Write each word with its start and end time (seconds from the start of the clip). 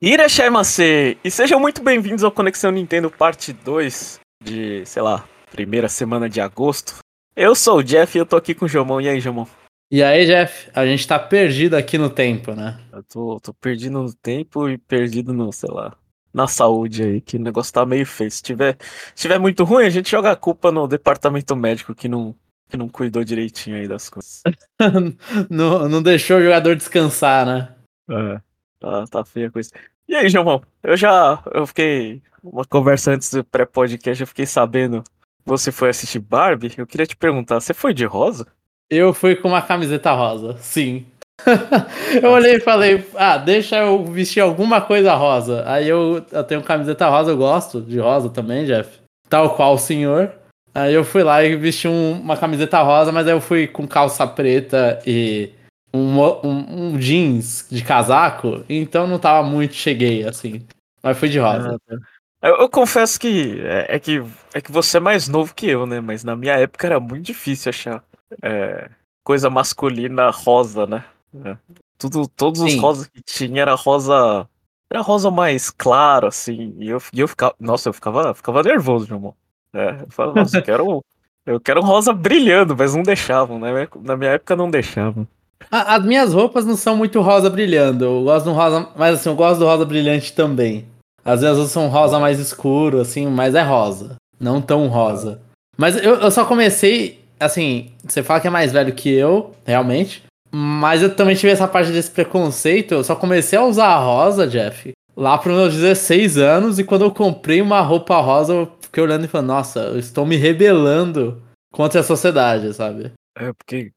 Irashaimase! 0.00 1.18
E 1.24 1.28
sejam 1.28 1.58
muito 1.58 1.82
bem-vindos 1.82 2.22
ao 2.22 2.30
Conexão 2.30 2.70
Nintendo 2.70 3.10
Parte 3.10 3.52
2 3.52 4.20
de, 4.40 4.86
sei 4.86 5.02
lá, 5.02 5.28
primeira 5.50 5.88
semana 5.88 6.28
de 6.28 6.40
agosto. 6.40 6.98
Eu 7.34 7.52
sou 7.56 7.78
o 7.78 7.82
Jeff 7.82 8.16
e 8.16 8.20
eu 8.20 8.24
tô 8.24 8.36
aqui 8.36 8.54
com 8.54 8.66
o 8.66 8.68
Jomon. 8.68 9.00
E 9.00 9.08
aí, 9.08 9.18
Jomon? 9.18 9.44
E 9.90 10.00
aí, 10.00 10.24
Jeff? 10.24 10.70
A 10.72 10.86
gente 10.86 11.04
tá 11.04 11.18
perdido 11.18 11.74
aqui 11.74 11.98
no 11.98 12.08
tempo, 12.08 12.54
né? 12.54 12.78
Eu 12.92 13.02
tô, 13.02 13.40
tô 13.40 13.52
perdido 13.52 14.00
no 14.00 14.14
tempo 14.14 14.68
e 14.68 14.78
perdido 14.78 15.32
no, 15.32 15.52
sei 15.52 15.68
lá, 15.68 15.96
na 16.32 16.46
saúde 16.46 17.02
aí, 17.02 17.20
que 17.20 17.36
o 17.36 17.42
negócio 17.42 17.72
tá 17.72 17.84
meio 17.84 18.06
feio. 18.06 18.30
Se 18.30 18.40
tiver, 18.40 18.76
se 19.16 19.22
tiver 19.22 19.40
muito 19.40 19.64
ruim, 19.64 19.84
a 19.84 19.90
gente 19.90 20.08
joga 20.08 20.30
a 20.30 20.36
culpa 20.36 20.70
no 20.70 20.86
departamento 20.86 21.56
médico 21.56 21.92
que 21.92 22.06
não, 22.06 22.36
que 22.68 22.76
não 22.76 22.88
cuidou 22.88 23.24
direitinho 23.24 23.74
aí 23.74 23.88
das 23.88 24.08
coisas. 24.08 24.44
não, 25.50 25.88
não 25.88 26.00
deixou 26.00 26.38
o 26.38 26.42
jogador 26.42 26.76
descansar, 26.76 27.44
né? 27.44 27.74
É. 28.08 28.47
Tá, 28.80 29.04
tá 29.06 29.24
feia 29.24 29.48
a 29.48 29.50
coisa. 29.50 29.70
E 30.08 30.14
aí, 30.14 30.28
João? 30.28 30.62
Eu 30.82 30.96
já. 30.96 31.42
Eu 31.52 31.66
fiquei. 31.66 32.22
Uma 32.42 32.64
conversa 32.64 33.12
antes 33.12 33.32
do 33.32 33.44
pré-podcast, 33.44 34.20
eu 34.20 34.26
fiquei 34.26 34.46
sabendo. 34.46 35.02
Você 35.44 35.72
foi 35.72 35.88
assistir 35.88 36.20
Barbie? 36.20 36.72
Eu 36.76 36.86
queria 36.86 37.06
te 37.06 37.16
perguntar, 37.16 37.60
você 37.60 37.74
foi 37.74 37.92
de 37.92 38.04
rosa? 38.04 38.46
Eu 38.88 39.12
fui 39.12 39.34
com 39.34 39.48
uma 39.48 39.60
camiseta 39.60 40.12
rosa, 40.12 40.56
sim. 40.58 41.04
eu 42.22 42.30
olhei 42.30 42.56
e 42.56 42.60
falei, 42.60 43.04
ah, 43.14 43.36
deixa 43.36 43.78
eu 43.78 44.04
vestir 44.04 44.40
alguma 44.40 44.80
coisa 44.80 45.14
rosa. 45.14 45.62
Aí 45.66 45.88
eu, 45.88 46.24
eu 46.30 46.44
tenho 46.44 46.62
camiseta 46.62 47.08
rosa, 47.08 47.32
eu 47.32 47.36
gosto 47.36 47.80
de 47.80 47.98
rosa 47.98 48.30
também, 48.30 48.64
Jeff. 48.64 49.00
Tal 49.28 49.54
qual 49.54 49.74
o 49.74 49.78
senhor. 49.78 50.32
Aí 50.74 50.94
eu 50.94 51.04
fui 51.04 51.22
lá 51.22 51.42
e 51.42 51.56
vesti 51.56 51.88
um, 51.88 52.12
uma 52.12 52.36
camiseta 52.36 52.80
rosa, 52.82 53.10
mas 53.10 53.26
aí 53.26 53.32
eu 53.32 53.40
fui 53.40 53.66
com 53.66 53.86
calça 53.86 54.26
preta 54.26 55.00
e 55.06 55.50
um, 55.92 56.20
um, 56.20 56.92
um, 56.92 56.98
jeans 56.98 57.66
de 57.70 57.82
casaco, 57.82 58.64
então 58.68 59.06
não 59.06 59.18
tava 59.18 59.46
muito 59.48 59.74
cheguei, 59.74 60.24
assim. 60.24 60.66
Mas 61.02 61.18
foi 61.18 61.28
de 61.28 61.38
rosa. 61.38 61.76
Ah, 61.76 61.78
tá. 61.88 62.48
eu, 62.48 62.56
eu, 62.56 62.68
confesso 62.68 63.18
que 63.18 63.60
é, 63.62 63.96
é, 63.96 63.98
que 63.98 64.22
é 64.52 64.60
que 64.60 64.70
você 64.70 64.98
é 64.98 65.00
mais 65.00 65.28
novo 65.28 65.54
que 65.54 65.66
eu, 65.66 65.86
né? 65.86 66.00
Mas 66.00 66.24
na 66.24 66.36
minha 66.36 66.54
época 66.54 66.86
era 66.86 67.00
muito 67.00 67.24
difícil 67.24 67.70
achar 67.70 68.02
é, 68.42 68.90
coisa 69.24 69.48
masculina 69.48 70.30
rosa, 70.30 70.86
né? 70.86 71.04
É. 71.44 71.56
Tudo, 71.98 72.28
todos 72.28 72.60
Sim. 72.60 72.66
os 72.66 72.76
rosas 72.76 73.06
que 73.06 73.22
tinha 73.22 73.62
era 73.62 73.74
rosa. 73.74 74.48
Era 74.90 75.02
rosa 75.02 75.30
mais 75.30 75.70
claro, 75.70 76.26
assim. 76.26 76.74
E 76.78 76.88
eu, 76.88 77.02
e 77.12 77.20
eu 77.20 77.28
ficava. 77.28 77.54
Nossa, 77.58 77.88
eu 77.88 77.92
ficava, 77.92 78.32
ficava 78.34 78.62
nervoso, 78.62 79.06
meu 79.06 79.16
irmão. 79.16 79.34
É, 79.72 80.02
eu 80.02 80.10
falava, 80.10 80.40
nossa, 80.40 80.58
eu 80.58 80.62
quero. 80.62 81.04
Eu 81.44 81.60
quero 81.60 81.80
um 81.80 81.84
rosa 81.84 82.12
brilhando, 82.12 82.76
mas 82.76 82.94
não 82.94 83.02
deixavam, 83.02 83.58
né? 83.58 83.88
Na 84.02 84.16
minha 84.16 84.32
época 84.32 84.54
não 84.54 84.70
deixavam. 84.70 85.26
As 85.70 86.04
minhas 86.04 86.32
roupas 86.32 86.64
não 86.64 86.76
são 86.76 86.96
muito 86.96 87.20
rosa 87.20 87.50
brilhando. 87.50 88.04
Eu 88.04 88.24
gosto 88.24 88.46
do 88.46 88.52
rosa. 88.52 88.88
Mas 88.96 89.14
assim, 89.14 89.28
eu 89.28 89.36
gosto 89.36 89.60
do 89.60 89.66
rosa 89.66 89.84
brilhante 89.84 90.32
também. 90.32 90.86
Às 91.24 91.42
vezes 91.42 91.76
um 91.76 91.88
rosa 91.88 92.18
mais 92.18 92.38
escuro, 92.38 93.00
assim, 93.00 93.26
mas 93.26 93.54
é 93.54 93.62
rosa. 93.62 94.16
Não 94.40 94.62
tão 94.62 94.86
rosa. 94.88 95.40
Mas 95.76 95.96
eu, 96.02 96.14
eu 96.16 96.30
só 96.30 96.44
comecei. 96.44 97.20
Assim, 97.38 97.92
você 98.02 98.22
fala 98.22 98.40
que 98.40 98.46
é 98.46 98.50
mais 98.50 98.72
velho 98.72 98.94
que 98.94 99.10
eu, 99.10 99.52
realmente. 99.64 100.22
Mas 100.50 101.02
eu 101.02 101.14
também 101.14 101.36
tive 101.36 101.52
essa 101.52 101.68
parte 101.68 101.92
desse 101.92 102.10
preconceito. 102.10 102.94
Eu 102.94 103.04
só 103.04 103.14
comecei 103.14 103.58
a 103.58 103.64
usar 103.64 103.88
a 103.88 103.98
rosa, 103.98 104.46
Jeff, 104.46 104.92
lá 105.16 105.36
para 105.36 105.52
meus 105.52 105.74
16 105.74 106.38
anos. 106.38 106.78
E 106.78 106.84
quando 106.84 107.04
eu 107.04 107.10
comprei 107.10 107.60
uma 107.60 107.80
roupa 107.80 108.18
rosa, 108.20 108.54
eu 108.54 108.72
fiquei 108.80 109.02
olhando 109.02 109.26
e 109.26 109.28
falando: 109.28 109.48
Nossa, 109.48 109.80
eu 109.80 109.98
estou 109.98 110.24
me 110.24 110.36
rebelando 110.36 111.42
contra 111.70 112.00
a 112.00 112.04
sociedade, 112.04 112.72
sabe? 112.72 113.12
É, 113.36 113.52
porque 113.52 113.92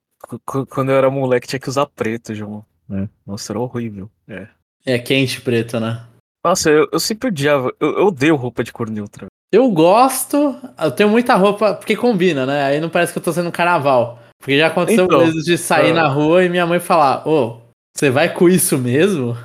quando 0.69 0.91
eu 0.91 0.97
era 0.97 1.09
moleque 1.09 1.47
tinha 1.47 1.59
que 1.59 1.69
usar 1.69 1.85
preto, 1.85 2.33
João. 2.33 2.65
É. 2.89 3.07
Nossa, 3.25 3.51
era 3.51 3.59
horrível. 3.59 4.09
É. 4.27 4.47
É 4.85 4.99
quente 4.99 5.41
preto, 5.41 5.79
né? 5.79 6.03
Nossa, 6.43 6.69
eu, 6.69 6.87
eu 6.91 6.99
sempre 6.99 7.29
odiava. 7.29 7.73
Eu, 7.79 7.99
eu 7.99 8.07
odeio 8.07 8.35
roupa 8.35 8.63
de 8.63 8.73
cor 8.73 8.89
neutra. 8.89 9.27
Eu 9.51 9.69
gosto. 9.69 10.57
Eu 10.79 10.91
tenho 10.91 11.09
muita 11.09 11.35
roupa. 11.35 11.73
Porque 11.75 11.95
combina, 11.95 12.45
né? 12.45 12.63
Aí 12.63 12.79
não 12.79 12.89
parece 12.89 13.13
que 13.13 13.19
eu 13.19 13.23
tô 13.23 13.31
sendo 13.31 13.51
carnaval. 13.51 14.19
Porque 14.39 14.57
já 14.57 14.67
aconteceu 14.67 15.05
então, 15.05 15.19
vezes 15.19 15.45
de 15.45 15.57
sair 15.57 15.91
uh... 15.91 15.95
na 15.95 16.07
rua 16.07 16.43
e 16.43 16.49
minha 16.49 16.65
mãe 16.65 16.79
falar: 16.79 17.27
Ô, 17.27 17.45
oh, 17.45 17.61
você 17.95 18.09
vai 18.09 18.33
com 18.33 18.49
isso 18.49 18.77
mesmo? 18.77 19.37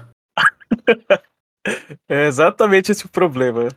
é 2.09 2.27
exatamente 2.27 2.93
esse 2.93 3.05
o 3.05 3.09
problema. 3.11 3.69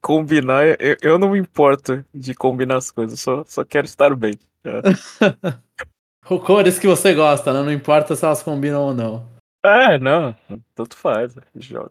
Combinar, 0.00 0.66
eu, 0.80 0.96
eu 1.00 1.18
não 1.18 1.30
me 1.30 1.38
importo 1.38 2.04
de 2.12 2.34
combinar 2.34 2.78
as 2.78 2.90
coisas, 2.90 3.20
só, 3.20 3.44
só 3.46 3.64
quero 3.64 3.86
estar 3.86 4.14
bem. 4.16 4.34
É. 4.64 4.80
Cores 6.38 6.78
que 6.78 6.86
você 6.86 7.14
gosta, 7.14 7.52
né? 7.52 7.62
Não 7.62 7.72
importa 7.72 8.14
se 8.14 8.24
elas 8.24 8.42
combinam 8.42 8.82
ou 8.82 8.94
não. 8.94 9.28
É, 9.64 9.98
não, 9.98 10.34
tanto 10.74 10.96
faz. 10.96 11.34
Joga. 11.54 11.90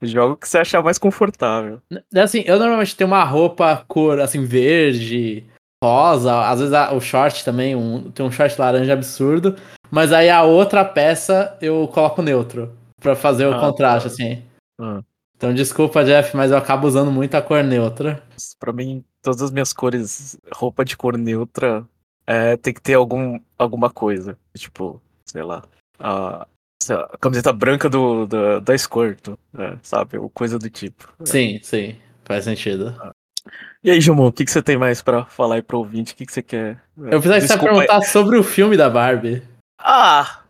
Joga 0.00 0.34
o 0.34 0.36
que 0.36 0.48
você 0.48 0.58
achar 0.58 0.82
mais 0.82 0.98
confortável. 0.98 1.80
Assim, 2.14 2.44
eu 2.46 2.58
normalmente 2.58 2.96
tenho 2.96 3.08
uma 3.08 3.24
roupa 3.24 3.84
cor 3.88 4.20
assim, 4.20 4.44
verde, 4.44 5.44
rosa, 5.82 6.48
às 6.48 6.60
vezes 6.60 6.74
o 6.92 7.00
short 7.00 7.44
também, 7.44 7.74
um, 7.74 8.10
tem 8.10 8.24
um 8.24 8.30
short 8.30 8.60
laranja 8.60 8.92
absurdo, 8.92 9.56
mas 9.90 10.12
aí 10.12 10.30
a 10.30 10.42
outra 10.42 10.84
peça 10.84 11.56
eu 11.60 11.88
coloco 11.92 12.22
neutro 12.22 12.72
para 13.00 13.16
fazer 13.16 13.46
o 13.46 13.54
ah, 13.54 13.60
contraste, 13.60 14.08
tá. 14.08 14.14
assim. 14.14 14.42
Ah. 14.80 15.02
Então 15.36 15.54
desculpa, 15.54 16.04
Jeff, 16.04 16.36
mas 16.36 16.50
eu 16.50 16.56
acabo 16.56 16.86
usando 16.86 17.10
muito 17.10 17.34
a 17.34 17.42
cor 17.42 17.62
neutra. 17.64 18.22
Para 18.58 18.72
mim, 18.72 19.04
todas 19.22 19.42
as 19.42 19.50
minhas 19.50 19.72
cores, 19.72 20.38
roupa 20.52 20.84
de 20.84 20.96
cor 20.96 21.16
neutra, 21.16 21.84
é, 22.28 22.58
tem 22.58 22.74
que 22.74 22.82
ter 22.82 22.92
algum, 22.92 23.40
alguma 23.56 23.88
coisa. 23.88 24.38
Tipo, 24.54 25.00
sei 25.24 25.42
lá, 25.42 25.64
a, 25.98 26.46
a 26.90 27.18
camiseta 27.18 27.54
branca 27.54 27.88
do, 27.88 28.26
do 28.26 28.60
da 28.60 28.76
Squirtle, 28.76 29.38
é, 29.58 29.78
sabe? 29.82 30.18
Ou 30.18 30.28
coisa 30.28 30.58
do 30.58 30.68
tipo. 30.68 31.10
É. 31.20 31.26
Sim, 31.26 31.58
sim, 31.62 31.96
faz 32.26 32.44
sentido. 32.44 32.94
Ah. 33.00 33.12
E 33.82 33.90
aí, 33.90 33.98
Jumon, 33.98 34.26
o 34.26 34.32
que, 34.32 34.44
que 34.44 34.50
você 34.50 34.62
tem 34.62 34.76
mais 34.76 35.00
para 35.00 35.24
falar 35.24 35.54
aí 35.54 35.62
pro 35.62 35.78
ouvinte? 35.78 36.12
O 36.12 36.16
que, 36.16 36.26
que 36.26 36.32
você 36.32 36.42
quer? 36.42 36.82
É, 36.98 37.14
Eu 37.14 37.22
preciso 37.22 37.58
perguntar 37.58 37.96
aí. 37.96 38.04
sobre 38.04 38.36
o 38.36 38.44
filme 38.44 38.76
da 38.76 38.90
Barbie. 38.90 39.42
Ah, 39.80 40.42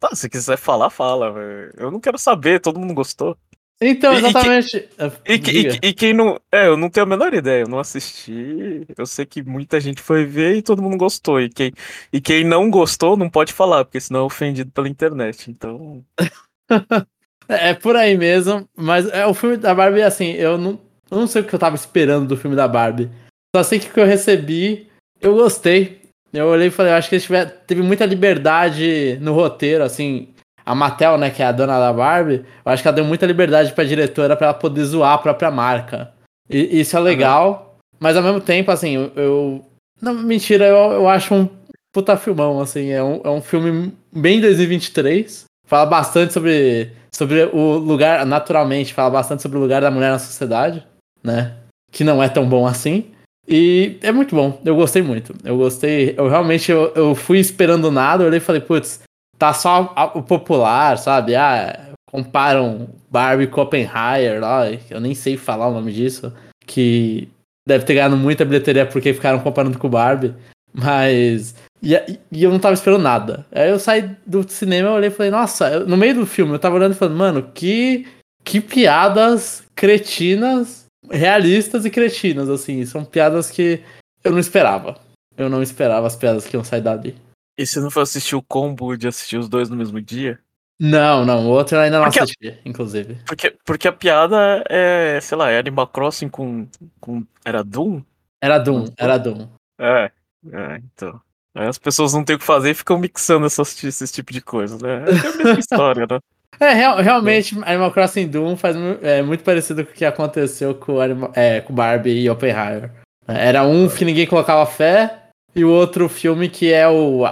tá, 0.00 0.12
se 0.14 0.28
quiser 0.28 0.56
falar, 0.56 0.90
fala. 0.90 1.30
Véio. 1.30 1.72
Eu 1.76 1.90
não 1.92 2.00
quero 2.00 2.18
saber, 2.18 2.58
todo 2.60 2.80
mundo 2.80 2.94
gostou. 2.94 3.36
Então, 3.82 4.12
exatamente. 4.12 4.88
E, 5.26 5.38
que, 5.38 5.50
e, 5.50 5.68
e, 5.68 5.78
e, 5.88 5.94
quem 5.94 6.12
não. 6.12 6.38
É, 6.52 6.66
eu 6.66 6.76
não 6.76 6.90
tenho 6.90 7.06
a 7.06 7.08
menor 7.08 7.32
ideia, 7.32 7.62
eu 7.62 7.68
não 7.68 7.78
assisti. 7.78 8.86
Eu 8.96 9.06
sei 9.06 9.24
que 9.24 9.42
muita 9.42 9.80
gente 9.80 10.02
foi 10.02 10.26
ver 10.26 10.56
e 10.56 10.62
todo 10.62 10.82
mundo 10.82 10.98
gostou. 10.98 11.40
E 11.40 11.48
quem, 11.48 11.72
e 12.12 12.20
quem 12.20 12.44
não 12.44 12.70
gostou 12.70 13.16
não 13.16 13.30
pode 13.30 13.54
falar, 13.54 13.86
porque 13.86 14.00
senão 14.00 14.20
é 14.20 14.24
ofendido 14.24 14.70
pela 14.70 14.88
internet. 14.88 15.50
Então. 15.50 16.04
é 17.48 17.72
por 17.72 17.96
aí 17.96 18.18
mesmo. 18.18 18.68
Mas 18.76 19.08
é 19.08 19.26
o 19.26 19.32
filme 19.32 19.56
da 19.56 19.74
Barbie, 19.74 20.02
assim, 20.02 20.32
eu 20.32 20.58
não, 20.58 20.78
eu 21.10 21.18
não 21.18 21.26
sei 21.26 21.40
o 21.40 21.44
que 21.46 21.54
eu 21.54 21.58
tava 21.58 21.74
esperando 21.74 22.28
do 22.28 22.36
filme 22.36 22.54
da 22.54 22.68
Barbie. 22.68 23.10
Só 23.56 23.62
sei 23.62 23.78
que 23.78 23.88
o 23.88 23.92
que 23.94 24.00
eu 24.00 24.06
recebi, 24.06 24.88
eu 25.22 25.34
gostei. 25.34 26.00
Eu 26.34 26.46
olhei 26.46 26.68
e 26.68 26.70
falei, 26.70 26.92
eu 26.92 26.96
acho 26.96 27.08
que 27.08 27.14
eles 27.14 27.24
tiver, 27.24 27.46
teve 27.66 27.82
muita 27.82 28.04
liberdade 28.04 29.18
no 29.20 29.32
roteiro, 29.32 29.82
assim 29.82 30.28
a 30.70 30.74
Mattel, 30.74 31.18
né, 31.18 31.30
que 31.30 31.42
é 31.42 31.46
a 31.46 31.52
dona 31.52 31.80
da 31.80 31.92
Barbie, 31.92 32.44
eu 32.64 32.72
acho 32.72 32.80
que 32.80 32.88
ela 32.88 32.94
deu 32.94 33.04
muita 33.04 33.26
liberdade 33.26 33.72
pra 33.72 33.82
diretora 33.82 34.36
para 34.36 34.48
ela 34.48 34.54
poder 34.54 34.84
zoar 34.84 35.14
a 35.14 35.18
própria 35.18 35.50
marca. 35.50 36.12
E 36.48 36.80
isso 36.80 36.96
é 36.96 37.00
legal, 37.00 37.76
mas 37.98 38.16
ao 38.16 38.22
mesmo 38.22 38.40
tempo, 38.40 38.70
assim, 38.70 38.94
eu. 38.94 39.12
eu 39.16 39.64
não, 40.00 40.14
mentira, 40.14 40.66
eu, 40.66 40.92
eu 40.92 41.08
acho 41.08 41.34
um 41.34 41.48
puta 41.92 42.16
filmão, 42.16 42.60
assim. 42.60 42.90
É 42.90 43.02
um, 43.02 43.20
é 43.24 43.30
um 43.30 43.42
filme 43.42 43.92
bem 44.12 44.40
2023. 44.40 45.44
Fala 45.66 45.86
bastante 45.86 46.32
sobre, 46.32 46.92
sobre 47.12 47.44
o 47.52 47.76
lugar, 47.76 48.24
naturalmente, 48.24 48.94
fala 48.94 49.10
bastante 49.10 49.42
sobre 49.42 49.58
o 49.58 49.60
lugar 49.60 49.82
da 49.82 49.90
mulher 49.90 50.12
na 50.12 50.20
sociedade, 50.20 50.86
né? 51.22 51.56
Que 51.90 52.04
não 52.04 52.22
é 52.22 52.28
tão 52.28 52.48
bom 52.48 52.64
assim. 52.64 53.06
E 53.46 53.98
é 54.02 54.12
muito 54.12 54.36
bom, 54.36 54.60
eu 54.64 54.76
gostei 54.76 55.02
muito. 55.02 55.34
Eu 55.44 55.56
gostei, 55.56 56.14
eu 56.16 56.28
realmente 56.28 56.70
eu, 56.70 56.92
eu 56.94 57.14
fui 57.16 57.38
esperando 57.38 57.90
nada, 57.90 58.22
eu 58.22 58.28
olhei 58.28 58.38
e 58.38 58.40
falei, 58.40 58.60
putz, 58.60 59.00
tá 59.40 59.54
só 59.54 59.94
o 60.14 60.22
popular, 60.22 60.98
sabe? 60.98 61.34
Ah, 61.34 61.94
comparam 62.06 62.90
Barbie 63.10 63.46
com 63.46 63.62
Oppenheimer 63.62 64.38
lá, 64.38 64.66
eu 64.90 65.00
nem 65.00 65.14
sei 65.14 65.38
falar 65.38 65.68
o 65.68 65.72
nome 65.72 65.92
disso, 65.92 66.30
que 66.66 67.26
deve 67.66 67.86
ter 67.86 67.94
ganhado 67.94 68.18
muita 68.18 68.44
bilheteria 68.44 68.84
porque 68.84 69.14
ficaram 69.14 69.40
comparando 69.40 69.78
com 69.78 69.88
Barbie, 69.88 70.34
mas. 70.74 71.54
E, 71.82 71.94
e 72.30 72.44
eu 72.44 72.50
não 72.50 72.58
tava 72.58 72.74
esperando 72.74 73.02
nada. 73.02 73.46
Aí 73.50 73.70
eu 73.70 73.78
saí 73.78 74.14
do 74.26 74.46
cinema, 74.46 74.90
eu 74.90 74.94
olhei 74.94 75.08
e 75.08 75.12
falei, 75.12 75.30
nossa, 75.30 75.70
eu, 75.70 75.86
no 75.86 75.96
meio 75.96 76.16
do 76.16 76.26
filme 76.26 76.52
eu 76.52 76.58
tava 76.58 76.76
olhando 76.76 76.92
e 76.92 76.98
falando, 76.98 77.16
mano, 77.16 77.50
que, 77.54 78.06
que 78.44 78.60
piadas 78.60 79.62
cretinas, 79.74 80.84
realistas 81.10 81.86
e 81.86 81.90
cretinas, 81.90 82.50
assim. 82.50 82.84
São 82.84 83.06
piadas 83.06 83.50
que 83.50 83.80
eu 84.22 84.32
não 84.32 84.38
esperava. 84.38 84.98
Eu 85.34 85.48
não 85.48 85.62
esperava 85.62 86.06
as 86.06 86.16
piadas 86.16 86.46
que 86.46 86.54
iam 86.54 86.62
sair 86.62 86.82
dali. 86.82 87.16
E 87.60 87.66
você 87.66 87.78
não 87.78 87.90
foi 87.90 88.04
assistir 88.04 88.34
o 88.34 88.40
combo 88.40 88.96
de 88.96 89.06
assistir 89.06 89.36
os 89.36 89.46
dois 89.46 89.68
no 89.68 89.76
mesmo 89.76 90.00
dia? 90.00 90.38
Não, 90.80 91.26
não, 91.26 91.44
o 91.46 91.50
outro 91.50 91.76
eu 91.76 91.82
ainda 91.82 91.98
não 91.98 92.06
porque, 92.06 92.20
assisti, 92.20 92.58
inclusive. 92.64 93.18
Porque, 93.26 93.54
porque 93.66 93.86
a 93.86 93.92
piada 93.92 94.64
é, 94.66 95.20
sei 95.20 95.36
lá, 95.36 95.50
é 95.50 95.58
Animal 95.58 95.86
Crossing 95.88 96.30
com. 96.30 96.66
com 96.98 97.22
era 97.44 97.62
Doom? 97.62 98.00
Era 98.40 98.56
Doom, 98.56 98.86
era 98.96 99.18
Doom. 99.18 99.46
É, 99.78 100.10
é, 100.50 100.80
então. 100.82 101.20
Aí 101.54 101.66
as 101.66 101.76
pessoas 101.76 102.14
não 102.14 102.24
têm 102.24 102.36
o 102.36 102.38
que 102.38 102.44
fazer 102.46 102.70
e 102.70 102.74
ficam 102.74 102.98
mixando 102.98 103.44
essas, 103.44 103.84
esse 103.84 104.10
tipo 104.10 104.32
de 104.32 104.40
coisa, 104.40 104.78
né? 104.78 105.04
É 105.06 105.28
a 105.28 105.36
mesma 105.36 105.58
história, 105.60 106.06
né? 106.10 106.18
É, 106.58 106.72
real, 106.72 106.96
realmente, 106.96 107.58
Animal 107.62 107.92
Crossing 107.92 108.28
Doom 108.28 108.56
faz 108.56 108.74
é, 109.02 109.20
muito 109.20 109.44
parecido 109.44 109.84
com 109.84 109.90
o 109.90 109.94
que 109.94 110.06
aconteceu 110.06 110.74
com, 110.74 110.98
Animal, 110.98 111.30
é, 111.34 111.60
com 111.60 111.74
Barbie 111.74 112.22
e 112.22 112.30
Oppenheimer. 112.30 112.90
Era 113.28 113.64
um 113.64 113.86
que 113.86 114.06
ninguém 114.06 114.26
colocava 114.26 114.64
fé, 114.64 115.19
e 115.54 115.64
o 115.64 115.70
outro 115.70 116.08
filme 116.08 116.48
que 116.48 116.72
é 116.72 116.88
o. 116.88 117.24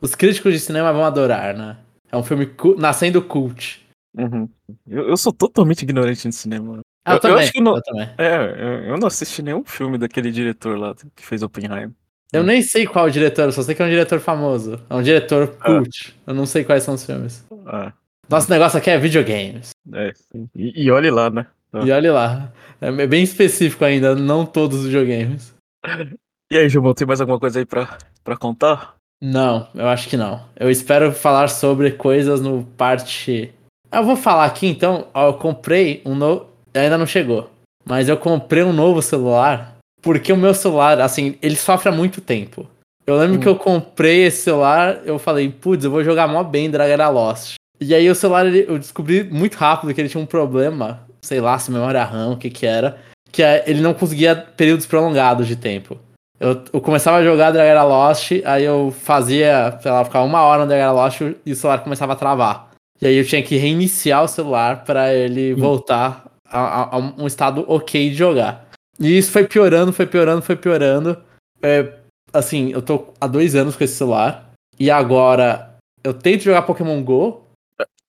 Os 0.00 0.14
críticos 0.14 0.52
de 0.52 0.60
cinema 0.60 0.92
vão 0.92 1.04
adorar, 1.04 1.54
né? 1.54 1.78
É 2.10 2.16
um 2.16 2.22
filme 2.22 2.46
cu 2.46 2.76
nascendo 2.78 3.22
cult. 3.22 3.84
Uhum. 4.16 4.48
Eu, 4.88 5.08
eu, 5.08 5.16
sou 5.16 5.32
totalmente 5.32 5.82
ignorante 5.82 6.28
de 6.28 6.34
cinema. 6.34 6.80
Ah, 7.04 7.12
eu, 7.12 7.14
eu, 7.14 7.20
também, 7.20 7.36
eu 7.36 7.42
acho 7.42 7.52
que 7.52 7.60
não, 7.60 7.76
eu 7.76 7.82
também. 7.82 8.08
É, 8.16 8.90
eu 8.90 8.96
não 8.96 9.08
assisti 9.08 9.42
nenhum 9.42 9.64
filme 9.64 9.98
daquele 9.98 10.30
diretor 10.30 10.78
lá 10.78 10.94
que 11.16 11.26
fez 11.26 11.42
Oppenheimer. 11.42 11.90
Eu 12.32 12.42
nem 12.42 12.62
sei 12.62 12.86
qual 12.86 13.06
o 13.06 13.10
diretor, 13.10 13.52
só 13.52 13.62
sei 13.62 13.74
que 13.74 13.82
é 13.82 13.84
um 13.84 13.90
diretor 13.90 14.20
famoso. 14.20 14.80
É 14.88 14.94
um 14.94 15.02
diretor 15.02 15.56
ah. 15.60 15.64
cult. 15.64 16.14
Eu 16.26 16.34
não 16.34 16.46
sei 16.46 16.64
quais 16.64 16.82
são 16.82 16.94
os 16.94 17.04
filmes. 17.04 17.44
Ah. 17.66 17.92
Nosso 18.28 18.50
negócio 18.50 18.78
aqui 18.78 18.90
é 18.90 18.98
videogames. 18.98 19.70
É, 19.92 20.12
e, 20.54 20.84
e 20.84 20.90
olhe 20.90 21.10
lá, 21.10 21.30
né? 21.30 21.46
E 21.84 21.90
olhe 21.90 22.10
lá. 22.10 22.52
É 22.80 23.06
bem 23.06 23.22
específico 23.22 23.84
ainda, 23.84 24.14
não 24.14 24.46
todos 24.46 24.80
os 24.80 24.86
videogames. 24.86 25.54
E 26.54 26.56
aí, 26.56 26.68
Gilmão, 26.68 26.94
tem 26.94 27.04
mais 27.04 27.20
alguma 27.20 27.40
coisa 27.40 27.58
aí 27.58 27.66
pra, 27.66 27.98
pra 28.22 28.36
contar? 28.36 28.94
Não, 29.20 29.66
eu 29.74 29.88
acho 29.88 30.08
que 30.08 30.16
não. 30.16 30.40
Eu 30.54 30.70
espero 30.70 31.10
falar 31.10 31.48
sobre 31.48 31.90
coisas 31.90 32.40
no 32.40 32.62
parte. 32.76 33.52
Ah, 33.90 33.98
eu 33.98 34.04
vou 34.04 34.14
falar 34.14 34.44
aqui 34.44 34.68
então. 34.68 35.08
Ó, 35.12 35.30
eu 35.30 35.34
comprei 35.34 36.00
um 36.06 36.14
novo. 36.14 36.46
Ainda 36.72 36.96
não 36.96 37.08
chegou. 37.08 37.50
Mas 37.84 38.08
eu 38.08 38.16
comprei 38.16 38.62
um 38.62 38.72
novo 38.72 39.02
celular. 39.02 39.74
Porque 40.00 40.32
o 40.32 40.36
meu 40.36 40.54
celular, 40.54 41.00
assim, 41.00 41.36
ele 41.42 41.56
sofre 41.56 41.88
há 41.88 41.92
muito 41.92 42.20
tempo. 42.20 42.68
Eu 43.04 43.18
lembro 43.18 43.38
hum. 43.38 43.40
que 43.40 43.48
eu 43.48 43.56
comprei 43.56 44.22
esse 44.24 44.42
celular, 44.42 45.00
eu 45.04 45.18
falei, 45.18 45.50
putz, 45.50 45.84
eu 45.84 45.90
vou 45.90 46.04
jogar 46.04 46.28
mó 46.28 46.44
bem 46.44 46.70
Dragon 46.70 47.10
Lost. 47.10 47.54
E 47.80 47.92
aí 47.92 48.08
o 48.08 48.14
celular, 48.14 48.46
eu 48.46 48.78
descobri 48.78 49.24
muito 49.24 49.56
rápido 49.56 49.92
que 49.92 50.00
ele 50.00 50.08
tinha 50.08 50.22
um 50.22 50.26
problema, 50.26 51.02
sei 51.20 51.40
lá, 51.40 51.58
se 51.58 51.72
memória 51.72 52.04
RAM, 52.04 52.34
o 52.34 52.36
que 52.36 52.48
que 52.48 52.64
era, 52.64 52.96
que 53.32 53.42
é, 53.42 53.64
ele 53.66 53.80
não 53.80 53.92
conseguia 53.92 54.36
períodos 54.36 54.86
prolongados 54.86 55.48
de 55.48 55.56
tempo. 55.56 55.98
Eu, 56.44 56.62
eu 56.74 56.80
começava 56.82 57.16
a 57.16 57.24
jogar 57.24 57.52
Dragon 57.52 57.88
Lost, 57.88 58.32
aí 58.44 58.64
eu 58.64 58.90
fazia, 58.90 59.78
sei 59.80 59.90
lá, 59.90 60.04
ficava 60.04 60.26
uma 60.26 60.42
hora 60.42 60.64
no 60.64 60.68
Dragon 60.68 60.94
Lost 60.94 61.22
e 61.22 61.52
o 61.52 61.56
celular 61.56 61.82
começava 61.82 62.12
a 62.12 62.16
travar. 62.16 62.70
E 63.00 63.06
aí 63.06 63.16
eu 63.16 63.24
tinha 63.24 63.42
que 63.42 63.56
reiniciar 63.56 64.22
o 64.22 64.28
celular 64.28 64.84
para 64.84 65.14
ele 65.14 65.54
hum. 65.54 65.56
voltar 65.56 66.30
a, 66.46 66.60
a, 66.60 66.96
a, 66.96 66.98
um 66.98 67.26
estado 67.26 67.64
ok 67.66 68.10
de 68.10 68.14
jogar. 68.14 68.68
E 69.00 69.16
isso 69.16 69.32
foi 69.32 69.46
piorando, 69.46 69.90
foi 69.90 70.04
piorando, 70.04 70.42
foi 70.42 70.54
piorando. 70.54 71.16
É, 71.62 71.94
assim, 72.30 72.70
eu 72.72 72.82
tô 72.82 73.06
há 73.18 73.26
dois 73.26 73.54
anos 73.54 73.74
com 73.74 73.82
esse 73.82 73.94
celular. 73.94 74.50
E 74.78 74.90
agora 74.90 75.74
eu 76.04 76.12
tento 76.12 76.42
jogar 76.42 76.60
Pokémon 76.62 77.02
GO. 77.02 77.42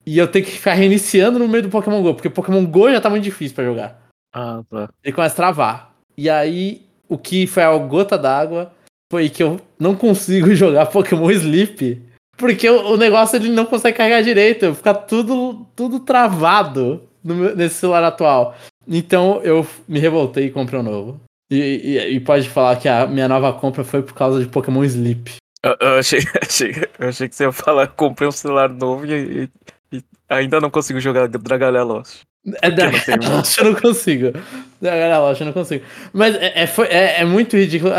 E 0.04 0.18
eu 0.18 0.28
tenho 0.28 0.44
que 0.44 0.52
ficar 0.52 0.74
reiniciando 0.74 1.38
no 1.38 1.48
meio 1.48 1.64
do 1.64 1.70
Pokémon 1.70 2.02
GO, 2.02 2.14
porque 2.14 2.30
Pokémon 2.30 2.64
GO 2.66 2.92
já 2.92 3.00
tá 3.00 3.08
muito 3.08 3.24
difícil 3.24 3.54
para 3.54 3.64
jogar. 3.64 3.98
Ah, 4.32 4.60
tá. 4.70 4.90
Ele 5.02 5.14
começa 5.14 5.32
a 5.32 5.36
travar. 5.36 5.94
E 6.16 6.30
aí 6.30 6.85
o 7.08 7.16
que 7.18 7.46
foi 7.46 7.62
a 7.62 7.76
gota 7.76 8.18
d'água 8.18 8.72
foi 9.10 9.28
que 9.28 9.42
eu 9.42 9.60
não 9.78 9.94
consigo 9.94 10.52
jogar 10.54 10.86
Pokémon 10.86 11.30
Sleep. 11.30 12.02
Porque 12.36 12.68
o, 12.68 12.96
negócio 12.96 13.36
ele 13.36 13.48
não 13.48 13.64
consegue 13.64 13.96
carregar 13.96 14.22
direito, 14.22 14.74
fica 14.74 14.92
tudo, 14.92 15.66
tudo 15.74 16.00
travado 16.00 17.02
no, 17.24 17.54
nesse 17.54 17.76
celular 17.76 18.04
atual. 18.04 18.54
Então 18.86 19.40
eu 19.42 19.66
me 19.88 19.98
revoltei 19.98 20.46
e 20.46 20.50
comprei 20.50 20.78
um 20.78 20.82
novo. 20.82 21.20
E, 21.50 21.56
e, 21.56 21.98
e, 22.16 22.20
pode 22.20 22.48
falar 22.50 22.76
que 22.76 22.88
a 22.88 23.06
minha 23.06 23.28
nova 23.28 23.52
compra 23.52 23.84
foi 23.84 24.02
por 24.02 24.14
causa 24.14 24.40
de 24.40 24.50
Pokémon 24.50 24.84
Sleep. 24.84 25.36
Eu, 25.62 25.76
eu 25.80 25.98
achei, 25.98 26.20
achei, 26.42 26.74
eu 26.98 27.08
achei 27.08 27.28
que 27.28 27.34
você 27.34 27.44
ia 27.44 27.52
falar 27.52 27.86
comprei 27.88 28.28
um 28.28 28.32
celular 28.32 28.68
novo 28.68 29.06
e, 29.06 29.48
e 29.92 30.02
ainda 30.28 30.60
não 30.60 30.70
consigo 30.70 31.00
jogar 31.00 31.28
Dragalha 31.28 31.82
Lost. 31.82 32.22
É 32.62 32.70
da 32.70 32.84
eu 33.58 33.64
não 33.64 33.74
consigo. 33.74 34.32
Da 34.80 34.96
eu 34.96 35.46
não 35.46 35.52
consigo. 35.52 35.84
Mas 36.12 36.34
é, 36.36 36.62
é, 36.62 36.66
foi, 36.66 36.86
é, 36.86 37.20
é, 37.20 37.24
muito 37.24 37.56
ridículo. 37.56 37.92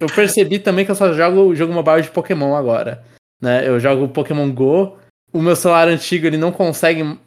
Eu 0.00 0.08
percebi 0.08 0.58
também 0.58 0.84
que 0.84 0.90
eu 0.90 0.96
só 0.96 1.12
jogo 1.12 1.42
o 1.42 1.54
jogo 1.54 1.72
mobile 1.72 2.02
de 2.02 2.10
Pokémon 2.10 2.56
agora. 2.56 3.02
Né? 3.40 3.66
Eu 3.66 3.78
jogo 3.78 4.08
Pokémon 4.08 4.50
Go. 4.50 4.98
O 5.32 5.40
meu 5.40 5.54
celular 5.54 5.88
antigo 5.88 6.26
ele 6.26 6.36
não 6.36 6.50
consegue. 6.50 7.18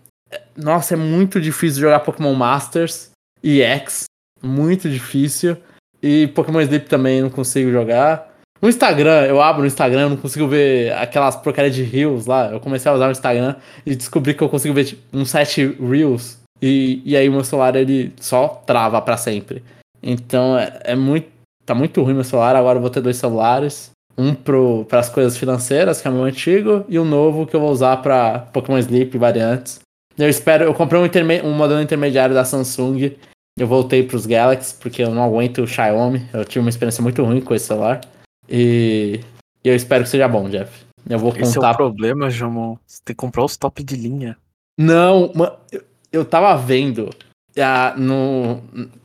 Nossa, 0.56 0.96
é 0.96 0.98
muito 0.98 1.40
difícil 1.40 1.82
jogar 1.82 2.02
Pokémon 2.02 2.34
Masters 2.34 3.12
e 3.42 3.62
X. 3.62 4.06
Muito 4.44 4.90
difícil. 4.90 5.58
E 6.04 6.28
Pokémon 6.28 6.62
Sleep 6.62 6.88
também 6.88 7.22
não 7.22 7.30
consigo 7.30 7.72
jogar. 7.72 8.34
No 8.62 8.70
Instagram, 8.70 9.26
eu 9.26 9.42
abro 9.42 9.62
no 9.62 9.68
Instagram, 9.68 10.02
eu 10.02 10.10
não 10.10 10.18
consigo 10.18 10.48
ver 10.48 10.92
aquelas 10.94 11.36
porcarias 11.36 11.76
de 11.76 11.84
Reels 11.84 12.26
lá. 12.26 12.52
Eu 12.52 12.60
comecei 12.60 12.90
a 12.92 12.96
usar 12.96 13.08
o 13.08 13.12
Instagram 13.12 13.56
e 13.86 13.96
descobri 13.96 14.34
que 14.34 14.42
eu 14.42 14.50
consigo 14.50 14.74
ver 14.74 14.86
tipo, 14.86 15.02
uns 15.18 15.30
7 15.30 15.78
Reels 15.80 16.45
e, 16.66 17.00
e 17.06 17.16
aí 17.16 17.30
o 17.30 17.32
meu 17.32 17.44
celular 17.44 17.76
ele 17.76 18.12
só 18.20 18.48
trava 18.66 19.00
para 19.00 19.18
sempre. 19.18 19.64
Então 20.02 20.58
é, 20.58 20.80
é, 20.84 20.96
muito. 20.96 21.28
Tá 21.64 21.76
muito 21.76 22.02
ruim 22.02 22.16
meu 22.16 22.24
celular. 22.24 22.56
Agora 22.56 22.78
eu 22.78 22.82
vou 22.82 22.90
ter 22.90 23.02
dois 23.02 23.18
celulares. 23.18 23.92
Um 24.18 24.34
para 24.34 25.00
as 25.00 25.10
coisas 25.10 25.38
financeiras, 25.38 26.02
que 26.02 26.08
é 26.08 26.12
o 26.12 26.14
meu 26.14 26.24
antigo, 26.24 26.86
e 26.88 26.98
o 26.98 27.04
um 27.04 27.06
novo 27.06 27.46
que 27.46 27.56
eu 27.56 27.60
vou 27.60 27.70
usar 27.70 27.98
para 27.98 28.40
Pokémon 28.40 28.80
Sleep 28.80 29.16
variantes. 29.18 29.80
Eu 30.18 30.28
espero. 30.28 30.64
Eu 30.64 30.74
comprei 30.74 31.00
um, 31.00 31.06
interme, 31.06 31.42
um 31.42 31.54
modelo 31.54 31.82
intermediário 31.82 32.34
da 32.34 32.46
Samsung. 32.46 33.16
Eu 33.60 33.68
voltei 33.68 34.02
para 34.02 34.18
os 34.18 34.26
Galaxy, 34.26 34.76
porque 34.80 35.04
eu 35.04 35.12
não 35.12 35.24
aguento 35.24 35.60
o 35.60 35.68
Xiaomi. 35.68 36.28
Eu 36.34 36.46
tive 36.46 36.62
uma 36.62 36.70
experiência 36.70 37.04
muito 37.04 37.24
ruim 37.24 37.42
com 37.42 37.54
esse 37.54 37.66
celular. 37.66 38.02
E, 38.50 39.20
e 39.64 39.70
eu 39.70 39.76
espero 39.76 40.04
que 40.04 40.10
seja 40.10 40.28
bom, 40.28 40.50
Jeff. 40.50 40.84
Eu 41.08 41.20
vou 41.20 41.32
contar. 41.32 41.46
Esse 41.46 41.58
é 41.58 41.62
o 41.62 41.76
problema, 41.76 42.30
João. 42.30 42.80
Você 42.88 43.02
tem 43.06 43.16
que 43.16 43.20
comprar 43.20 43.44
os 43.44 43.56
top 43.56 43.84
de 43.84 43.96
linha. 43.96 44.36
Não, 44.78 45.32
eu 46.16 46.26
tava 46.26 46.56
vendo. 46.56 47.10
Ah, 47.58 47.94
no, 47.98 48.62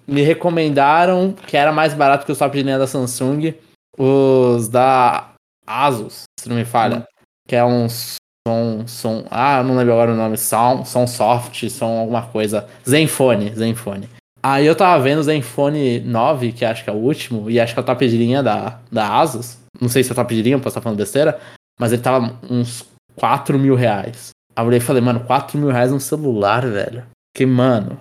me 0.06 0.22
recomendaram 0.22 1.32
que 1.46 1.56
era 1.56 1.72
mais 1.72 1.94
barato 1.94 2.26
que 2.26 2.32
os 2.32 2.38
top 2.38 2.56
de 2.56 2.62
linha 2.62 2.78
da 2.78 2.86
Samsung. 2.86 3.54
Os 3.98 4.68
da 4.68 5.30
Asus, 5.66 6.22
se 6.38 6.48
não 6.48 6.56
me 6.56 6.64
falha. 6.64 6.98
Hum. 6.98 7.04
Que 7.46 7.56
é 7.56 7.64
um 7.64 7.88
som, 7.88 8.86
som. 8.86 9.24
Ah, 9.30 9.62
não 9.62 9.76
lembro 9.76 9.92
agora 9.92 10.12
o 10.12 10.16
nome. 10.16 10.36
Som, 10.36 10.84
som 10.84 11.06
soft, 11.06 11.68
som 11.68 11.98
alguma 11.98 12.22
coisa. 12.22 12.68
Zenfone, 12.88 13.54
Zenfone. 13.54 14.08
Aí 14.42 14.64
eu 14.64 14.74
tava 14.74 15.02
vendo 15.02 15.18
o 15.18 15.24
Zenfone 15.24 16.00
9, 16.00 16.52
que 16.52 16.64
acho 16.64 16.82
que 16.82 16.88
é 16.88 16.92
o 16.92 16.96
último, 16.96 17.50
e 17.50 17.60
acho 17.60 17.74
que 17.74 17.80
é 17.80 17.82
o 17.82 17.86
top 17.86 18.08
de 18.08 18.16
linha 18.16 18.42
da, 18.42 18.78
da 18.90 19.18
Asus. 19.20 19.58
Não 19.78 19.88
sei 19.88 20.02
se 20.02 20.12
é 20.12 20.14
top 20.14 20.34
de 20.34 20.42
linha, 20.42 20.58
posso 20.58 20.68
estar 20.68 20.80
falando 20.80 20.98
besteira. 20.98 21.38
Mas 21.78 21.92
ele 21.92 22.02
tava 22.02 22.38
uns 22.48 22.86
4 23.16 23.58
mil 23.58 23.74
reais. 23.74 24.30
Aí 24.54 24.64
eu 24.64 24.66
olhei 24.66 24.78
e 24.78 24.82
falei, 24.82 25.02
mano, 25.02 25.20
4 25.20 25.58
mil 25.58 25.70
reais 25.70 25.92
no 25.92 26.00
celular, 26.00 26.66
velho. 26.66 27.04
Que, 27.34 27.46
mano. 27.46 27.98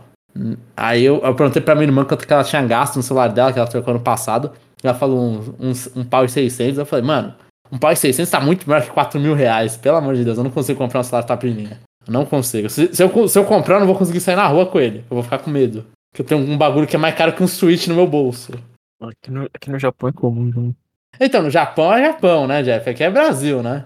Aí 0.76 1.04
eu, 1.04 1.22
eu 1.24 1.36
perguntei 1.36 1.62
pra 1.62 1.76
minha 1.76 1.88
irmã 1.88 2.06
quanto 2.06 2.26
que 2.26 2.34
ela 2.34 2.44
tinha 2.44 2.66
gasto 2.66 2.96
no 2.96 3.04
celular 3.04 3.30
dela, 3.30 3.52
que 3.52 3.60
ela 3.60 3.68
trocou 3.68 3.94
no 3.94 4.00
passado. 4.00 4.52
Ela 4.84 4.94
falou 4.94 5.20
um, 5.20 5.56
um, 5.60 5.74
um 5.96 6.04
pau 6.04 6.26
e 6.26 6.30
600. 6.30 6.78
Eu 6.78 6.86
falei, 6.86 7.06
mano, 7.06 7.34
um 7.72 7.78
pau 7.78 7.92
e 7.92 7.96
600 7.96 8.30
tá 8.30 8.40
muito 8.40 8.68
melhor 8.68 8.84
que 8.84 8.92
4 8.92 9.20
mil 9.20 9.34
reais. 9.34 9.78
Pelo 9.78 9.98
amor 9.98 10.16
de 10.16 10.24
Deus, 10.24 10.38
eu 10.38 10.44
não 10.44 10.52
consigo 10.52 10.78
comprar 10.78 11.02
um 11.02 11.04
celular 11.04 11.24
top 11.24 11.48
de 11.48 11.54
linha. 11.54 11.80
Eu 12.08 12.14
não 12.14 12.26
consigo. 12.26 12.70
Se, 12.70 12.94
se, 12.94 13.04
eu, 13.04 13.28
se 13.28 13.38
eu 13.38 13.46
comprar, 13.46 13.76
eu 13.76 13.80
não 13.82 13.88
vou 13.88 13.96
conseguir 13.96 14.20
sair 14.20 14.36
na 14.36 14.48
rua 14.48 14.66
com 14.66 14.80
ele. 14.80 15.00
Eu 15.10 15.16
vou 15.16 15.24
ficar 15.24 15.40
com 15.40 15.50
medo. 15.50 15.86
Porque 16.12 16.22
eu 16.22 16.26
tenho 16.26 16.42
um 16.42 16.58
bagulho 16.58 16.88
que 16.88 16.96
é 16.96 17.00
mais 17.00 17.16
caro 17.16 17.34
que 17.34 17.44
um 17.44 17.48
Switch 17.48 17.88
no 17.88 17.96
meu 17.96 18.08
bolso. 18.08 18.54
Aqui 19.02 19.32
no, 19.32 19.44
aqui 19.54 19.70
no 19.70 19.80
Japão 19.80 20.10
é 20.10 20.12
comum, 20.12 20.52
né? 20.56 20.74
Então, 21.20 21.44
no 21.44 21.50
Japão 21.50 21.94
é 21.94 22.06
Japão, 22.06 22.48
né, 22.48 22.64
Jeff? 22.64 22.90
Aqui 22.90 23.04
é 23.04 23.10
Brasil, 23.10 23.62
né? 23.62 23.86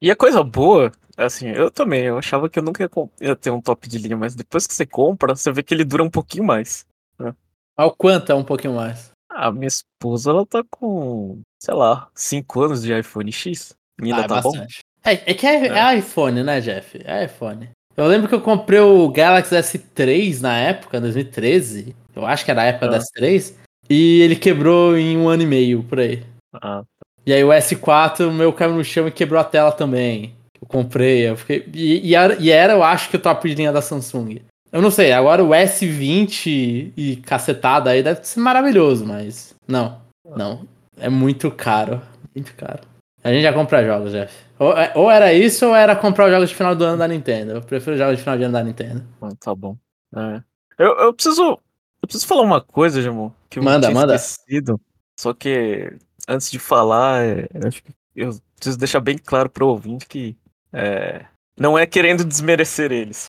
E 0.00 0.10
a 0.10 0.16
coisa 0.16 0.42
boa, 0.42 0.92
assim, 1.24 1.48
eu 1.48 1.70
também, 1.70 2.04
eu 2.04 2.18
achava 2.18 2.48
que 2.48 2.58
eu 2.58 2.62
nunca 2.62 2.82
ia, 2.82 2.90
ia, 3.28 3.36
ter 3.36 3.50
um 3.50 3.60
top 3.60 3.88
de 3.88 3.98
linha, 3.98 4.16
mas 4.16 4.34
depois 4.34 4.66
que 4.66 4.74
você 4.74 4.84
compra, 4.84 5.34
você 5.34 5.50
vê 5.50 5.62
que 5.62 5.72
ele 5.72 5.84
dura 5.84 6.02
um 6.02 6.10
pouquinho 6.10 6.44
mais. 6.44 6.84
Né? 7.18 7.34
Ao 7.76 7.94
quanto 7.94 8.30
é 8.30 8.34
um 8.34 8.44
pouquinho 8.44 8.74
mais? 8.74 9.10
A 9.30 9.50
minha 9.50 9.68
esposa, 9.68 10.30
ela 10.30 10.46
tá 10.46 10.62
com, 10.70 11.40
sei 11.58 11.74
lá, 11.74 12.08
5 12.14 12.62
anos 12.62 12.82
de 12.82 12.98
iPhone 12.98 13.30
X. 13.32 13.74
Ainda 14.00 14.24
ah, 14.24 14.28
tá 14.28 14.40
bastante. 14.40 14.82
bom. 14.82 15.10
É, 15.10 15.30
é 15.30 15.34
que 15.34 15.46
é, 15.46 15.66
é. 15.66 15.78
é, 15.78 15.98
iPhone, 15.98 16.42
né, 16.42 16.60
Jeff? 16.60 17.00
É 17.04 17.24
iPhone. 17.24 17.70
Eu 17.96 18.06
lembro 18.06 18.28
que 18.28 18.34
eu 18.34 18.40
comprei 18.40 18.80
o 18.80 19.08
Galaxy 19.08 19.54
S3 19.54 20.40
na 20.40 20.58
época, 20.58 21.00
2013. 21.00 21.94
Eu 22.14 22.26
acho 22.26 22.44
que 22.44 22.50
era 22.50 22.62
a 22.62 22.66
época 22.66 22.86
ah. 22.86 22.88
do 22.90 22.96
S3. 22.96 23.54
E 23.88 24.20
ele 24.20 24.36
quebrou 24.36 24.96
em 24.98 25.16
um 25.16 25.28
ano 25.28 25.44
e 25.44 25.46
meio, 25.46 25.82
por 25.84 26.00
aí. 26.00 26.22
Ah, 26.52 26.82
e 27.24 27.32
aí 27.32 27.42
o 27.42 27.48
S4, 27.48 28.28
o 28.28 28.32
meu 28.32 28.52
caiu 28.52 28.74
no 28.74 28.84
chão 28.84 29.08
e 29.08 29.12
quebrou 29.12 29.40
a 29.40 29.44
tela 29.44 29.72
também. 29.72 30.34
Eu 30.66 30.68
comprei, 30.68 31.28
eu 31.28 31.36
fiquei. 31.36 31.64
E, 31.72 32.10
e, 32.10 32.14
era, 32.14 32.36
e 32.40 32.50
era, 32.50 32.72
eu 32.72 32.82
acho 32.82 33.08
que 33.08 33.16
o 33.16 33.20
top 33.20 33.48
de 33.48 33.54
linha 33.54 33.72
da 33.72 33.80
Samsung. 33.80 34.40
Eu 34.72 34.82
não 34.82 34.90
sei, 34.90 35.12
agora 35.12 35.42
o 35.42 35.50
S20 35.50 36.92
e 36.96 37.16
cacetada 37.24 37.90
aí 37.90 38.02
deve 38.02 38.24
ser 38.24 38.40
maravilhoso, 38.40 39.06
mas. 39.06 39.54
Não, 39.66 40.00
não. 40.36 40.66
É 40.98 41.08
muito 41.08 41.50
caro. 41.50 42.02
Muito 42.34 42.54
caro. 42.54 42.80
A 43.22 43.32
gente 43.32 43.42
já 43.42 43.52
compra 43.52 43.84
jogos, 43.84 44.12
Jeff. 44.12 44.34
Ou, 44.58 44.76
é, 44.76 44.92
ou 44.94 45.10
era 45.10 45.32
isso 45.32 45.66
ou 45.66 45.74
era 45.74 45.94
comprar 45.94 46.26
os 46.26 46.32
jogos 46.32 46.48
de 46.48 46.54
final 46.54 46.74
do 46.74 46.84
ano 46.84 46.98
da 46.98 47.08
Nintendo. 47.08 47.52
Eu 47.52 47.62
prefiro 47.62 47.96
jogos 47.96 48.16
de 48.16 48.22
final 48.22 48.38
de 48.38 48.44
ano 48.44 48.52
da 48.52 48.62
Nintendo. 48.62 49.04
Tá 49.40 49.54
bom. 49.54 49.76
É. 50.14 50.42
Eu, 50.78 50.96
eu 50.98 51.14
preciso. 51.14 51.42
Eu 51.42 52.08
preciso 52.08 52.26
falar 52.26 52.42
uma 52.42 52.60
coisa, 52.60 53.02
Jamon. 53.02 53.30
Que 53.50 53.58
eu 53.58 53.62
manda, 53.62 53.88
tinha 53.88 54.00
manda. 54.00 54.14
esquecido. 54.14 54.80
Só 55.18 55.32
que 55.32 55.92
antes 56.28 56.50
de 56.50 56.58
falar, 56.58 57.24
é, 57.24 57.48
acho 57.66 57.82
que 57.82 57.92
eu 58.14 58.30
preciso 58.56 58.78
deixar 58.78 59.00
bem 59.00 59.18
claro 59.18 59.48
para 59.50 59.64
o 59.64 59.68
ouvinte 59.68 60.06
que 60.06 60.36
é, 60.76 61.24
Não 61.58 61.78
é 61.78 61.86
querendo 61.86 62.24
desmerecer 62.24 62.92
eles. 62.92 63.26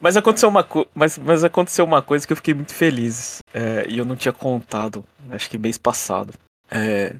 Mas 0.00 0.16
aconteceu 0.16 0.48
uma, 0.48 0.66
mas, 0.94 1.18
mas 1.18 1.42
aconteceu 1.42 1.84
uma 1.84 2.00
coisa 2.00 2.24
que 2.24 2.32
eu 2.32 2.36
fiquei 2.36 2.54
muito 2.54 2.72
feliz. 2.72 3.38
É, 3.52 3.84
e 3.88 3.98
eu 3.98 4.04
não 4.04 4.14
tinha 4.14 4.32
contado, 4.32 5.04
acho 5.30 5.50
que 5.50 5.58
mês 5.58 5.76
passado. 5.76 6.32
É, 6.70 7.16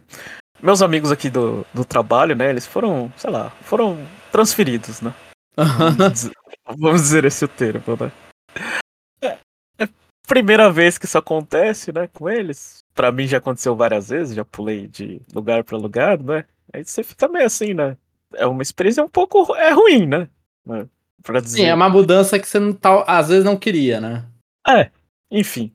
meus 0.62 0.81
amigos 0.81 1.11
aqui 1.11 1.29
do, 1.29 1.67
do 1.75 1.85
trabalho, 1.85 2.37
né? 2.37 2.50
Eles 2.50 2.67
foram, 2.67 3.12
sei 3.17 3.31
lá, 3.31 3.50
foram 3.62 3.99
transferidos, 4.31 5.00
né? 5.00 5.12
Vamos 5.57 6.12
dizer, 6.12 6.33
vamos 6.79 7.03
dizer 7.03 7.25
esse 7.25 7.45
o 7.45 7.49
termo, 7.49 7.83
né? 7.99 8.12
É, 9.21 9.38
é 9.85 9.88
primeira 10.27 10.71
vez 10.71 10.99
que 10.99 11.05
isso 11.05 11.19
acontece, 11.19 11.91
né, 11.93 12.07
com 12.07 12.29
eles. 12.29 12.79
Para 12.95 13.11
mim 13.11 13.27
já 13.27 13.38
aconteceu 13.38 13.75
várias 13.75 14.09
vezes, 14.09 14.37
já 14.37 14.45
pulei 14.45 14.87
de 14.87 15.21
lugar 15.35 15.65
para 15.65 15.77
lugar, 15.77 16.17
né? 16.23 16.45
Aí 16.73 16.85
você 16.85 17.03
fica 17.03 17.27
meio 17.27 17.47
assim, 17.47 17.75
né? 17.75 17.97
É 18.35 18.47
uma 18.47 18.63
experiência 18.63 19.03
um 19.03 19.09
pouco 19.09 19.55
é 19.57 19.71
ruim, 19.71 20.07
né? 20.07 20.29
Pra 21.23 21.41
dizer. 21.41 21.59
Sim, 21.59 21.65
é 21.67 21.75
uma 21.75 21.89
mudança 21.89 22.39
que 22.39 22.47
você 22.47 22.59
não 22.59 22.73
tá, 22.73 23.03
às 23.07 23.29
vezes 23.29 23.45
não 23.45 23.57
queria, 23.57 24.01
né? 24.01 24.25
É, 24.67 24.91
enfim. 25.31 25.73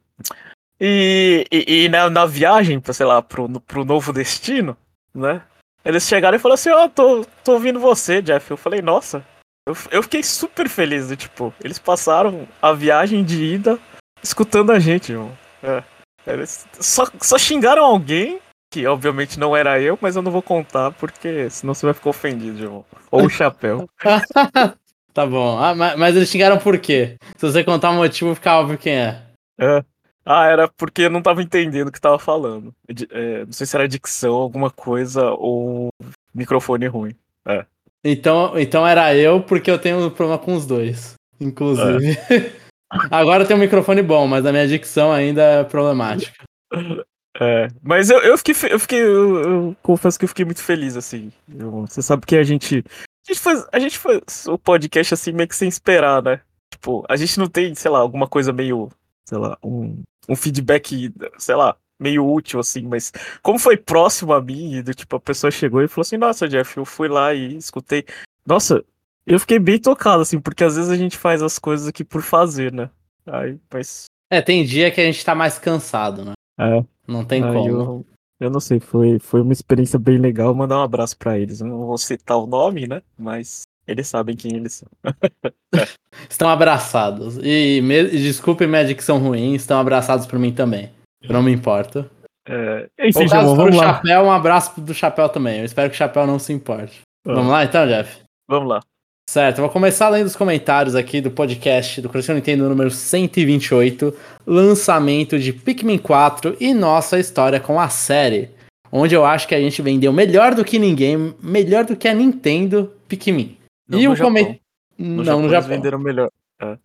E, 0.80 1.46
e, 1.52 1.86
e 1.86 1.90
na, 1.90 2.10
na, 2.10 2.26
viagem, 2.26 2.82
sei 2.92 3.06
lá, 3.06 3.22
pro, 3.22 3.50
pro 3.62 3.86
novo 3.86 4.12
destino, 4.12 4.78
né? 5.14 5.42
Eles 5.86 6.08
chegaram 6.08 6.36
e 6.36 6.40
falaram 6.40 6.56
assim, 6.56 6.70
ó, 6.70 6.86
oh, 6.86 6.90
tô, 6.90 7.26
tô 7.44 7.54
ouvindo 7.54 7.80
você, 7.80 8.22
Jeff. 8.22 8.50
Eu 8.50 8.58
falei, 8.58 8.82
nossa. 8.82 9.26
Eu, 9.68 9.76
eu 9.92 10.04
fiquei 10.04 10.24
super 10.24 10.68
feliz, 10.70 11.10
tipo, 11.16 11.54
eles 11.64 11.80
passaram 11.80 12.48
a 12.62 12.74
viagem 12.74 13.24
de 13.24 13.42
ida 13.44 13.80
escutando 14.22 14.72
a 14.72 14.80
gente, 14.80 15.12
irmão. 15.12 15.38
É. 15.62 15.84
Eles 16.26 16.66
só, 16.80 17.06
só 17.22 17.38
xingaram 17.38 17.84
alguém, 17.84 18.40
que 18.74 18.88
obviamente 18.88 19.40
não 19.40 19.56
era 19.56 19.80
eu, 19.80 19.96
mas 20.02 20.16
eu 20.16 20.24
não 20.24 20.32
vou 20.32 20.42
contar, 20.42 20.90
porque 20.94 21.48
senão 21.52 21.76
você 21.76 21.86
vai 21.86 21.94
ficar 21.94 22.10
ofendido, 22.10 22.64
irmão. 22.64 22.84
Ou 23.12 23.26
o 23.26 23.30
chapéu. 23.30 23.88
tá 25.14 25.28
bom. 25.28 25.60
Ah, 25.60 25.76
mas, 25.76 25.96
mas, 25.96 26.16
eles 26.16 26.28
xingaram 26.28 26.58
por 26.58 26.80
quê? 26.80 27.18
Se 27.38 27.46
você 27.46 27.64
contar 27.64 27.92
o 27.92 27.94
motivo, 27.94 28.34
fica 28.34 28.58
óbvio 28.58 28.80
quem 28.80 28.96
é. 28.96 29.22
É. 29.60 29.84
Ah, 30.26 30.48
era 30.48 30.68
porque 30.68 31.04
eu 31.04 31.12
não 31.12 31.22
tava 31.22 31.44
entendendo 31.44 31.90
o 31.90 31.92
que 31.92 32.02
tava 32.02 32.18
falando. 32.18 32.74
É, 33.12 33.46
não 33.46 33.52
sei 33.52 33.68
se 33.68 33.76
era 33.76 33.88
dicção, 33.88 34.34
alguma 34.34 34.72
coisa, 34.72 35.30
ou 35.34 35.90
microfone 36.34 36.88
ruim. 36.88 37.16
É. 37.46 37.68
Então, 38.04 38.58
então 38.58 38.88
era 38.88 39.16
eu, 39.16 39.40
porque 39.40 39.70
eu 39.70 39.78
tenho 39.78 40.04
um 40.04 40.10
problema 40.10 40.40
com 40.40 40.56
os 40.56 40.66
dois. 40.66 41.14
Inclusive. 41.40 42.18
É. 42.32 42.64
Agora 43.12 43.46
tem 43.46 43.56
um 43.56 43.60
microfone 43.60 44.02
bom, 44.02 44.26
mas 44.26 44.48
a 44.48 44.52
minha 44.52 44.68
dicção 44.68 45.12
ainda 45.12 45.44
é 45.44 45.64
problemática. 45.64 46.44
É, 47.40 47.68
mas 47.82 48.10
eu, 48.10 48.20
eu 48.20 48.38
fiquei, 48.38 48.56
eu, 48.70 48.80
fiquei 48.80 49.02
eu, 49.02 49.42
eu, 49.42 49.78
confesso 49.82 50.20
que 50.20 50.26
eu 50.26 50.30
fiquei 50.30 50.46
muito 50.46 50.62
feliz, 50.62 50.96
assim. 50.96 51.32
Eu, 51.50 51.72
você 51.82 52.02
sabe 52.02 52.26
que 52.26 52.36
a 52.36 52.44
gente. 52.44 52.84
A 52.88 53.34
gente, 53.34 53.40
faz, 53.40 53.66
a 53.72 53.80
gente 53.80 53.98
faz 53.98 54.48
o 54.48 54.58
podcast 54.58 55.14
assim 55.14 55.32
meio 55.32 55.48
que 55.48 55.56
sem 55.56 55.70
esperar, 55.70 56.22
né? 56.22 56.42
Tipo, 56.72 57.06
a 57.10 57.16
gente 57.16 57.40
não 57.40 57.48
tem, 57.48 57.74
sei 57.74 57.90
lá, 57.90 58.00
alguma 58.00 58.28
coisa 58.28 58.52
meio. 58.54 58.90
Sei 59.26 59.38
lá, 59.38 59.58
um, 59.64 60.04
um 60.28 60.36
feedback, 60.36 61.12
sei 61.38 61.56
lá, 61.56 61.78
meio 62.00 62.30
útil, 62.30 62.60
assim, 62.60 62.82
mas 62.82 63.12
como 63.42 63.58
foi 63.58 63.78
próximo 63.78 64.34
a 64.34 64.42
mim, 64.42 64.82
do 64.82 64.94
tipo, 64.94 65.16
a 65.16 65.20
pessoa 65.20 65.50
chegou 65.50 65.82
e 65.82 65.88
falou 65.88 66.02
assim, 66.02 66.18
nossa, 66.18 66.48
Jeff, 66.48 66.78
eu 66.78 66.86
fui 66.86 67.08
lá 67.08 67.34
e 67.34 67.56
escutei. 67.56 68.06
Nossa, 68.46 68.84
eu 69.26 69.40
fiquei 69.40 69.58
bem 69.58 69.80
tocado, 69.80 70.22
assim, 70.22 70.40
porque 70.40 70.64
às 70.64 70.76
vezes 70.76 70.92
a 70.92 70.98
gente 70.98 71.18
faz 71.18 71.42
as 71.42 71.58
coisas 71.58 71.88
aqui 71.88 72.04
por 72.04 72.22
fazer, 72.22 72.74
né? 72.74 72.90
Aí, 73.26 73.58
mas. 73.74 74.06
É, 74.30 74.42
tem 74.42 74.66
dia 74.66 74.92
que 74.92 75.00
a 75.00 75.06
gente 75.06 75.24
tá 75.24 75.34
mais 75.34 75.58
cansado, 75.58 76.26
né? 76.26 76.34
É. 76.60 76.84
Não 77.08 77.26
tem 77.26 77.44
Aí 77.44 77.54
como. 77.54 77.68
Eu, 77.68 78.06
eu 78.40 78.50
não 78.50 78.60
sei, 78.60 78.80
foi, 78.80 79.20
foi 79.20 79.42
uma 79.42 79.54
experiência 79.54 80.00
bem 80.00 80.18
legal. 80.18 80.54
Mandar 80.54 80.80
um 80.80 80.84
abraço 80.84 81.18
para 81.18 81.38
eles. 81.38 81.62
Eu 81.62 81.68
não 81.68 81.86
vou 81.86 81.98
citar 81.98 82.38
o 82.38 82.48
nome, 82.48 82.88
né? 82.88 83.02
Mas 83.18 83.64
eles 83.88 84.08
sabem 84.08 84.36
quem 84.36 84.56
eles 84.56 84.74
são. 84.74 84.88
estão 86.30 86.50
abraçados. 86.50 87.38
E 87.44 87.82
me, 87.82 88.04
desculpe 88.10 88.66
minha 88.68 88.86
dicção 88.86 89.18
ruim, 89.18 89.54
estão 89.54 89.80
abraçados 89.80 90.26
por 90.26 90.40
mim 90.40 90.54
também. 90.54 90.92
Eu 91.22 91.34
não 91.34 91.44
me 91.44 91.52
importo. 91.52 92.10
É, 92.46 92.90
enfim, 93.00 93.28
Jamon, 93.28 93.56
vamos 93.56 93.76
lá. 93.76 93.96
Chapéu, 93.96 94.24
um 94.24 94.32
abraço 94.32 94.82
do 94.82 94.94
Chapéu 94.94 95.30
também. 95.30 95.60
Eu 95.60 95.66
espero 95.66 95.90
que 95.90 95.96
o 95.96 95.98
Chapéu 95.98 96.28
não 96.28 96.40
se 96.40 96.52
importe. 96.52 97.02
Ah. 97.26 97.34
Vamos 97.34 97.52
lá 97.52 97.64
então, 97.64 97.88
Jeff? 97.88 98.22
Vamos 98.50 98.70
lá. 98.70 98.82
Certo, 99.30 99.62
vou 99.62 99.70
começar 99.70 100.10
lendo 100.10 100.28
os 100.28 100.36
comentários 100.36 100.96
aqui 100.96 101.22
do 101.22 101.32
podcast 101.32 102.02
do 102.02 102.10
Coração 102.10 102.36
Nintendo 102.36 102.68
número 102.68 102.92
128, 102.92 104.14
lançamento 104.46 105.40
de 105.40 105.54
Pikmin 105.54 105.98
4 105.98 106.58
e 106.60 106.74
nossa 106.74 107.18
história 107.18 107.60
com 107.60 107.80
a 107.80 107.90
série, 107.90 108.52
onde 108.92 109.16
eu 109.16 109.26
acho 109.26 109.48
que 109.48 109.56
a 109.56 109.60
gente 109.60 109.82
vendeu 109.82 110.12
melhor 110.12 110.54
do 110.54 110.64
que 110.64 110.78
ninguém, 110.78 111.34
melhor 111.42 111.86
do 111.86 111.96
que 111.96 112.08
a 112.08 112.14
Nintendo 112.14 112.92
Pikmin. 113.08 113.58
Não, 113.90 114.00
e 114.00 114.08
o 114.08 114.18
comentário. 114.18 114.60
Não, 115.00 115.42
no 115.42 115.50
Japão. 115.50 115.70
venderam 115.70 116.00
melhor. 116.00 116.30
É. 116.62 116.78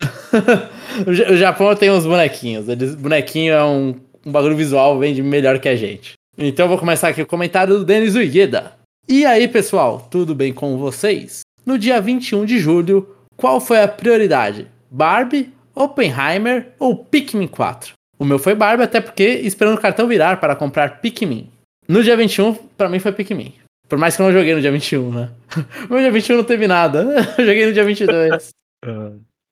o 1.33 1.37
Japão 1.37 1.75
tem 1.75 1.91
uns 1.91 2.07
bonequinhos. 2.07 2.69
Eles, 2.69 2.95
bonequinho 2.95 3.53
é 3.53 3.65
um, 3.65 3.95
um 4.25 4.33
bagulho 4.33 4.57
visual, 4.57 4.99
vende 4.99 5.23
melhor 5.23 5.59
que 5.59 5.69
a 5.69 5.77
gente. 5.77 6.15
Então 6.39 6.65
eu 6.65 6.69
vou 6.71 6.79
começar 6.79 7.09
aqui 7.09 7.21
o 7.21 7.27
comentário 7.27 7.79
do 7.79 7.85
Denis 7.85 8.15
Uigueda. 8.15 8.73
E 9.09 9.27
aí, 9.27 9.49
pessoal, 9.49 10.07
tudo 10.11 10.35
bem 10.35 10.53
com 10.53 10.79
vocês? 10.79 11.41
No 11.69 11.79
dia 11.79 12.01
21 12.01 12.47
de 12.47 12.59
julho, 12.59 13.15
qual 13.37 13.61
foi 13.61 13.83
a 13.83 13.87
prioridade? 13.87 14.67
Barbie, 14.91 15.53
Oppenheimer 15.75 16.73
ou 16.79 17.05
Pikmin 17.05 17.47
4? 17.47 17.93
O 18.19 18.25
meu 18.25 18.39
foi 18.39 18.55
Barbie, 18.55 18.85
até 18.85 19.03
porque 19.03 19.23
esperando 19.23 19.77
o 19.77 19.81
cartão 19.81 20.09
virar 20.09 20.41
para 20.41 20.57
comprar 20.57 21.03
Pikmin. 21.03 21.53
No 21.87 22.03
dia 22.03 22.17
21, 22.17 22.55
para 22.55 22.89
mim 22.89 22.99
foi 22.99 23.13
Pikmin. 23.13 23.53
Por 23.87 23.99
mais 23.99 24.17
que 24.17 24.23
eu 24.23 24.25
não 24.25 24.33
joguei 24.33 24.55
no 24.55 24.63
dia 24.63 24.73
21, 24.73 25.13
né? 25.13 25.31
No 25.91 25.99
dia 25.99 26.11
21 26.11 26.39
não 26.39 26.45
teve 26.45 26.67
nada. 26.67 27.01
Eu 27.37 27.45
joguei 27.45 27.67
no 27.67 27.75
dia 27.75 27.85
22. 27.85 28.51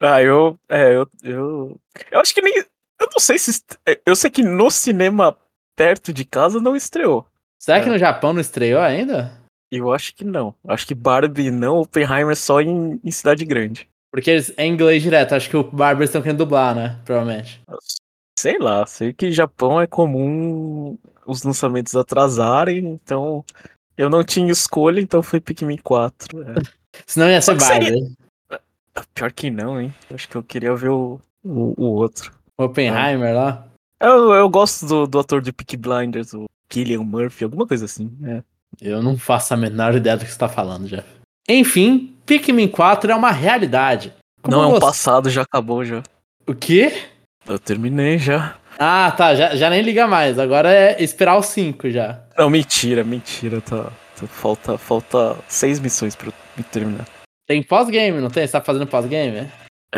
ah, 0.01 0.23
eu. 0.23 0.59
É, 0.71 0.97
eu. 0.97 1.07
Eu, 1.23 1.77
eu 2.11 2.21
acho 2.21 2.33
que 2.33 2.41
nem. 2.41 2.57
Eu 2.57 3.09
não 3.13 3.21
sei 3.21 3.39
se. 3.39 3.61
Eu 4.07 4.17
sei 4.17 4.31
que 4.31 4.43
no 4.43 4.71
cinema 4.71 5.37
perto 5.77 6.15
de 6.15 6.25
casa 6.25 6.63
não 6.63 6.75
estreou. 6.75 7.27
Será 7.61 7.77
é. 7.77 7.83
que 7.83 7.91
no 7.91 7.99
Japão 7.99 8.33
não 8.33 8.41
estreou 8.41 8.81
ainda? 8.81 9.45
Eu 9.71 9.93
acho 9.93 10.15
que 10.15 10.25
não. 10.25 10.55
Acho 10.67 10.87
que 10.87 10.95
Barbie 10.95 11.51
não, 11.51 11.81
Oppenheimer 11.81 12.37
só 12.37 12.61
em, 12.61 13.01
em 13.03 13.11
cidade 13.11 13.45
grande. 13.45 13.89
Porque 14.11 14.31
eles, 14.31 14.53
é 14.57 14.67
inglês 14.67 15.03
direto, 15.03 15.35
acho 15.35 15.51
que 15.51 15.57
o 15.57 15.65
Barbie 15.65 16.05
estão 16.05 16.23
querendo 16.23 16.39
dublar, 16.39 16.75
né? 16.75 16.99
Provavelmente. 17.05 17.61
Sei 18.39 18.59
lá, 18.59 18.87
sei 18.87 19.13
que 19.13 19.33
Japão 19.33 19.81
é 19.81 19.87
comum 19.87 20.97
os 21.27 21.43
lançamentos 21.43 21.95
atrasarem, 21.97 22.79
então 22.79 23.45
eu 23.97 24.09
não 24.09 24.23
tinha 24.23 24.53
escolha, 24.53 25.01
então 25.01 25.23
foi 25.23 25.41
Pikmin 25.41 25.79
4. 25.79 26.43
É. 26.43 26.55
Senão 27.07 27.29
ia 27.29 27.43
ser 27.43 27.57
Barbie. 27.57 27.87
Seria... 27.87 28.11
Ah, 28.95 29.05
pior 29.15 29.33
que 29.33 29.51
não, 29.51 29.81
hein? 29.81 29.95
Acho 30.13 30.29
que 30.29 30.37
eu 30.37 30.43
queria 30.43 30.75
ver 30.75 30.91
o, 30.91 31.21
o, 31.45 31.75
o 31.77 31.85
outro. 31.95 32.33
Oppenheimer 32.57 33.35
ah. 33.37 33.39
lá? 33.39 33.69
Eu, 34.01 34.33
eu 34.33 34.49
gosto 34.49 34.87
do, 34.87 35.07
do 35.07 35.19
ator 35.19 35.41
de 35.41 35.53
Peaky 35.53 35.77
Blinders, 35.77 36.35
o 36.35 36.45
Killian 36.69 37.03
Murphy, 37.03 37.45
alguma 37.45 37.67
coisa 37.67 37.87
assim. 37.87 38.11
É. 38.25 38.43
Eu 38.81 39.03
não 39.03 39.17
faço 39.17 39.55
a 39.55 39.57
menor 39.57 39.95
ideia 39.95 40.17
do 40.17 40.25
que 40.25 40.31
você 40.31 40.39
tá 40.39 40.49
falando, 40.49 40.87
Jeff. 40.87 41.07
Enfim, 41.49 42.15
Pikmin 42.27 42.69
4 42.69 43.11
é 43.11 43.15
uma 43.15 43.31
realidade. 43.31 44.13
Como 44.43 44.57
não, 44.57 44.65
é 44.65 44.77
um 44.77 44.81
passado, 44.81 45.31
já 45.31 45.43
acabou 45.43 45.85
já. 45.85 46.03
O 46.47 46.55
quê? 46.55 46.93
Eu 47.47 47.59
terminei 47.59 48.19
já. 48.19 48.57
Ah, 48.79 49.13
tá, 49.17 49.35
já, 49.35 49.57
já 49.57 49.71
nem 49.71 49.83
liga 49.83 50.07
mais. 50.07 50.39
Agora 50.39 50.71
é 50.71 51.03
esperar 51.03 51.37
o 51.37 51.43
5 51.43 51.91
já. 51.91 52.21
Não, 52.37 52.51
mentira, 52.51 53.03
mentira. 53.03 53.61
Tá, 53.61 53.85
tá, 53.85 54.27
falta, 54.27 54.77
falta 54.77 55.37
seis 55.49 55.81
missões 55.81 56.15
pra 56.15 56.33
me 56.57 56.63
terminar. 56.65 57.07
Tem 57.47 57.63
pós-game, 57.63 58.21
não 58.21 58.29
tem? 58.29 58.47
Você 58.47 58.53
tá 58.53 58.61
fazendo 58.61 58.87
pós-game? 58.87 59.39
É? 59.39 59.51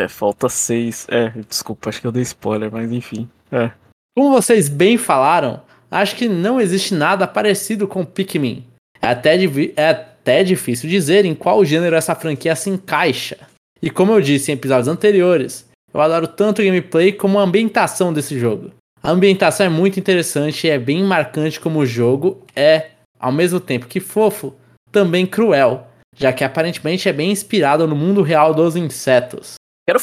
é, 0.03 0.07
falta 0.07 0.47
seis. 0.47 1.07
É, 1.09 1.29
desculpa, 1.47 1.89
acho 1.89 2.01
que 2.01 2.07
eu 2.07 2.11
dei 2.11 2.23
spoiler, 2.23 2.71
mas 2.71 2.91
enfim. 2.91 3.29
É. 3.51 3.71
Como 4.15 4.31
vocês 4.31 4.69
bem 4.69 4.97
falaram, 4.97 5.61
acho 5.89 6.15
que 6.15 6.27
não 6.27 6.59
existe 6.59 6.93
nada 6.93 7.27
parecido 7.27 7.87
com 7.87 8.05
Pikmin. 8.05 8.65
É 9.01 9.07
até, 9.07 9.35
é 9.75 9.89
até 9.89 10.43
difícil 10.43 10.89
dizer 10.89 11.25
em 11.25 11.33
qual 11.33 11.63
gênero 11.63 11.95
essa 11.95 12.15
franquia 12.15 12.55
se 12.55 12.69
encaixa. 12.69 13.37
E 13.81 13.89
como 13.89 14.11
eu 14.11 14.21
disse 14.21 14.51
em 14.51 14.55
episódios 14.55 14.87
anteriores, 14.87 15.65
eu 15.93 16.01
adoro 16.01 16.27
tanto 16.27 16.61
o 16.61 16.65
gameplay 16.65 17.11
como 17.11 17.39
a 17.39 17.43
ambientação 17.43 18.13
desse 18.13 18.37
jogo. 18.37 18.71
A 19.01 19.11
ambientação 19.11 19.65
é 19.65 19.69
muito 19.69 19.99
interessante 19.99 20.67
e 20.67 20.69
é 20.69 20.77
bem 20.77 21.03
marcante 21.03 21.59
como 21.59 21.79
o 21.79 21.85
jogo 21.85 22.43
é, 22.53 22.91
ao 23.17 23.31
mesmo 23.31 23.59
tempo 23.59 23.87
que 23.87 24.01
fofo, 24.01 24.53
também 24.91 25.25
cruel, 25.25 25.87
já 26.15 26.33
que 26.33 26.43
aparentemente 26.43 27.07
é 27.07 27.13
bem 27.13 27.31
inspirado 27.31 27.87
no 27.87 27.95
mundo 27.95 28.21
real 28.21 28.53
dos 28.53 28.75
insetos. 28.75 29.53
Quero 29.87 29.99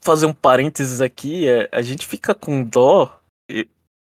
fazer 0.00 0.26
um 0.26 0.32
parênteses 0.32 1.00
aqui, 1.00 1.46
é, 1.46 1.68
a 1.70 1.82
gente 1.82 2.06
fica 2.06 2.34
com 2.34 2.64
dó 2.64 3.20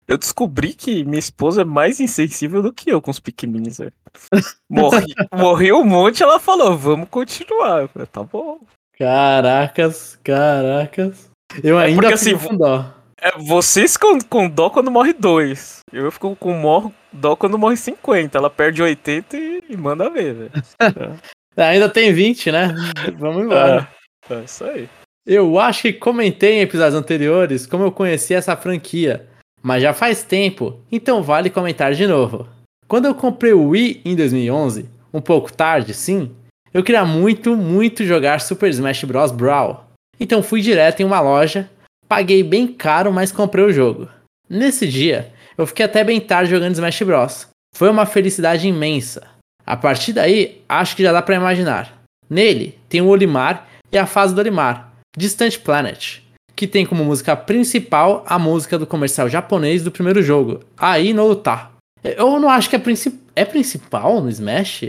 eu 0.08 0.16
descobri 0.16 0.72
que 0.72 1.04
minha 1.04 1.18
esposa 1.18 1.62
é 1.62 1.64
mais 1.64 2.00
insensível 2.00 2.62
do 2.62 2.72
que 2.72 2.90
eu 2.90 3.02
com 3.02 3.10
os 3.10 3.20
pequenininhos. 3.20 3.78
Morri, 4.70 5.14
morri 5.34 5.72
um 5.72 5.84
monte, 5.84 6.22
ela 6.22 6.40
falou, 6.40 6.76
vamos 6.76 7.08
continuar. 7.08 7.82
Eu 7.82 7.88
falei, 7.88 8.06
tá 8.06 8.22
bom. 8.22 8.60
Caracas, 8.98 10.18
caracas. 10.24 11.30
Eu 11.62 11.78
é 11.78 11.86
ainda 11.86 12.00
porque, 12.00 12.14
assim, 12.14 12.38
com 12.38 12.56
dó. 12.56 12.92
É, 13.20 13.38
vocês 13.38 13.96
com, 13.96 14.18
com 14.20 14.48
dó 14.48 14.70
quando 14.70 14.90
morre 14.90 15.12
dois. 15.12 15.80
Eu 15.92 16.10
fico 16.10 16.36
com 16.36 16.52
mor, 16.52 16.92
dó 17.12 17.34
quando 17.36 17.58
morre 17.58 17.76
50. 17.76 18.36
Ela 18.36 18.50
perde 18.50 18.82
80 18.82 19.36
e, 19.36 19.64
e 19.70 19.76
manda 19.76 20.10
ver, 20.10 20.34
velho. 20.34 20.52
Ainda 21.56 21.88
tem 21.88 22.12
20, 22.12 22.52
né? 22.52 22.74
Vamos 23.18 23.44
embora. 23.44 23.88
É, 24.28 24.34
é 24.34 24.44
isso 24.44 24.64
aí. 24.64 24.88
Eu 25.26 25.58
acho 25.58 25.82
que 25.82 25.92
comentei 25.94 26.54
em 26.54 26.60
episódios 26.60 26.94
anteriores 26.94 27.66
como 27.66 27.84
eu 27.84 27.92
conheci 27.92 28.34
essa 28.34 28.56
franquia, 28.56 29.26
mas 29.66 29.82
já 29.82 29.92
faz 29.92 30.22
tempo, 30.22 30.78
então 30.92 31.24
vale 31.24 31.50
comentar 31.50 31.92
de 31.92 32.06
novo. 32.06 32.46
Quando 32.86 33.06
eu 33.06 33.14
comprei 33.16 33.52
o 33.52 33.70
Wii 33.70 34.00
em 34.04 34.14
2011, 34.14 34.88
um 35.12 35.20
pouco 35.20 35.52
tarde, 35.52 35.92
sim, 35.92 36.30
eu 36.72 36.84
queria 36.84 37.04
muito, 37.04 37.56
muito 37.56 38.04
jogar 38.04 38.40
Super 38.40 38.70
Smash 38.70 39.02
Bros. 39.02 39.32
Brawl. 39.32 39.82
Então 40.20 40.40
fui 40.40 40.60
direto 40.60 41.00
em 41.00 41.04
uma 41.04 41.20
loja, 41.20 41.68
paguei 42.06 42.44
bem 42.44 42.68
caro, 42.68 43.12
mas 43.12 43.32
comprei 43.32 43.64
o 43.64 43.72
jogo. 43.72 44.08
Nesse 44.48 44.86
dia, 44.86 45.32
eu 45.58 45.66
fiquei 45.66 45.84
até 45.84 46.04
bem 46.04 46.20
tarde 46.20 46.52
jogando 46.52 46.74
Smash 46.74 47.02
Bros. 47.02 47.48
Foi 47.74 47.90
uma 47.90 48.06
felicidade 48.06 48.68
imensa. 48.68 49.26
A 49.66 49.76
partir 49.76 50.12
daí, 50.12 50.62
acho 50.68 50.94
que 50.94 51.02
já 51.02 51.10
dá 51.10 51.20
para 51.20 51.34
imaginar. 51.34 52.04
Nele, 52.30 52.78
tem 52.88 53.00
o 53.00 53.08
Olimar 53.08 53.66
e 53.90 53.98
a 53.98 54.06
fase 54.06 54.32
do 54.32 54.40
Olimar, 54.40 54.92
Distant 55.16 55.58
Planet, 55.58 56.20
que 56.56 56.66
tem 56.66 56.86
como 56.86 57.04
música 57.04 57.36
principal 57.36 58.24
a 58.26 58.38
música 58.38 58.78
do 58.78 58.86
comercial 58.86 59.28
japonês 59.28 59.84
do 59.84 59.92
primeiro 59.92 60.22
jogo, 60.22 60.60
Aí 60.76 61.12
no 61.12 61.30
Uta. 61.30 61.70
Eu 62.02 62.40
não 62.40 62.48
acho 62.48 62.70
que 62.70 62.76
é, 62.76 62.78
princip 62.78 63.20
é 63.34 63.44
principal 63.44 64.20
no 64.22 64.30
Smash. 64.30 64.84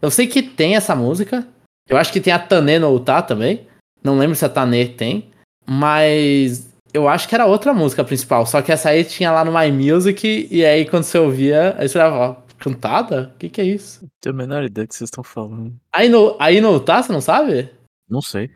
Eu 0.00 0.10
sei 0.10 0.28
que 0.28 0.42
tem 0.42 0.76
essa 0.76 0.94
música. 0.94 1.46
Eu 1.88 1.96
acho 1.96 2.12
que 2.12 2.20
tem 2.20 2.32
a 2.32 2.38
Tane 2.38 2.78
no 2.78 2.94
Uta 2.94 3.20
também. 3.22 3.66
Não 4.04 4.18
lembro 4.18 4.36
se 4.36 4.44
a 4.44 4.48
Tane 4.48 4.88
tem. 4.88 5.30
Mas 5.66 6.68
eu 6.92 7.08
acho 7.08 7.26
que 7.26 7.34
era 7.34 7.46
outra 7.46 7.74
música 7.74 8.04
principal. 8.04 8.46
Só 8.46 8.62
que 8.62 8.70
essa 8.70 8.90
aí 8.90 9.02
tinha 9.02 9.32
lá 9.32 9.44
no 9.44 9.58
My 9.58 9.72
Music. 9.72 10.46
E 10.50 10.64
aí 10.64 10.84
quando 10.84 11.04
você 11.04 11.18
ouvia, 11.18 11.74
aí 11.78 11.88
você 11.88 11.98
falava, 11.98 12.44
cantada? 12.58 13.32
O 13.34 13.38
que, 13.38 13.48
que 13.48 13.60
é 13.60 13.64
isso? 13.64 14.02
Não 14.02 14.10
tenho 14.20 14.34
a 14.34 14.38
menor 14.38 14.64
ideia 14.64 14.86
do 14.86 14.88
que 14.88 14.94
vocês 14.94 15.08
estão 15.08 15.24
falando. 15.24 15.74
Aí 15.92 16.08
no, 16.08 16.36
aí 16.38 16.60
no 16.60 16.76
Uta, 16.76 17.02
você 17.02 17.12
não 17.12 17.20
sabe? 17.20 17.70
Não 18.08 18.20
sei. 18.20 18.50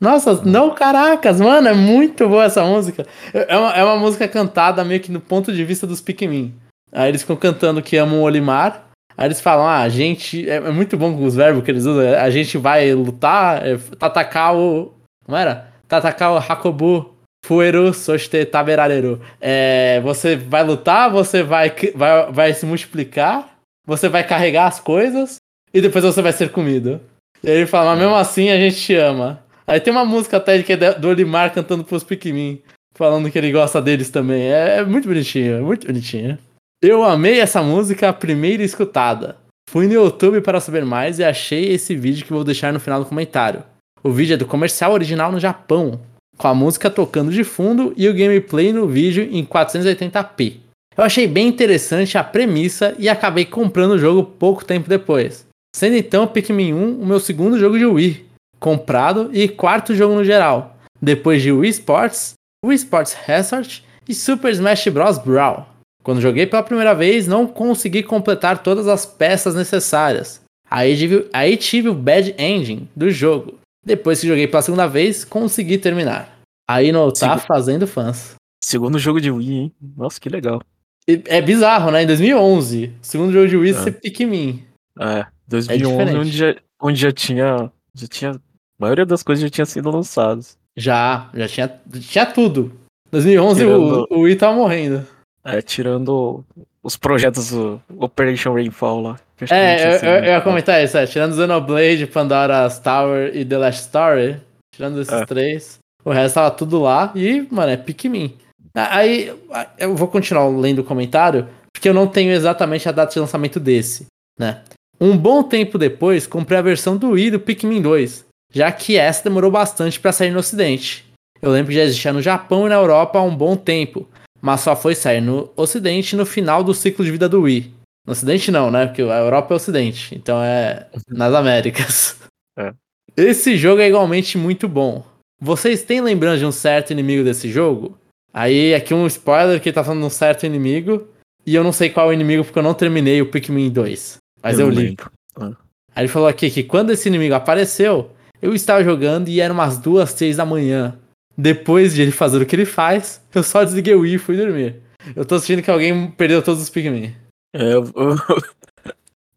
Nossa, 0.00 0.42
não, 0.44 0.74
caracas, 0.74 1.40
mano, 1.40 1.68
é 1.68 1.72
muito 1.72 2.28
boa 2.28 2.44
essa 2.44 2.64
música. 2.64 3.06
É 3.32 3.56
uma, 3.56 3.72
é 3.72 3.84
uma 3.84 3.96
música 3.96 4.26
cantada 4.26 4.84
meio 4.84 5.00
que 5.00 5.12
no 5.12 5.20
ponto 5.20 5.52
de 5.52 5.64
vista 5.64 5.86
dos 5.86 6.00
Pikmin. 6.00 6.52
Aí 6.90 7.08
eles 7.08 7.22
ficam 7.22 7.36
cantando 7.36 7.80
que 7.80 7.96
amam 7.96 8.18
o 8.20 8.22
Olimar. 8.22 8.88
Aí 9.16 9.28
eles 9.28 9.40
falam, 9.40 9.66
ah, 9.66 9.80
a 9.80 9.88
gente. 9.88 10.48
É, 10.48 10.56
é 10.56 10.70
muito 10.72 10.96
bom 10.96 11.16
com 11.16 11.24
os 11.24 11.36
verbos 11.36 11.62
que 11.62 11.70
eles 11.70 11.84
usam. 11.84 12.18
A 12.18 12.30
gente 12.30 12.58
vai 12.58 12.92
lutar, 12.92 13.64
é, 13.64 13.78
tatacar 13.98 14.56
o. 14.56 14.92
Como 15.24 15.38
era? 15.38 15.68
Tatacar 15.86 16.32
o 16.32 16.38
Hakobu 16.38 17.14
Fueru 17.46 17.94
Soste 17.94 18.44
Taberareru. 18.44 19.20
É, 19.40 20.00
você 20.00 20.36
vai 20.36 20.64
lutar, 20.64 21.10
você 21.10 21.42
vai, 21.42 21.72
vai, 21.94 22.32
vai 22.32 22.54
se 22.54 22.66
multiplicar, 22.66 23.51
você 23.86 24.08
vai 24.08 24.26
carregar 24.26 24.66
as 24.66 24.80
coisas 24.80 25.36
e 25.72 25.80
depois 25.80 26.04
você 26.04 26.22
vai 26.22 26.32
ser 26.32 26.50
comido. 26.50 27.00
E 27.42 27.50
aí 27.50 27.56
ele 27.56 27.66
fala, 27.66 27.90
mas 27.90 28.00
mesmo 28.00 28.14
assim 28.14 28.50
a 28.50 28.56
gente 28.56 28.76
te 28.76 28.94
ama. 28.94 29.42
Aí 29.66 29.80
tem 29.80 29.92
uma 29.92 30.04
música 30.04 30.36
até 30.36 30.62
que 30.62 30.72
é 30.72 30.94
do 30.94 31.08
Olimar 31.08 31.52
cantando 31.52 31.84
pros 31.84 32.04
Pikmin, 32.04 32.60
falando 32.94 33.30
que 33.30 33.38
ele 33.38 33.52
gosta 33.52 33.80
deles 33.80 34.10
também. 34.10 34.42
É, 34.42 34.78
é 34.78 34.84
muito 34.84 35.08
bonitinho, 35.08 35.56
é 35.56 35.60
muito 35.60 35.86
bonitinho. 35.86 36.38
Eu 36.82 37.02
amei 37.04 37.40
essa 37.40 37.62
música 37.62 38.08
a 38.08 38.12
primeira 38.12 38.62
escutada. 38.62 39.36
Fui 39.70 39.86
no 39.86 39.94
YouTube 39.94 40.40
para 40.40 40.60
saber 40.60 40.84
mais 40.84 41.18
e 41.18 41.24
achei 41.24 41.72
esse 41.72 41.94
vídeo 41.94 42.24
que 42.24 42.32
vou 42.32 42.44
deixar 42.44 42.72
no 42.72 42.80
final 42.80 43.00
do 43.00 43.08
comentário. 43.08 43.62
O 44.02 44.10
vídeo 44.10 44.34
é 44.34 44.36
do 44.36 44.46
comercial 44.46 44.92
original 44.92 45.30
no 45.30 45.38
Japão, 45.38 46.00
com 46.36 46.48
a 46.48 46.54
música 46.54 46.90
tocando 46.90 47.30
de 47.30 47.44
fundo 47.44 47.94
e 47.96 48.08
o 48.08 48.14
gameplay 48.14 48.72
no 48.72 48.88
vídeo 48.88 49.28
em 49.30 49.44
480p. 49.44 50.56
Eu 50.96 51.04
achei 51.04 51.26
bem 51.26 51.48
interessante 51.48 52.18
a 52.18 52.24
premissa 52.24 52.94
e 52.98 53.08
acabei 53.08 53.44
comprando 53.44 53.92
o 53.92 53.98
jogo 53.98 54.24
pouco 54.24 54.64
tempo 54.64 54.88
depois. 54.88 55.46
Sendo 55.74 55.96
então 55.96 56.26
Pikmin 56.26 56.74
1 56.74 57.00
o 57.00 57.06
meu 57.06 57.18
segundo 57.18 57.58
jogo 57.58 57.78
de 57.78 57.86
Wii, 57.86 58.26
comprado 58.60 59.30
e 59.32 59.48
quarto 59.48 59.94
jogo 59.94 60.14
no 60.14 60.24
geral, 60.24 60.76
depois 61.00 61.42
de 61.42 61.50
Wii 61.50 61.70
Sports, 61.70 62.34
Wii 62.64 62.76
Sports 62.76 63.14
Resort 63.14 63.84
e 64.06 64.14
Super 64.14 64.52
Smash 64.52 64.88
Bros. 64.88 65.18
Brawl. 65.18 65.66
Quando 66.02 66.20
joguei 66.20 66.46
pela 66.46 66.62
primeira 66.62 66.94
vez, 66.94 67.26
não 67.26 67.46
consegui 67.46 68.02
completar 68.02 68.62
todas 68.62 68.86
as 68.86 69.06
peças 69.06 69.54
necessárias. 69.54 70.42
Aí 70.70 70.96
tive, 70.96 71.28
aí 71.32 71.56
tive 71.56 71.88
o 71.88 71.94
Bad 71.94 72.34
Ending 72.38 72.88
do 72.94 73.10
jogo. 73.10 73.58
Depois 73.84 74.20
que 74.20 74.26
joguei 74.26 74.46
pela 74.46 74.62
segunda 74.62 74.86
vez, 74.86 75.24
consegui 75.24 75.78
terminar. 75.78 76.38
Aí 76.68 76.92
não 76.92 77.10
tá 77.10 77.38
fazendo 77.38 77.86
fãs. 77.86 78.34
Segundo 78.62 78.98
jogo 78.98 79.20
de 79.20 79.30
Wii, 79.30 79.52
hein? 79.52 79.72
Nossa, 79.96 80.20
que 80.20 80.28
legal. 80.28 80.60
É 81.06 81.40
bizarro, 81.40 81.90
né? 81.90 82.02
Em 82.02 82.06
2011, 82.06 82.92
segundo 83.02 83.32
jogo 83.32 83.48
de 83.48 83.56
Wii, 83.56 83.72
é. 83.72 83.74
ser 83.74 83.92
Pikmin. 83.92 84.64
É, 85.00 85.26
2011, 85.48 86.14
é 86.14 86.18
onde, 86.18 86.30
já, 86.30 86.56
onde 86.80 87.00
já 87.00 87.12
tinha, 87.12 87.72
já 87.94 88.06
tinha 88.06 88.30
a 88.32 88.40
maioria 88.78 89.04
das 89.04 89.22
coisas 89.22 89.42
já 89.42 89.50
tinha 89.50 89.66
sido 89.66 89.90
lançadas. 89.90 90.56
Já, 90.76 91.28
já 91.34 91.48
tinha, 91.48 91.80
tinha 92.00 92.26
tudo. 92.26 92.72
2011 93.10 93.60
tirando, 93.60 94.06
o, 94.10 94.16
o 94.16 94.20
Wii 94.20 94.36
tava 94.36 94.56
morrendo. 94.56 95.06
É, 95.44 95.60
tirando 95.60 96.44
os 96.82 96.96
projetos 96.96 97.50
do 97.50 97.80
Operation 97.98 98.54
Rainfall 98.54 99.02
lá. 99.02 99.20
É, 99.50 99.86
eu, 99.86 99.98
eu, 99.98 100.14
eu, 100.18 100.24
ia 100.24 100.40
comentar 100.40 100.82
isso, 100.82 100.96
é, 100.96 101.06
tirando 101.06 101.34
Xenoblade, 101.34 102.06
Pandora's 102.06 102.78
Tower 102.78 103.36
e 103.36 103.44
The 103.44 103.58
Last 103.58 103.80
Story, 103.82 104.40
tirando 104.74 105.00
esses 105.00 105.12
é. 105.12 105.26
três, 105.26 105.78
o 106.04 106.10
resto 106.10 106.36
tava 106.36 106.50
tudo 106.50 106.80
lá 106.80 107.12
e, 107.14 107.46
mano, 107.50 107.72
é 107.72 107.76
Pikmin. 107.76 108.36
Aí, 108.74 109.32
eu 109.78 109.94
vou 109.94 110.08
continuar 110.08 110.48
lendo 110.48 110.80
o 110.80 110.84
comentário, 110.84 111.48
porque 111.72 111.88
eu 111.88 111.94
não 111.94 112.06
tenho 112.06 112.32
exatamente 112.32 112.88
a 112.88 112.92
data 112.92 113.12
de 113.12 113.20
lançamento 113.20 113.60
desse, 113.60 114.06
né? 114.38 114.62
Um 115.00 115.16
bom 115.16 115.42
tempo 115.42 115.78
depois, 115.78 116.26
comprei 116.26 116.58
a 116.58 116.62
versão 116.62 116.96
do 116.96 117.10
Wii 117.10 117.32
do 117.32 117.40
Pikmin 117.40 117.82
2, 117.82 118.24
já 118.52 118.70
que 118.70 118.96
essa 118.96 119.24
demorou 119.24 119.50
bastante 119.50 119.98
para 119.98 120.12
sair 120.12 120.30
no 120.30 120.38
ocidente. 120.38 121.04
Eu 121.40 121.50
lembro 121.50 121.70
que 121.70 121.76
já 121.76 121.82
existia 121.82 122.12
no 122.12 122.22
Japão 122.22 122.66
e 122.66 122.68
na 122.68 122.76
Europa 122.76 123.18
há 123.18 123.22
um 123.22 123.34
bom 123.34 123.56
tempo, 123.56 124.08
mas 124.40 124.60
só 124.60 124.76
foi 124.76 124.94
sair 124.94 125.20
no 125.20 125.50
ocidente 125.56 126.14
no 126.14 126.24
final 126.24 126.62
do 126.62 126.72
ciclo 126.72 127.04
de 127.04 127.10
vida 127.10 127.28
do 127.28 127.42
Wii. 127.42 127.74
No 128.06 128.12
ocidente 128.12 128.50
não, 128.50 128.70
né? 128.70 128.86
Porque 128.86 129.02
a 129.02 129.18
Europa 129.18 129.52
é 129.52 129.56
ocidente, 129.56 130.14
então 130.14 130.42
é 130.42 130.86
nas 131.08 131.34
Américas. 131.34 132.16
É. 132.54 132.70
Esse 133.16 133.56
jogo 133.56 133.80
é 133.80 133.88
igualmente 133.88 134.36
muito 134.36 134.68
bom. 134.68 135.02
Vocês 135.40 135.82
têm 135.82 136.02
lembrança 136.02 136.40
de 136.40 136.44
um 136.44 136.52
certo 136.52 136.90
inimigo 136.90 137.24
desse 137.24 137.50
jogo? 137.50 137.96
Aí, 138.32 138.74
aqui 138.74 138.94
um 138.94 139.06
spoiler 139.06 139.60
que 139.60 139.72
tá 139.72 139.84
falando 139.84 140.00
de 140.00 140.06
um 140.06 140.10
certo 140.10 140.46
inimigo. 140.46 141.06
E 141.44 141.54
eu 141.54 141.64
não 141.64 141.72
sei 141.72 141.90
qual 141.90 142.06
é 142.06 142.10
o 142.10 142.12
inimigo 142.12 142.44
porque 142.44 142.58
eu 142.58 142.62
não 142.62 142.74
terminei 142.74 143.20
o 143.20 143.26
Pikmin 143.26 143.70
2. 143.70 144.18
Mas 144.42 144.58
eu, 144.58 144.68
eu 144.68 144.72
li. 144.72 144.96
Ah. 145.36 145.52
Aí 145.94 146.02
ele 146.04 146.08
falou 146.08 146.28
aqui 146.28 146.50
que 146.50 146.62
quando 146.62 146.90
esse 146.90 147.08
inimigo 147.08 147.34
apareceu, 147.34 148.10
eu 148.40 148.54
estava 148.54 148.82
jogando 148.82 149.28
e 149.28 149.40
eram 149.40 149.54
umas 149.54 149.76
duas, 149.78 150.14
três 150.14 150.36
da 150.36 150.46
manhã. 150.46 150.98
Depois 151.36 151.94
de 151.94 152.02
ele 152.02 152.12
fazer 152.12 152.40
o 152.40 152.46
que 152.46 152.54
ele 152.54 152.64
faz, 152.64 153.20
eu 153.34 153.42
só 153.42 153.64
desliguei 153.64 153.94
o 153.94 154.00
Wii 154.00 154.14
e 154.14 154.18
fui 154.18 154.36
dormir. 154.36 154.76
Eu 155.16 155.24
tô 155.24 155.38
sentindo 155.38 155.62
que 155.62 155.70
alguém 155.70 156.10
perdeu 156.10 156.42
todos 156.42 156.62
os 156.62 156.70
Pikmin. 156.70 157.14
É, 157.54 157.74
eu, 157.74 157.90
eu... 157.96 158.16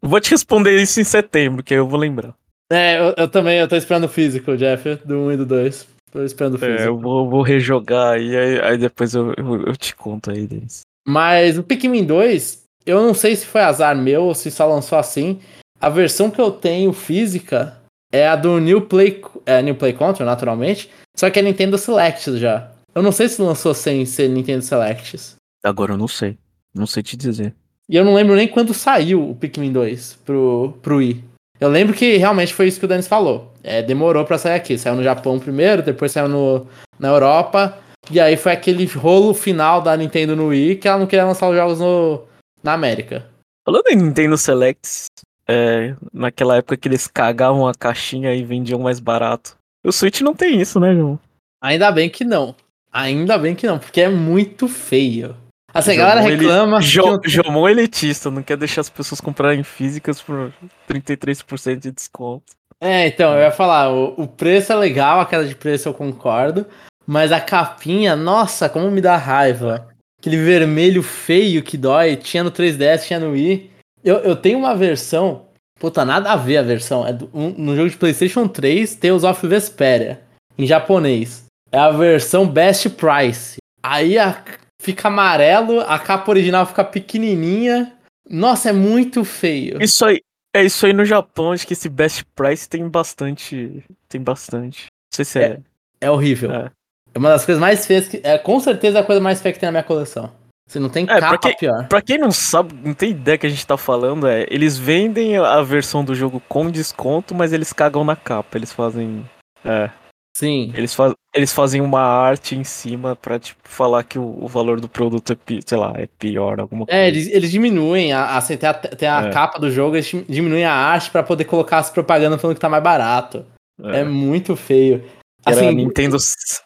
vou 0.00 0.20
te 0.20 0.30
responder 0.30 0.80
isso 0.80 1.00
em 1.00 1.04
setembro, 1.04 1.62
que 1.62 1.74
eu 1.74 1.88
vou 1.88 1.98
lembrar. 1.98 2.34
É, 2.70 2.98
eu, 2.98 3.14
eu, 3.16 3.28
também, 3.28 3.58
eu 3.58 3.68
tô 3.68 3.76
esperando 3.76 4.04
o 4.04 4.08
físico, 4.08 4.56
Jeff, 4.56 4.96
do 5.04 5.18
1 5.18 5.32
e 5.32 5.36
do 5.36 5.46
2. 5.46 5.95
Tô 6.10 6.22
esperando 6.22 6.54
o 6.54 6.58
físico. 6.58 6.80
É, 6.80 6.86
eu 6.86 6.98
vou, 6.98 7.28
vou 7.28 7.42
rejogar 7.42 8.14
aí, 8.14 8.36
aí, 8.36 8.60
aí 8.60 8.78
depois 8.78 9.14
eu, 9.14 9.34
eu, 9.36 9.66
eu, 9.66 9.76
te 9.76 9.94
conto 9.94 10.30
aí, 10.30 10.46
Denis. 10.46 10.82
Mas 11.06 11.58
o 11.58 11.62
Pikmin 11.62 12.04
2, 12.04 12.64
eu 12.84 13.02
não 13.02 13.14
sei 13.14 13.36
se 13.36 13.46
foi 13.46 13.60
azar 13.60 13.96
meu 13.96 14.24
ou 14.24 14.34
se 14.34 14.50
só 14.50 14.66
lançou 14.66 14.98
assim. 14.98 15.40
A 15.80 15.88
versão 15.88 16.30
que 16.30 16.40
eu 16.40 16.50
tenho 16.50 16.92
física 16.92 17.76
é 18.12 18.26
a 18.26 18.36
do 18.36 18.58
New 18.58 18.82
Play, 18.82 19.22
é, 19.44 19.60
New 19.62 19.74
Play 19.74 19.92
Control, 19.92 20.26
naturalmente. 20.26 20.90
Só 21.16 21.28
que 21.30 21.38
é 21.38 21.42
Nintendo 21.42 21.76
Selects 21.76 22.38
já. 22.38 22.70
Eu 22.94 23.02
não 23.02 23.12
sei 23.12 23.28
se 23.28 23.42
lançou 23.42 23.74
sem 23.74 24.06
ser 24.06 24.28
Nintendo 24.28 24.62
Selects. 24.62 25.36
Agora 25.64 25.92
eu 25.92 25.98
não 25.98 26.08
sei. 26.08 26.38
Não 26.74 26.86
sei 26.86 27.02
te 27.02 27.16
dizer. 27.16 27.54
E 27.88 27.96
eu 27.96 28.04
não 28.04 28.14
lembro 28.14 28.34
nem 28.34 28.48
quando 28.48 28.74
saiu 28.74 29.30
o 29.30 29.34
Pikmin 29.34 29.72
2 29.72 30.18
pro, 30.24 30.74
pro 30.82 30.96
Wii. 30.96 31.22
Eu 31.60 31.68
lembro 31.68 31.94
que 31.94 32.16
realmente 32.16 32.52
foi 32.52 32.68
isso 32.68 32.78
que 32.78 32.84
o 32.84 32.88
Dennis 32.88 33.08
falou. 33.08 33.52
É, 33.62 33.82
demorou 33.82 34.24
para 34.24 34.38
sair 34.38 34.54
aqui. 34.54 34.76
Saiu 34.76 34.96
no 34.96 35.02
Japão 35.02 35.38
primeiro, 35.38 35.82
depois 35.82 36.12
saiu 36.12 36.28
no, 36.28 36.66
na 36.98 37.08
Europa. 37.08 37.78
E 38.10 38.20
aí 38.20 38.36
foi 38.36 38.52
aquele 38.52 38.84
rolo 38.86 39.34
final 39.34 39.80
da 39.80 39.96
Nintendo 39.96 40.36
no 40.36 40.48
Wii 40.48 40.76
que 40.76 40.86
ela 40.86 40.98
não 40.98 41.06
queria 41.06 41.24
lançar 41.24 41.48
os 41.48 41.56
jogos 41.56 41.80
no, 41.80 42.22
na 42.62 42.72
América. 42.72 43.26
Falando 43.64 43.88
em 43.88 43.96
Nintendo 43.96 44.36
Selects, 44.38 45.06
é, 45.48 45.94
naquela 46.12 46.56
época 46.56 46.76
que 46.76 46.86
eles 46.86 47.06
cagavam 47.06 47.66
a 47.66 47.74
caixinha 47.74 48.34
e 48.34 48.44
vendiam 48.44 48.80
mais 48.80 49.00
barato. 49.00 49.56
O 49.84 49.90
Switch 49.90 50.20
não 50.20 50.34
tem 50.34 50.60
isso, 50.60 50.78
né, 50.78 50.94
João? 50.94 51.18
Ainda 51.60 51.90
bem 51.90 52.08
que 52.08 52.24
não. 52.24 52.54
Ainda 52.92 53.36
bem 53.36 53.54
que 53.54 53.66
não, 53.66 53.78
porque 53.78 54.00
é 54.00 54.08
muito 54.08 54.68
feio. 54.68 55.36
Assim, 55.78 55.92
a 55.92 55.96
galera 55.96 56.20
reclama. 56.20 56.78
Ele, 56.78 56.86
jo, 56.86 57.20
Jomon 57.24 57.68
elitista, 57.68 58.30
não 58.30 58.42
quer 58.42 58.56
deixar 58.56 58.80
as 58.80 58.90
pessoas 58.90 59.20
comprarem 59.20 59.62
físicas 59.62 60.20
por 60.20 60.52
33% 60.88 61.78
de 61.78 61.92
desconto. 61.92 62.56
É, 62.80 63.06
então, 63.06 63.34
eu 63.34 63.40
ia 63.40 63.50
falar, 63.50 63.90
o, 63.90 64.14
o 64.16 64.28
preço 64.28 64.72
é 64.72 64.76
legal, 64.76 65.20
a 65.20 65.26
queda 65.26 65.46
de 65.46 65.54
preço 65.54 65.88
eu 65.88 65.94
concordo, 65.94 66.66
mas 67.06 67.32
a 67.32 67.40
capinha, 67.40 68.16
nossa, 68.16 68.68
como 68.68 68.90
me 68.90 69.00
dá 69.00 69.16
raiva. 69.16 69.88
aquele 70.20 70.36
vermelho 70.36 71.02
feio 71.02 71.62
que 71.62 71.76
dói. 71.76 72.16
Tinha 72.16 72.42
no 72.42 72.50
3DS, 72.50 73.06
tinha 73.06 73.20
no 73.20 73.30
Wii. 73.30 73.70
Eu, 74.04 74.16
eu 74.18 74.36
tenho 74.36 74.58
uma 74.58 74.74
versão. 74.74 75.46
Puta, 75.78 76.04
nada 76.04 76.32
a 76.32 76.36
ver 76.36 76.58
a 76.58 76.62
versão. 76.62 77.06
É 77.06 77.12
do, 77.12 77.30
um, 77.32 77.50
no 77.50 77.76
jogo 77.76 77.90
de 77.90 77.96
PlayStation 77.96 78.48
3, 78.48 78.96
Tales 78.96 79.24
of 79.24 79.46
Vesperia. 79.46 80.20
Em 80.58 80.66
japonês. 80.66 81.44
É 81.70 81.78
a 81.78 81.90
versão 81.90 82.46
Best 82.46 82.90
Price. 82.90 83.56
Aí 83.82 84.18
a, 84.18 84.42
fica 84.86 85.08
amarelo, 85.08 85.80
a 85.80 85.98
capa 85.98 86.30
original 86.30 86.64
fica 86.64 86.84
pequenininha. 86.84 87.92
Nossa, 88.30 88.70
é 88.70 88.72
muito 88.72 89.24
feio. 89.24 89.82
Isso 89.82 90.04
aí, 90.04 90.20
é 90.54 90.64
isso 90.64 90.86
aí 90.86 90.92
no 90.92 91.04
Japão, 91.04 91.50
acho 91.50 91.66
que 91.66 91.72
esse 91.72 91.88
Best 91.88 92.24
Price 92.36 92.68
tem 92.68 92.88
bastante. 92.88 93.82
Tem 94.08 94.20
bastante. 94.20 94.84
Não 94.84 95.16
sei 95.16 95.24
se 95.24 95.38
é. 95.40 95.42
É, 95.42 95.58
é 96.02 96.10
horrível. 96.10 96.52
É. 96.52 96.70
é. 97.12 97.18
uma 97.18 97.30
das 97.30 97.44
coisas 97.44 97.60
mais 97.60 97.84
feias 97.84 98.06
que. 98.06 98.20
É 98.22 98.38
com 98.38 98.60
certeza 98.60 99.00
a 99.00 99.04
coisa 99.04 99.20
mais 99.20 99.42
feia 99.42 99.52
que 99.52 99.58
tem 99.58 99.66
na 99.66 99.72
minha 99.72 99.82
coleção. 99.82 100.32
Você 100.68 100.78
não 100.78 100.88
tem 100.88 101.04
é, 101.04 101.20
capa 101.20 101.28
pra 101.30 101.38
quem, 101.38 101.56
pior. 101.56 101.88
Pra 101.88 102.02
quem 102.02 102.18
não 102.18 102.30
sabe, 102.30 102.74
não 102.84 102.94
tem 102.94 103.10
ideia 103.10 103.38
que 103.38 103.46
a 103.46 103.50
gente 103.50 103.66
tá 103.66 103.76
falando, 103.76 104.26
é. 104.28 104.46
Eles 104.48 104.78
vendem 104.78 105.36
a 105.36 105.62
versão 105.62 106.04
do 106.04 106.14
jogo 106.14 106.40
com 106.48 106.70
desconto, 106.70 107.34
mas 107.34 107.52
eles 107.52 107.72
cagam 107.72 108.04
na 108.04 108.14
capa. 108.14 108.56
Eles 108.56 108.72
fazem. 108.72 109.28
É. 109.64 109.90
Sim. 110.36 110.70
Eles, 110.74 110.94
faz, 110.94 111.14
eles 111.34 111.50
fazem 111.50 111.80
uma 111.80 112.02
arte 112.02 112.54
em 112.54 112.62
cima 112.62 113.16
pra, 113.16 113.38
tipo, 113.38 113.58
falar 113.64 114.04
que 114.04 114.18
o, 114.18 114.44
o 114.44 114.46
valor 114.46 114.78
do 114.78 114.86
produto 114.86 115.32
é, 115.32 115.36
sei 115.64 115.78
lá, 115.78 115.94
é 115.96 116.06
pior, 116.18 116.60
alguma 116.60 116.82
é, 116.82 116.86
coisa. 116.86 117.00
É, 117.00 117.08
eles, 117.08 117.28
eles 117.28 117.50
diminuem, 117.50 118.12
a, 118.12 118.36
a, 118.36 118.42
tem 118.42 118.68
a, 118.68 118.74
tem 118.74 119.08
a 119.08 119.28
é. 119.28 119.32
capa 119.32 119.58
do 119.58 119.70
jogo, 119.70 119.96
eles 119.96 120.12
diminuem 120.28 120.66
a 120.66 120.74
arte 120.74 121.10
pra 121.10 121.22
poder 121.22 121.46
colocar 121.46 121.78
as 121.78 121.88
propagandas 121.88 122.38
falando 122.38 122.54
que 122.54 122.60
tá 122.60 122.68
mais 122.68 122.82
barato. 122.82 123.46
É, 123.82 124.00
é 124.00 124.04
muito 124.04 124.54
feio. 124.56 125.02
Assim, 125.42 125.64
era, 125.64 125.72
Nintendo, 125.72 126.16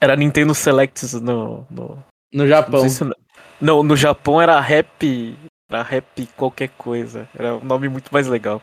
era 0.01 0.17
Nintendo 0.17 0.53
Selects 0.53 1.13
no... 1.13 1.65
No, 1.71 2.05
no 2.35 2.49
Japão. 2.49 2.83
Não, 2.83 3.15
não, 3.61 3.83
no 3.85 3.97
Japão 3.97 4.43
era 4.43 4.59
Rap... 4.59 5.39
Era 5.71 5.85
Rap 5.85 6.29
qualquer 6.37 6.71
coisa. 6.77 7.29
Era 7.39 7.55
um 7.55 7.65
nome 7.65 7.89
muito 7.89 8.13
mais 8.13 8.27
legal. 8.27 8.61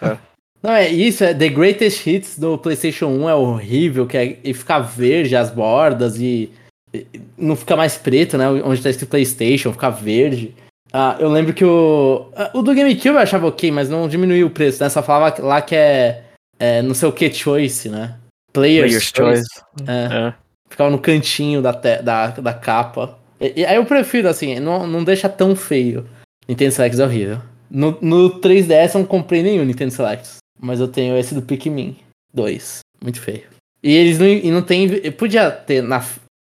é. 0.00 0.16
Não, 0.62 0.72
é 0.72 0.88
isso, 0.88 1.22
é 1.22 1.32
The 1.32 1.48
Greatest 1.48 2.06
Hits 2.06 2.38
do 2.38 2.58
PlayStation 2.58 3.06
1 3.06 3.28
é 3.28 3.34
horrível, 3.34 4.06
que 4.06 4.16
é 4.16 4.38
e 4.42 4.52
fica 4.52 4.80
verde 4.80 5.36
as 5.36 5.50
bordas 5.50 6.18
e, 6.18 6.50
e, 6.92 7.06
não 7.36 7.54
fica 7.54 7.76
mais 7.76 7.96
preto, 7.96 8.36
né? 8.36 8.48
Onde 8.48 8.82
tá 8.82 8.90
escrito 8.90 9.10
PlayStation, 9.10 9.72
fica 9.72 9.90
verde. 9.90 10.54
Ah, 10.92 11.16
eu 11.20 11.28
lembro 11.28 11.52
que 11.52 11.64
o. 11.64 12.30
Ah, 12.34 12.50
o 12.54 12.62
do 12.62 12.74
GameCube 12.74 13.08
eu 13.08 13.18
achava 13.18 13.46
ok, 13.46 13.70
mas 13.70 13.88
não 13.88 14.08
diminuiu 14.08 14.48
o 14.48 14.50
preço, 14.50 14.82
né? 14.82 14.88
Só 14.88 15.02
falava 15.02 15.40
lá 15.42 15.62
que 15.62 15.76
é, 15.76 16.24
é 16.58 16.82
não 16.82 16.94
sei 16.94 17.08
o 17.08 17.12
que 17.12 17.32
choice, 17.32 17.88
né? 17.88 18.16
Player's, 18.52 19.12
Player's 19.12 19.12
choice. 19.14 19.62
choice. 19.76 19.90
É. 19.90 20.28
é. 20.28 20.34
Ficava 20.68 20.90
no 20.90 20.98
cantinho 20.98 21.62
da, 21.62 21.72
te, 21.72 22.02
da, 22.02 22.28
da 22.28 22.54
capa. 22.54 23.18
E, 23.40 23.60
e, 23.60 23.66
aí 23.66 23.76
eu 23.76 23.84
prefiro, 23.84 24.28
assim, 24.28 24.58
não, 24.58 24.86
não 24.86 25.04
deixa 25.04 25.28
tão 25.28 25.54
feio. 25.54 26.06
Nintendo 26.48 26.72
Select 26.72 27.00
é 27.00 27.04
horrível. 27.04 27.38
No, 27.70 27.96
no 28.00 28.40
3DS 28.40 28.94
eu 28.94 29.00
não 29.00 29.06
comprei 29.06 29.42
nenhum 29.42 29.64
Nintendo 29.64 29.92
Select. 29.92 30.38
Mas 30.58 30.80
eu 30.80 30.88
tenho 30.88 31.16
esse 31.16 31.34
do 31.34 31.42
Pikmin 31.42 31.96
2. 32.34 32.80
Muito 33.02 33.20
feio. 33.20 33.44
E 33.82 33.94
eles 33.94 34.18
não, 34.18 34.26
e 34.26 34.50
não 34.50 34.62
tem. 34.62 35.10
Podia 35.12 35.50
ter 35.50 35.82
na. 35.82 36.04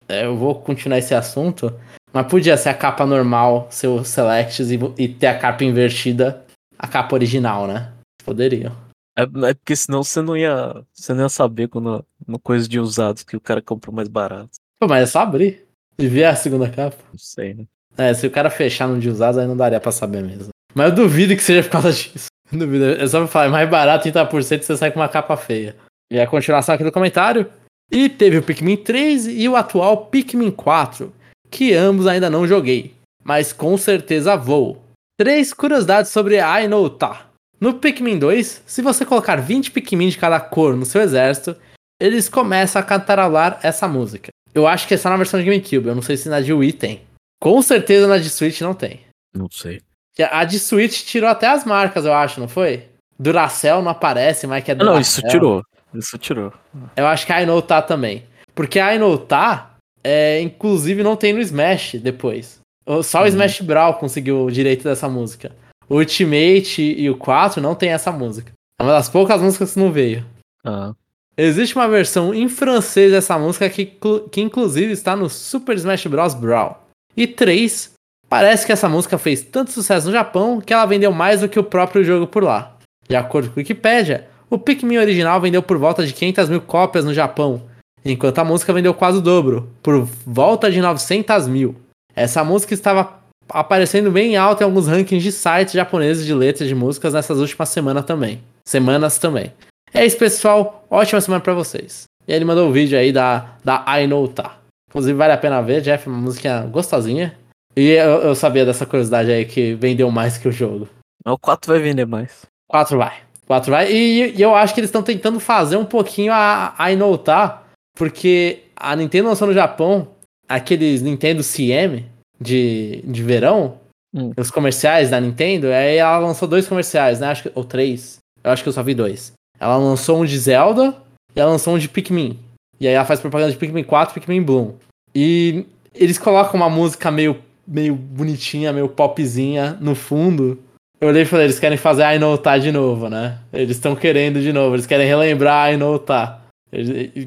É, 0.07 0.25
eu 0.25 0.35
vou 0.35 0.55
continuar 0.55 0.99
esse 0.99 1.15
assunto. 1.15 1.73
Mas 2.13 2.27
podia 2.27 2.55
ser 2.55 2.69
a 2.69 2.73
capa 2.73 3.05
normal, 3.05 3.67
ser 3.69 3.87
o 3.87 4.03
Selects 4.05 4.71
e, 4.71 4.79
e 4.97 5.07
ter 5.09 5.27
a 5.27 5.37
capa 5.37 5.65
invertida, 5.65 6.45
a 6.77 6.87
capa 6.87 7.13
original, 7.13 7.67
né? 7.67 7.91
Poderiam. 8.23 8.75
É, 9.17 9.23
é, 9.23 9.53
porque 9.53 9.75
senão 9.75 10.03
você 10.03 10.21
não 10.21 10.37
ia. 10.37 10.81
Você 10.93 11.13
não 11.13 11.23
ia 11.23 11.29
saber 11.29 11.67
quando 11.67 12.05
no 12.27 12.39
coisa 12.39 12.67
de 12.67 12.79
usados 12.79 13.23
que 13.23 13.35
o 13.35 13.41
cara 13.41 13.61
comprou 13.61 13.93
mais 13.93 14.07
barato. 14.07 14.51
Pô, 14.79 14.87
mas 14.87 15.03
é 15.03 15.05
só 15.05 15.19
abrir. 15.19 15.65
E 15.97 16.07
ver 16.07 16.25
a 16.25 16.35
segunda 16.35 16.69
capa. 16.69 16.97
Não 17.11 17.19
sei, 17.19 17.53
né? 17.53 17.65
É, 17.97 18.13
se 18.13 18.27
o 18.27 18.31
cara 18.31 18.49
fechar 18.49 18.87
no 18.87 18.99
de 18.99 19.09
usados, 19.09 19.37
aí 19.37 19.47
não 19.47 19.55
daria 19.55 19.79
pra 19.79 19.91
saber 19.91 20.21
mesmo. 20.21 20.49
Mas 20.73 20.89
eu 20.89 20.95
duvido 20.95 21.35
que 21.35 21.41
seja 21.41 21.63
por 21.63 21.71
causa 21.71 21.93
disso. 21.93 22.27
Dúvida. 22.51 23.01
É 23.01 23.07
só 23.07 23.19
pra 23.19 23.27
falar, 23.27 23.45
é 23.45 23.49
mais 23.49 23.69
barato 23.69 24.07
30% 24.07 24.61
você 24.61 24.77
sai 24.77 24.91
com 24.91 24.99
uma 24.99 25.09
capa 25.09 25.35
feia. 25.35 25.75
E 26.11 26.19
a 26.19 26.27
continuação 26.27 26.75
aqui 26.75 26.83
do 26.83 26.91
comentário. 26.91 27.49
E 27.91 28.09
teve 28.09 28.37
o 28.37 28.43
Pikmin 28.43 28.77
3 28.77 29.27
e 29.27 29.47
o 29.47 29.55
atual 29.55 30.07
Pikmin 30.07 30.51
4, 30.51 31.13
que 31.51 31.73
ambos 31.73 32.07
ainda 32.07 32.29
não 32.31 32.47
joguei, 32.47 32.95
mas 33.23 33.53
com 33.53 33.77
certeza 33.77 34.35
vou. 34.35 34.83
Três 35.19 35.53
curiosidades 35.53 36.11
sobre 36.11 36.39
Ainota. 36.39 37.25
No 37.59 37.75
Pikmin 37.75 38.17
2, 38.17 38.63
se 38.65 38.81
você 38.81 39.05
colocar 39.05 39.35
20 39.35 39.71
Pikmin 39.71 40.09
de 40.09 40.17
cada 40.17 40.39
cor 40.39 40.75
no 40.75 40.85
seu 40.85 41.01
exército, 41.01 41.55
eles 42.01 42.27
começam 42.27 42.81
a 42.81 42.85
cantarolar 42.85 43.59
essa 43.61 43.87
música. 43.87 44.29
Eu 44.53 44.67
acho 44.67 44.87
que 44.87 44.93
é 44.93 44.99
na 45.03 45.17
versão 45.17 45.39
de 45.39 45.45
GameCube, 45.45 45.87
eu 45.87 45.95
não 45.95 46.01
sei 46.01 46.17
se 46.17 46.27
na 46.27 46.41
de 46.41 46.53
Wii 46.53 46.73
tem. 46.73 47.01
Com 47.41 47.61
certeza 47.61 48.07
na 48.07 48.17
de 48.17 48.29
Switch 48.29 48.61
não 48.61 48.73
tem. 48.73 49.01
Não 49.33 49.47
sei. 49.51 49.81
A 50.23 50.45
de 50.45 50.59
Switch 50.59 51.03
tirou 51.03 51.29
até 51.29 51.47
as 51.47 51.65
marcas, 51.65 52.05
eu 52.05 52.13
acho, 52.13 52.39
não 52.39 52.47
foi? 52.47 52.87
Duracell 53.19 53.81
não 53.81 53.91
aparece, 53.91 54.47
mas 54.47 54.63
que 54.63 54.71
é 54.71 54.75
Duracell. 54.75 54.93
Não, 54.93 55.01
isso 55.01 55.21
tirou. 55.23 55.63
Isso 55.93 56.17
tirou. 56.17 56.53
Eu 56.95 57.07
acho 57.07 57.25
que 57.25 57.33
a 57.33 57.45
Know 57.45 57.61
tá 57.61 57.81
também. 57.81 58.23
Porque 58.53 58.79
a 58.79 58.97
Know 58.97 59.17
tá, 59.17 59.75
é, 60.03 60.41
inclusive, 60.41 61.03
não 61.03 61.15
tem 61.15 61.33
no 61.33 61.39
Smash 61.39 61.95
depois. 61.95 62.59
Só 63.03 63.19
o 63.19 63.21
uhum. 63.21 63.27
Smash 63.27 63.61
Brawl 63.61 63.95
conseguiu 63.95 64.45
o 64.45 64.51
direito 64.51 64.83
dessa 64.83 65.09
música. 65.09 65.51
O 65.89 65.95
Ultimate 65.95 66.81
e 66.81 67.09
o 67.09 67.17
4 67.17 67.61
não 67.61 67.75
tem 67.75 67.89
essa 67.89 68.11
música. 68.11 68.51
É 68.79 68.83
uma 68.83 68.93
das 68.93 69.09
poucas 69.09 69.41
músicas 69.41 69.73
que 69.73 69.79
não 69.79 69.91
veio. 69.91 70.25
Ah. 70.63 70.93
Existe 71.37 71.75
uma 71.75 71.87
versão 71.87 72.33
em 72.33 72.47
francês 72.47 73.11
dessa 73.11 73.37
música 73.37 73.69
que, 73.69 73.97
que 74.31 74.41
inclusive 74.41 74.91
está 74.91 75.15
no 75.15 75.29
Super 75.29 75.75
Smash 75.75 76.05
Bros. 76.07 76.33
Brawl. 76.33 76.81
E 77.15 77.27
3 77.27 77.94
Parece 78.29 78.65
que 78.65 78.71
essa 78.71 78.89
música 78.89 79.17
fez 79.17 79.41
tanto 79.41 79.71
sucesso 79.71 80.07
no 80.07 80.13
Japão 80.13 80.59
que 80.59 80.73
ela 80.73 80.85
vendeu 80.85 81.11
mais 81.11 81.41
do 81.41 81.49
que 81.49 81.59
o 81.59 81.63
próprio 81.63 82.03
jogo 82.03 82.27
por 82.27 82.43
lá. 82.43 82.75
De 83.07 83.15
acordo 83.15 83.49
com 83.49 83.55
o 83.55 83.59
Wikipedia, 83.59 84.27
o 84.49 84.57
Pikmin 84.57 84.97
original 84.97 85.39
vendeu 85.39 85.61
por 85.61 85.77
volta 85.77 86.05
de 86.05 86.13
500 86.13 86.49
mil 86.49 86.61
cópias 86.61 87.05
no 87.05 87.13
Japão, 87.13 87.63
enquanto 88.03 88.39
a 88.39 88.43
música 88.43 88.73
vendeu 88.73 88.93
quase 88.93 89.19
o 89.19 89.21
dobro, 89.21 89.69
por 89.81 90.07
volta 90.25 90.71
de 90.71 90.81
900 90.81 91.47
mil. 91.47 91.75
Essa 92.15 92.43
música 92.43 92.73
estava 92.73 93.19
aparecendo 93.49 94.11
bem 94.11 94.35
alta 94.35 94.63
em 94.63 94.65
alguns 94.65 94.87
rankings 94.87 95.23
de 95.23 95.31
sites 95.31 95.73
japoneses 95.73 96.25
de 96.25 96.33
letras 96.33 96.67
de 96.67 96.75
músicas 96.75 97.13
nessas 97.13 97.39
últimas 97.39 97.69
semanas 97.69 98.05
também. 98.05 98.41
Semanas 98.65 99.17
também. 99.17 99.53
É 99.93 100.05
isso, 100.05 100.17
pessoal. 100.17 100.85
Ótima 100.89 101.21
semana 101.21 101.41
para 101.41 101.53
vocês. 101.53 102.03
E 102.27 102.33
ele 102.33 102.45
mandou 102.45 102.65
o 102.65 102.69
um 102.69 102.71
vídeo 102.71 102.97
aí 102.97 103.11
da, 103.11 103.55
da 103.63 103.83
I 103.99 104.07
Know 104.07 104.27
Ta. 104.27 104.57
Inclusive, 104.89 105.13
vale 105.13 105.33
a 105.33 105.37
pena 105.37 105.61
ver, 105.61 105.81
Jeff, 105.81 106.07
uma 106.07 106.17
música 106.17 106.61
gostosinha. 106.61 107.37
E 107.75 107.89
eu, 107.89 108.21
eu, 108.21 108.35
sabia 108.35 108.65
dessa 108.65 108.85
curiosidade 108.85 109.31
aí 109.31 109.45
que 109.45 109.73
vendeu 109.75 110.09
mais 110.09 110.37
que 110.37 110.47
o 110.47 110.51
jogo. 110.51 110.87
O 111.25 111.37
4 111.37 111.73
vai 111.73 111.81
vender 111.81 112.05
mais. 112.05 112.45
4 112.67 112.97
vai. 112.97 113.17
4 113.47 113.71
vai. 113.71 113.91
E, 113.91 114.35
e, 114.35 114.41
eu 114.41 114.55
acho 114.55 114.73
que 114.73 114.79
eles 114.79 114.89
estão 114.89 115.03
tentando 115.03 115.39
fazer 115.39 115.75
um 115.75 115.85
pouquinho 115.85 116.31
a, 116.31 116.73
a 116.77 116.91
inotar, 116.91 117.63
porque 117.95 118.63
a 118.75 118.95
Nintendo 118.95 119.27
lançou 119.27 119.47
no 119.47 119.53
Japão 119.53 120.07
aqueles 120.47 121.01
Nintendo 121.01 121.43
CM 121.43 122.05
de, 122.39 123.01
de 123.03 123.23
verão, 123.23 123.77
hum. 124.13 124.31
os 124.37 124.51
comerciais 124.51 125.09
da 125.09 125.19
Nintendo, 125.19 125.67
aí 125.67 125.97
ela 125.97 126.19
lançou 126.19 126.47
dois 126.47 126.67
comerciais, 126.67 127.19
né? 127.19 127.27
Acho 127.27 127.43
que, 127.43 127.51
ou 127.55 127.63
três. 127.63 128.19
Eu 128.43 128.51
acho 128.51 128.63
que 128.63 128.69
eu 128.69 128.73
só 128.73 128.83
vi 128.83 128.93
dois. 128.93 129.33
Ela 129.59 129.77
lançou 129.77 130.21
um 130.21 130.25
de 130.25 130.37
Zelda 130.37 130.95
e 131.35 131.39
ela 131.39 131.51
lançou 131.51 131.75
um 131.75 131.79
de 131.79 131.89
Pikmin. 131.89 132.39
E 132.79 132.87
aí 132.87 132.93
ela 132.93 133.05
faz 133.05 133.19
propaganda 133.19 133.51
de 133.51 133.57
Pikmin 133.57 133.83
4 133.83 134.11
e 134.11 134.19
Pikmin 134.19 134.43
Bloom. 134.43 134.73
E 135.13 135.65
eles 135.93 136.17
colocam 136.17 136.55
uma 136.55 136.69
música 136.69 137.09
meio 137.09 137.41
meio 137.67 137.95
bonitinha, 137.95 138.73
meio 138.73 138.87
popzinha 138.89 139.77
no 139.79 139.95
fundo. 139.95 140.59
Eu 140.99 141.09
olhei 141.09 141.23
e 141.23 141.25
falei, 141.25 141.45
eles 141.45 141.59
querem 141.59 141.77
fazer 141.77 142.03
a 142.03 142.15
Inouta 142.15 142.57
de 142.57 142.71
novo, 142.71 143.09
né? 143.09 143.39
Eles 143.51 143.77
estão 143.77 143.95
querendo 143.95 144.41
de 144.41 144.53
novo, 144.53 144.75
eles 144.75 144.85
querem 144.85 145.07
relembrar 145.07 145.65
a 145.65 145.71
Inouta. 145.71 146.41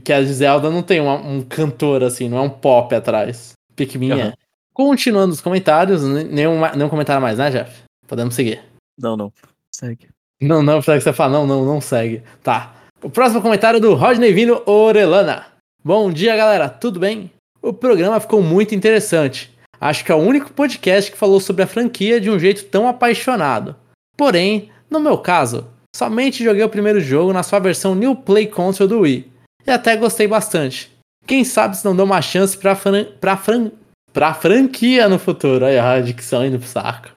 Que 0.05 0.13
a 0.13 0.23
Zelda 0.23 0.71
não 0.71 0.83
tem 0.83 1.01
uma, 1.01 1.15
um 1.15 1.43
cantor 1.43 2.03
assim, 2.03 2.29
não 2.29 2.39
é 2.39 2.41
um 2.43 2.51
pop 2.51 2.95
atrás. 2.95 3.53
Pikmin 3.77 4.13
uhum. 4.13 4.21
é. 4.21 4.33
Continuando 4.75 5.33
os 5.33 5.41
comentários, 5.41 6.03
nenhum, 6.03 6.61
nenhum 6.75 6.89
comentário 6.89 7.23
mais, 7.23 7.39
né, 7.39 7.51
Jeff? 7.51 7.83
Podemos 8.07 8.35
seguir. 8.35 8.61
Não, 8.99 9.17
não. 9.17 9.33
Segue. 9.73 10.09
Não, 10.41 10.63
não, 10.63 10.75
precisa 10.75 10.99
que 10.99 11.05
você 11.05 11.13
fala, 11.13 11.33
não, 11.33 11.47
não, 11.47 11.65
não 11.65 11.81
segue. 11.81 12.23
Tá. 12.43 12.75
O 13.03 13.11
próximo 13.11 13.43
comentário 13.43 13.79
é 13.79 13.81
do 13.81 13.95
Rodney 13.95 14.33
Vino 14.33 14.63
Orelana. 14.67 15.47
Bom 15.85 16.13
dia, 16.13 16.37
galera, 16.37 16.69
tudo 16.69 17.01
bem? 17.01 17.31
O 17.63 17.73
programa 17.73 18.21
ficou 18.21 18.43
muito 18.43 18.75
interessante. 18.75 19.57
Acho 19.81 20.05
que 20.05 20.11
é 20.11 20.15
o 20.15 20.19
único 20.19 20.53
podcast 20.53 21.11
que 21.11 21.17
falou 21.17 21.41
sobre 21.41 21.63
a 21.63 21.67
franquia 21.67 22.21
de 22.21 22.31
um 22.31 22.39
jeito 22.39 22.65
tão 22.65 22.89
apaixonado. 22.89 23.77
Porém, 24.17 24.71
no 24.91 24.99
meu 24.99 25.19
caso, 25.19 25.69
somente 25.95 26.43
joguei 26.43 26.63
o 26.63 26.69
primeiro 26.69 27.01
jogo 27.01 27.33
na 27.33 27.43
sua 27.43 27.59
versão 27.59 27.95
New 27.95 28.17
Play 28.17 28.47
Console 28.47 28.89
do 28.89 29.01
Wii. 29.01 29.31
E 29.67 29.71
até 29.71 29.97
gostei 29.97 30.27
bastante. 30.27 30.91
Quem 31.27 31.45
sabe 31.45 31.77
se 31.77 31.85
não 31.85 31.95
dou 31.95 32.07
uma 32.07 32.23
chance 32.23 32.57
pra, 32.57 32.75
fran 32.75 33.05
pra, 33.21 33.37
fran 33.37 33.71
pra 34.13 34.35
franquia 34.35 35.09
no 35.09 35.19
futuro. 35.19 35.65
Aí 35.65 35.79
a 35.79 36.01
dicção 36.01 36.45
indo 36.45 36.59
pro 36.59 36.69
saco. 36.69 37.11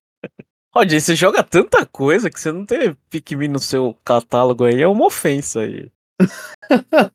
Rod, 0.73 0.91
você 0.91 1.15
joga 1.15 1.43
tanta 1.43 1.85
coisa 1.85 2.29
que 2.29 2.39
você 2.39 2.51
não 2.51 2.65
tem 2.65 2.95
Pikmin 3.09 3.49
no 3.49 3.59
seu 3.59 3.97
catálogo 4.05 4.63
aí, 4.63 4.81
é 4.81 4.87
uma 4.87 5.05
ofensa 5.05 5.61
aí. 5.61 5.89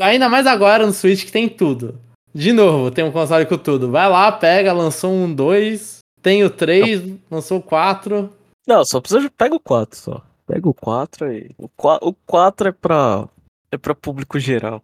Ainda 0.00 0.28
mais 0.28 0.46
agora 0.48 0.84
no 0.84 0.92
Switch 0.92 1.24
que 1.24 1.30
tem 1.30 1.48
tudo. 1.48 2.00
De 2.34 2.52
novo, 2.52 2.90
tem 2.90 3.04
um 3.04 3.12
console 3.12 3.46
com 3.46 3.58
tudo. 3.58 3.90
Vai 3.90 4.08
lá, 4.08 4.32
pega, 4.32 4.72
lançou 4.72 5.12
um 5.12 5.32
2, 5.32 5.98
tem 6.22 6.44
o 6.44 6.50
3, 6.50 7.18
lançou 7.30 7.58
o 7.58 7.62
4. 7.62 8.32
Não, 8.66 8.84
só 8.84 9.00
precisa. 9.00 9.30
Pega 9.36 9.54
o 9.54 9.60
4 9.60 9.98
só. 9.98 10.22
Pega 10.46 10.68
o 10.68 10.74
4 10.74 11.26
aí. 11.26 11.50
O 11.58 11.68
4, 11.68 12.08
o 12.08 12.14
4 12.26 12.68
é 12.68 12.72
pra. 12.72 13.28
É 13.70 13.76
pra 13.76 13.94
público 13.94 14.38
geral. 14.38 14.82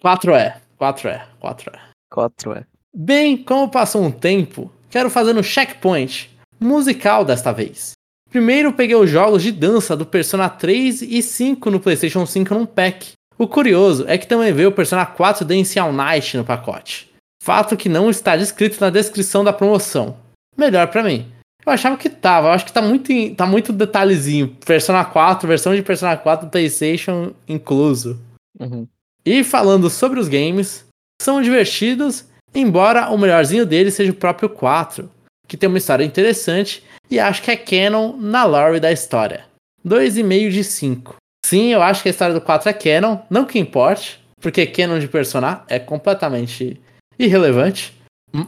4 0.00 0.34
é. 0.34 0.60
4 0.78 1.08
é. 1.08 1.26
4 1.40 1.72
é. 1.74 1.80
4 2.10 2.52
é. 2.52 2.64
Bem, 2.94 3.36
como 3.36 3.70
passou 3.70 4.02
um 4.02 4.10
tempo, 4.10 4.70
quero 4.90 5.10
fazer 5.10 5.32
no 5.32 5.42
checkpoint 5.42 6.30
musical 6.60 7.24
desta 7.24 7.52
vez. 7.52 7.92
Primeiro 8.30 8.72
peguei 8.72 8.96
os 8.96 9.08
jogos 9.08 9.42
de 9.42 9.52
dança 9.52 9.96
do 9.96 10.04
Persona 10.04 10.48
3 10.48 11.02
e 11.02 11.22
5 11.22 11.70
no 11.70 11.80
PlayStation 11.80 12.26
5 12.26 12.54
num 12.54 12.66
pack. 12.66 13.12
O 13.38 13.46
curioso 13.46 14.04
é 14.08 14.16
que 14.16 14.26
também 14.26 14.52
veio 14.52 14.70
o 14.70 14.72
Persona 14.72 15.04
4 15.04 15.44
Dance 15.44 15.78
All 15.78 15.92
Night 15.92 16.36
no 16.36 16.44
pacote. 16.44 17.10
Fato 17.42 17.76
que 17.76 17.88
não 17.88 18.08
está 18.08 18.36
descrito 18.36 18.80
na 18.80 18.90
descrição 18.90 19.44
da 19.44 19.52
promoção. 19.52 20.16
Melhor 20.56 20.88
para 20.88 21.02
mim. 21.02 21.30
Eu 21.64 21.72
achava 21.72 21.96
que 21.96 22.08
tava, 22.08 22.48
eu 22.48 22.52
acho 22.52 22.64
que 22.64 22.72
tá 22.72 22.80
muito, 22.80 23.12
tá 23.34 23.44
muito 23.44 23.72
detalhezinho. 23.72 24.56
Persona 24.64 25.04
4, 25.04 25.46
versão 25.46 25.74
de 25.74 25.82
Persona 25.82 26.16
4 26.16 26.48
PlayStation 26.48 27.32
incluso. 27.46 28.20
Uhum. 28.58 28.86
E 29.24 29.44
falando 29.44 29.90
sobre 29.90 30.20
os 30.20 30.28
games, 30.28 30.86
são 31.20 31.42
divertidos, 31.42 32.24
embora 32.54 33.10
o 33.10 33.18
melhorzinho 33.18 33.66
deles 33.66 33.94
seja 33.94 34.12
o 34.12 34.16
próprio 34.16 34.48
4, 34.48 35.10
que 35.48 35.56
tem 35.56 35.68
uma 35.68 35.78
história 35.78 36.04
interessante 36.04 36.84
e 37.10 37.18
acho 37.18 37.42
que 37.42 37.50
é 37.50 37.56
canon 37.56 38.16
na 38.16 38.44
lore 38.44 38.80
da 38.80 38.92
história. 38.92 39.44
2,5 39.84 40.50
de 40.50 40.64
5. 40.64 41.16
Sim, 41.46 41.68
eu 41.68 41.80
acho 41.80 42.02
que 42.02 42.08
a 42.08 42.10
história 42.10 42.34
do 42.34 42.40
4 42.40 42.68
é 42.68 42.72
canon, 42.72 43.18
não 43.30 43.44
que 43.44 43.56
importe, 43.56 44.20
porque 44.40 44.66
canon 44.66 44.98
de 44.98 45.06
Persona 45.06 45.62
é 45.68 45.78
completamente 45.78 46.80
irrelevante. 47.16 47.94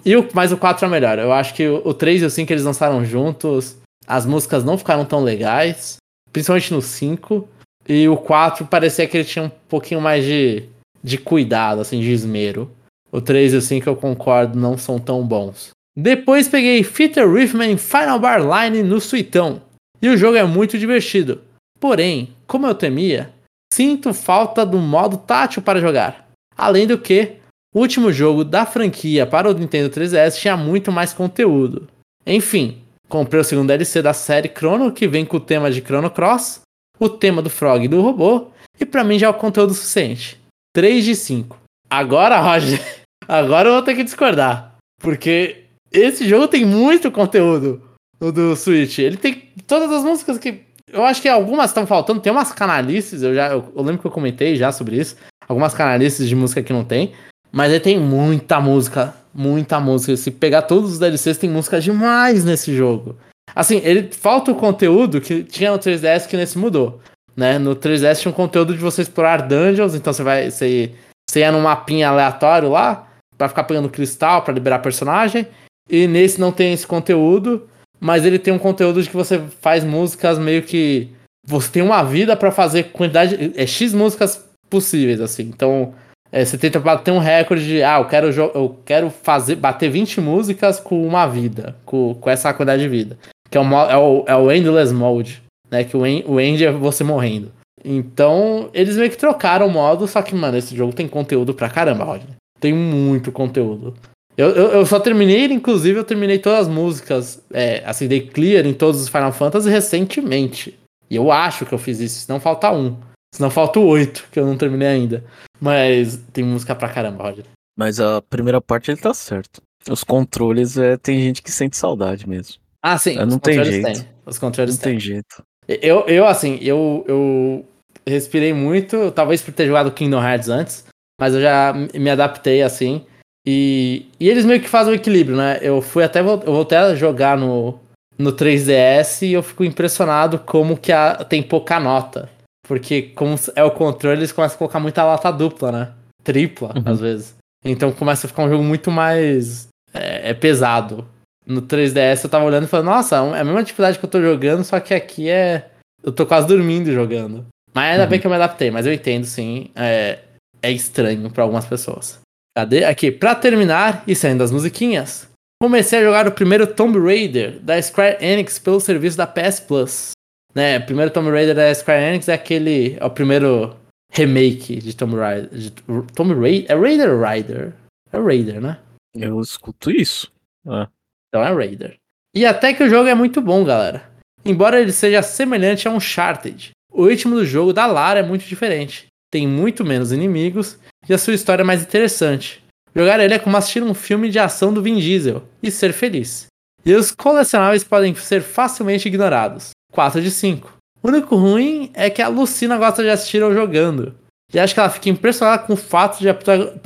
E 0.04 0.16
o, 0.16 0.28
mas 0.34 0.50
o 0.50 0.56
4 0.56 0.84
é 0.84 0.88
melhor. 0.88 1.16
Eu 1.16 1.32
acho 1.32 1.54
que 1.54 1.68
o, 1.68 1.80
o 1.84 1.94
3 1.94 2.22
e 2.22 2.24
o 2.24 2.30
5 2.30 2.52
eles 2.52 2.64
lançaram 2.64 3.04
juntos. 3.04 3.76
As 4.04 4.26
músicas 4.26 4.64
não 4.64 4.76
ficaram 4.76 5.04
tão 5.04 5.22
legais. 5.22 5.98
Principalmente 6.32 6.74
no 6.74 6.82
5. 6.82 7.48
E 7.88 8.08
o 8.08 8.16
4 8.16 8.66
parecia 8.66 9.06
que 9.06 9.16
ele 9.16 9.24
tinha 9.24 9.44
um 9.44 9.50
pouquinho 9.68 10.00
mais 10.00 10.24
de, 10.24 10.64
de 11.00 11.18
cuidado, 11.18 11.80
assim, 11.80 12.00
de 12.00 12.10
esmero. 12.10 12.68
O 13.12 13.20
3 13.20 13.54
e 13.54 13.56
o 13.58 13.62
5 13.62 13.88
eu 13.88 13.94
concordo, 13.94 14.58
não 14.58 14.76
são 14.76 14.98
tão 14.98 15.24
bons. 15.24 15.70
Depois 15.96 16.48
peguei 16.48 16.82
Fitter 16.82 17.32
Riffman 17.32 17.78
Final 17.78 18.18
Bar 18.18 18.40
Line 18.40 18.82
no 18.82 19.00
Suitão. 19.00 19.62
E 20.02 20.08
o 20.08 20.16
jogo 20.16 20.36
é 20.36 20.42
muito 20.42 20.76
divertido. 20.76 21.46
Porém, 21.80 22.34
como 22.46 22.66
eu 22.66 22.74
temia, 22.74 23.32
sinto 23.72 24.12
falta 24.12 24.64
do 24.64 24.78
modo 24.78 25.16
tátil 25.16 25.62
para 25.62 25.80
jogar. 25.80 26.28
Além 26.56 26.86
do 26.86 26.98
que, 26.98 27.36
o 27.74 27.80
último 27.80 28.12
jogo 28.12 28.44
da 28.44 28.66
franquia 28.66 29.26
para 29.26 29.50
o 29.50 29.54
Nintendo 29.54 29.90
3DS 29.90 30.38
tinha 30.38 30.56
muito 30.56 30.90
mais 30.90 31.12
conteúdo. 31.12 31.88
Enfim, 32.26 32.82
comprei 33.08 33.40
o 33.40 33.44
segundo 33.44 33.68
DLC 33.68 34.02
da 34.02 34.12
série 34.12 34.48
Chrono, 34.48 34.92
que 34.92 35.06
vem 35.06 35.24
com 35.24 35.36
o 35.36 35.40
tema 35.40 35.70
de 35.70 35.80
Chrono 35.80 36.10
Cross, 36.10 36.62
o 36.98 37.08
tema 37.08 37.40
do 37.40 37.50
Frog 37.50 37.84
e 37.84 37.88
do 37.88 38.00
robô, 38.00 38.48
e 38.80 38.84
para 38.84 39.04
mim 39.04 39.18
já 39.18 39.26
é 39.26 39.30
o 39.30 39.34
conteúdo 39.34 39.74
suficiente. 39.74 40.40
3 40.74 41.04
de 41.04 41.14
5. 41.14 41.58
Agora, 41.90 42.40
Roger, 42.40 42.80
agora 43.26 43.68
eu 43.68 43.72
vou 43.74 43.82
ter 43.82 43.94
que 43.94 44.04
discordar. 44.04 44.76
Porque 45.00 45.64
esse 45.92 46.28
jogo 46.28 46.48
tem 46.48 46.64
muito 46.64 47.10
conteúdo 47.10 47.82
do 48.20 48.56
Switch. 48.56 48.98
Ele 48.98 49.16
tem 49.16 49.50
todas 49.66 49.90
as 49.90 50.04
músicas 50.04 50.38
que. 50.38 50.66
Eu 50.92 51.04
acho 51.04 51.20
que 51.20 51.28
algumas 51.28 51.70
estão 51.70 51.86
faltando. 51.86 52.20
Tem 52.20 52.32
umas 52.32 52.52
canalices, 52.52 53.22
eu 53.22 53.34
já 53.34 53.48
eu, 53.48 53.72
eu 53.74 53.82
lembro 53.82 54.00
que 54.00 54.06
eu 54.06 54.10
comentei 54.10 54.56
já 54.56 54.72
sobre 54.72 54.96
isso. 54.96 55.16
Algumas 55.46 55.74
canalices 55.74 56.28
de 56.28 56.34
música 56.34 56.62
que 56.62 56.72
não 56.72 56.84
tem. 56.84 57.12
Mas 57.50 57.70
ele 57.70 57.80
tem 57.80 57.98
muita 57.98 58.60
música, 58.60 59.14
muita 59.32 59.80
música. 59.80 60.16
Se 60.16 60.30
pegar 60.30 60.62
todos 60.62 60.92
os 60.92 60.98
DLCs, 60.98 61.38
tem 61.38 61.50
música 61.50 61.80
demais 61.80 62.44
nesse 62.44 62.74
jogo. 62.74 63.16
Assim, 63.54 63.80
ele 63.84 64.10
falta 64.12 64.50
o 64.50 64.54
conteúdo 64.54 65.20
que 65.20 65.42
tinha 65.42 65.70
no 65.70 65.78
3DS 65.78 66.26
que 66.26 66.36
nesse 66.36 66.58
mudou. 66.58 67.00
Né? 67.36 67.58
No 67.58 67.74
3DS 67.74 68.20
tinha 68.20 68.30
um 68.30 68.34
conteúdo 68.34 68.74
de 68.74 68.80
você 68.80 69.02
explorar 69.02 69.42
dungeons, 69.42 69.94
então 69.94 70.12
você 70.12 70.22
vai. 70.22 70.50
Você, 70.50 70.92
você 71.28 71.40
ia 71.40 71.52
num 71.52 71.62
mapinha 71.62 72.08
aleatório 72.08 72.70
lá, 72.70 73.08
para 73.36 73.48
ficar 73.48 73.64
pegando 73.64 73.88
cristal, 73.88 74.42
para 74.42 74.54
liberar 74.54 74.80
personagem. 74.80 75.46
E 75.88 76.06
nesse 76.06 76.40
não 76.40 76.52
tem 76.52 76.72
esse 76.72 76.86
conteúdo, 76.86 77.66
mas 78.00 78.24
ele 78.24 78.38
tem 78.38 78.52
um 78.52 78.58
conteúdo 78.58 79.02
de 79.02 79.08
que 79.08 79.16
você 79.16 79.40
faz 79.60 79.84
músicas 79.84 80.38
meio 80.38 80.62
que. 80.62 81.08
Você 81.46 81.70
tem 81.70 81.82
uma 81.82 82.02
vida 82.02 82.36
para 82.36 82.50
fazer 82.50 82.84
quantidade. 82.84 83.52
É 83.56 83.66
X 83.66 83.94
músicas 83.94 84.44
possíveis, 84.68 85.20
assim. 85.20 85.44
Então, 85.44 85.94
é, 86.30 86.44
você 86.44 86.58
tenta 86.58 86.78
bater 86.78 87.10
um 87.10 87.18
recorde 87.18 87.64
de, 87.64 87.82
ah, 87.82 87.98
eu 87.98 88.04
quero, 88.04 88.28
eu 88.28 88.78
quero 88.84 89.10
fazer, 89.10 89.56
bater 89.56 89.90
20 89.90 90.20
músicas 90.20 90.78
com 90.78 91.06
uma 91.06 91.26
vida, 91.26 91.74
com, 91.84 92.14
com 92.14 92.30
essa 92.30 92.52
quantidade 92.52 92.82
de 92.82 92.88
vida. 92.88 93.18
Que 93.50 93.56
é 93.56 93.60
o, 93.60 93.64
é 93.64 93.96
o, 93.96 94.24
é 94.26 94.36
o 94.36 94.52
Endless 94.52 94.92
Mode, 94.92 95.42
né? 95.70 95.84
Que 95.84 95.96
o, 95.96 96.00
o 96.00 96.40
End 96.40 96.62
é 96.64 96.70
você 96.70 97.02
morrendo. 97.02 97.50
Então, 97.84 98.68
eles 98.74 98.96
meio 98.96 99.10
que 99.10 99.16
trocaram 99.16 99.66
o 99.66 99.70
modo, 99.70 100.06
só 100.06 100.20
que, 100.20 100.34
mano, 100.34 100.58
esse 100.58 100.76
jogo 100.76 100.92
tem 100.92 101.08
conteúdo 101.08 101.54
pra 101.54 101.70
caramba, 101.70 102.04
Rodney. 102.04 102.34
Tem 102.60 102.74
muito 102.74 103.32
conteúdo. 103.32 103.94
Eu, 104.38 104.50
eu, 104.50 104.68
eu, 104.70 104.86
só 104.86 105.00
terminei, 105.00 105.46
inclusive, 105.46 105.98
eu 105.98 106.04
terminei 106.04 106.38
todas 106.38 106.60
as 106.60 106.68
músicas, 106.68 107.42
é, 107.52 107.82
assim, 107.84 108.06
dei 108.06 108.20
clear 108.20 108.64
em 108.64 108.72
todos 108.72 109.00
os 109.00 109.08
Final 109.08 109.32
Fantasy 109.32 109.68
recentemente. 109.68 110.78
E 111.10 111.16
eu 111.16 111.32
acho 111.32 111.66
que 111.66 111.74
eu 111.74 111.78
fiz 111.78 111.98
isso, 111.98 112.20
senão 112.20 112.38
falta 112.38 112.70
um. 112.70 112.96
Senão 113.34 113.50
falta 113.50 113.80
oito, 113.80 114.28
que 114.30 114.38
eu 114.38 114.46
não 114.46 114.56
terminei 114.56 114.86
ainda. 114.86 115.24
Mas 115.60 116.20
tem 116.32 116.44
música 116.44 116.72
pra 116.76 116.88
caramba, 116.88 117.24
Roger. 117.24 117.44
Mas 117.76 117.98
a 117.98 118.22
primeira 118.22 118.60
parte 118.60 118.92
ele 118.92 119.00
tá 119.00 119.12
certo. 119.12 119.60
Os 119.90 120.04
controles, 120.04 120.78
é, 120.78 120.96
tem 120.96 121.20
gente 121.20 121.42
que 121.42 121.50
sente 121.50 121.76
saudade 121.76 122.28
mesmo. 122.28 122.60
Ah, 122.80 122.96
sim. 122.96 123.16
Não 123.16 123.40
tem 123.40 123.64
jeito. 123.64 124.06
Os 124.24 124.38
controles 124.38 124.76
não 124.76 124.82
tem 124.84 125.00
jeito. 125.00 125.42
Eu, 125.66 126.06
eu 126.06 126.26
assim, 126.26 126.58
eu, 126.62 127.04
eu 127.08 127.66
respirei 128.06 128.52
muito, 128.52 129.10
talvez 129.10 129.42
por 129.42 129.52
ter 129.52 129.66
jogado 129.66 129.90
Kingdom 129.90 130.22
Hearts 130.22 130.48
antes, 130.48 130.84
mas 131.20 131.34
eu 131.34 131.40
já 131.40 131.74
me 131.74 132.08
adaptei 132.08 132.62
assim. 132.62 133.04
E, 133.50 134.04
e 134.20 134.28
eles 134.28 134.44
meio 134.44 134.60
que 134.60 134.68
fazem 134.68 134.92
o 134.92 134.96
equilíbrio, 134.96 135.34
né? 135.34 135.58
Eu 135.62 135.80
fui 135.80 136.04
até 136.04 136.20
eu 136.20 136.38
voltei 136.38 136.76
a 136.76 136.94
jogar 136.94 137.38
no, 137.38 137.78
no 138.18 138.30
3DS 138.30 139.26
e 139.26 139.32
eu 139.32 139.42
fico 139.42 139.64
impressionado 139.64 140.38
como 140.40 140.76
que 140.76 140.92
a, 140.92 141.24
tem 141.24 141.42
pouca 141.42 141.80
nota. 141.80 142.28
Porque 142.66 143.00
como 143.00 143.36
é 143.56 143.64
o 143.64 143.70
controle, 143.70 144.18
eles 144.18 144.32
começam 144.32 144.56
a 144.56 144.58
colocar 144.58 144.78
muita 144.78 145.02
lata 145.02 145.32
dupla, 145.32 145.72
né? 145.72 145.92
Tripla, 146.22 146.74
uhum. 146.76 146.82
às 146.84 147.00
vezes. 147.00 147.36
Então 147.64 147.90
começa 147.90 148.26
a 148.26 148.28
ficar 148.28 148.42
um 148.42 148.50
jogo 148.50 148.62
muito 148.62 148.90
mais. 148.90 149.68
É, 149.94 150.28
é, 150.28 150.34
pesado. 150.34 151.08
No 151.46 151.62
3DS 151.62 152.24
eu 152.24 152.28
tava 152.28 152.44
olhando 152.44 152.64
e 152.64 152.68
falando, 152.68 152.88
nossa, 152.88 153.16
é 153.16 153.40
a 153.40 153.44
mesma 153.44 153.60
atividade 153.60 153.98
que 153.98 154.04
eu 154.04 154.10
tô 154.10 154.20
jogando, 154.20 154.62
só 154.62 154.78
que 154.78 154.92
aqui 154.92 155.30
é. 155.30 155.70
Eu 156.04 156.12
tô 156.12 156.26
quase 156.26 156.46
dormindo 156.46 156.92
jogando. 156.92 157.46
Mas 157.74 157.92
ainda 157.92 158.04
uhum. 158.04 158.10
bem 158.10 158.20
que 158.20 158.26
eu 158.26 158.30
me 158.30 158.36
adaptei, 158.36 158.70
mas 158.70 158.84
eu 158.84 158.92
entendo 158.92 159.24
sim. 159.24 159.70
É, 159.74 160.18
é 160.60 160.70
estranho 160.70 161.30
para 161.30 161.44
algumas 161.44 161.64
pessoas. 161.64 162.20
Cadê? 162.58 162.84
Aqui, 162.84 163.12
pra 163.12 163.34
terminar, 163.34 164.02
e 164.06 164.16
saindo 164.16 164.38
das 164.38 164.50
musiquinhas, 164.50 165.28
comecei 165.62 166.00
a 166.00 166.02
jogar 166.02 166.26
o 166.26 166.32
primeiro 166.32 166.66
Tomb 166.66 166.98
Raider 166.98 167.60
da 167.60 167.80
Square 167.80 168.16
Enix 168.20 168.58
pelo 168.58 168.80
serviço 168.80 169.16
da 169.16 169.26
PS 169.26 169.60
Plus 169.60 170.12
né? 170.58 170.78
O 170.78 170.86
primeiro 170.86 171.12
Tomb 171.12 171.30
Raider 171.30 171.54
da 171.54 171.72
Square 171.72 172.02
Enix 172.02 172.28
é 172.28 172.34
aquele. 172.34 172.96
É 172.98 173.04
o 173.04 173.10
primeiro 173.10 173.76
remake 174.12 174.76
de 174.76 174.96
Tomb 174.96 175.16
Raider. 175.16 175.50
De, 175.50 175.70
Tomb 175.70 176.34
Raider? 176.34 176.70
É 176.70 176.74
Raider 176.74 177.20
Rider? 177.20 177.74
É 178.12 178.18
Raider, 178.18 178.60
né? 178.60 178.78
Eu 179.14 179.40
escuto 179.40 179.90
isso. 179.90 180.32
Ah. 180.66 180.88
Então 181.28 181.44
é 181.44 181.52
Raider. 181.52 181.96
E 182.34 182.44
até 182.44 182.74
que 182.74 182.82
o 182.82 182.88
jogo 182.88 183.08
é 183.08 183.14
muito 183.14 183.40
bom, 183.40 183.64
galera. 183.64 184.10
Embora 184.44 184.80
ele 184.80 184.92
seja 184.92 185.22
semelhante 185.22 185.86
a 185.86 185.90
um 185.90 185.96
Uncharted, 185.96 186.70
o 186.90 187.06
ritmo 187.06 187.36
do 187.36 187.44
jogo 187.44 187.72
da 187.72 187.86
Lara 187.86 188.20
é 188.20 188.22
muito 188.22 188.44
diferente. 188.44 189.06
Tem 189.30 189.46
muito 189.46 189.84
menos 189.84 190.12
inimigos 190.12 190.78
e 191.08 191.14
a 191.14 191.18
sua 191.18 191.34
história 191.34 191.62
é 191.62 191.64
mais 191.64 191.82
interessante. 191.82 192.62
Jogar 192.94 193.20
ele 193.20 193.34
é 193.34 193.38
como 193.38 193.56
assistir 193.56 193.82
um 193.82 193.94
filme 193.94 194.30
de 194.30 194.38
ação 194.38 194.72
do 194.72 194.82
Vin 194.82 194.98
Diesel 194.98 195.42
e 195.62 195.70
ser 195.70 195.92
feliz. 195.92 196.46
E 196.84 196.94
os 196.94 197.10
colecionáveis 197.12 197.84
podem 197.84 198.14
ser 198.14 198.40
facilmente 198.40 199.08
ignorados. 199.08 199.70
4 199.92 200.22
de 200.22 200.30
5. 200.30 200.78
O 201.02 201.08
único 201.08 201.36
ruim 201.36 201.90
é 201.94 202.10
que 202.10 202.22
a 202.22 202.28
Lucina 202.28 202.76
gosta 202.76 203.02
de 203.02 203.10
assistir 203.10 203.38
eu 203.38 203.54
jogando. 203.54 204.14
E 204.52 204.58
acho 204.58 204.72
que 204.72 204.80
ela 204.80 204.88
fica 204.88 205.10
impressionada 205.10 205.62
com 205.62 205.74
o 205.74 205.76
fato 205.76 206.18
de 206.20 206.28
a, 206.30 206.36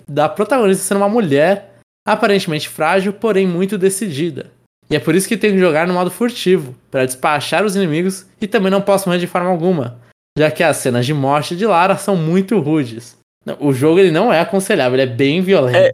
da 0.09 0.29
protagonista 0.29 0.83
ser 0.83 0.97
uma 0.97 1.09
mulher 1.09 1.77
aparentemente 2.07 2.69
frágil, 2.69 3.13
porém 3.13 3.47
muito 3.47 3.79
decidida. 3.79 4.51
E 4.91 4.97
é 4.97 5.01
por 5.01 5.15
isso 5.15 5.29
que 5.29 5.37
tenho 5.37 5.55
que 5.55 5.61
jogar 5.61 5.87
no 5.87 5.95
modo 5.95 6.11
furtivo, 6.11 6.75
para 6.91 7.07
despachar 7.07 7.65
os 7.65 7.77
inimigos 7.77 8.27
e 8.41 8.47
também 8.47 8.71
não 8.71 8.83
posso 8.83 9.09
morrer 9.09 9.21
de 9.21 9.27
forma 9.27 9.49
alguma, 9.49 9.99
já 10.39 10.51
que 10.51 10.63
as 10.63 10.77
cenas 10.79 11.07
de 11.07 11.15
morte 11.15 11.57
de 11.57 11.67
Lara 11.67 11.97
são 11.97 12.17
muito 12.17 12.59
rudes. 12.59 13.17
O 13.59 13.73
jogo 13.73 13.99
ele 13.99 14.11
não 14.11 14.33
é 14.33 14.41
aconselhável, 14.41 14.99
ele 14.99 15.11
é 15.11 15.15
bem 15.15 15.43
violento. 15.43 15.77
É, 15.77 15.93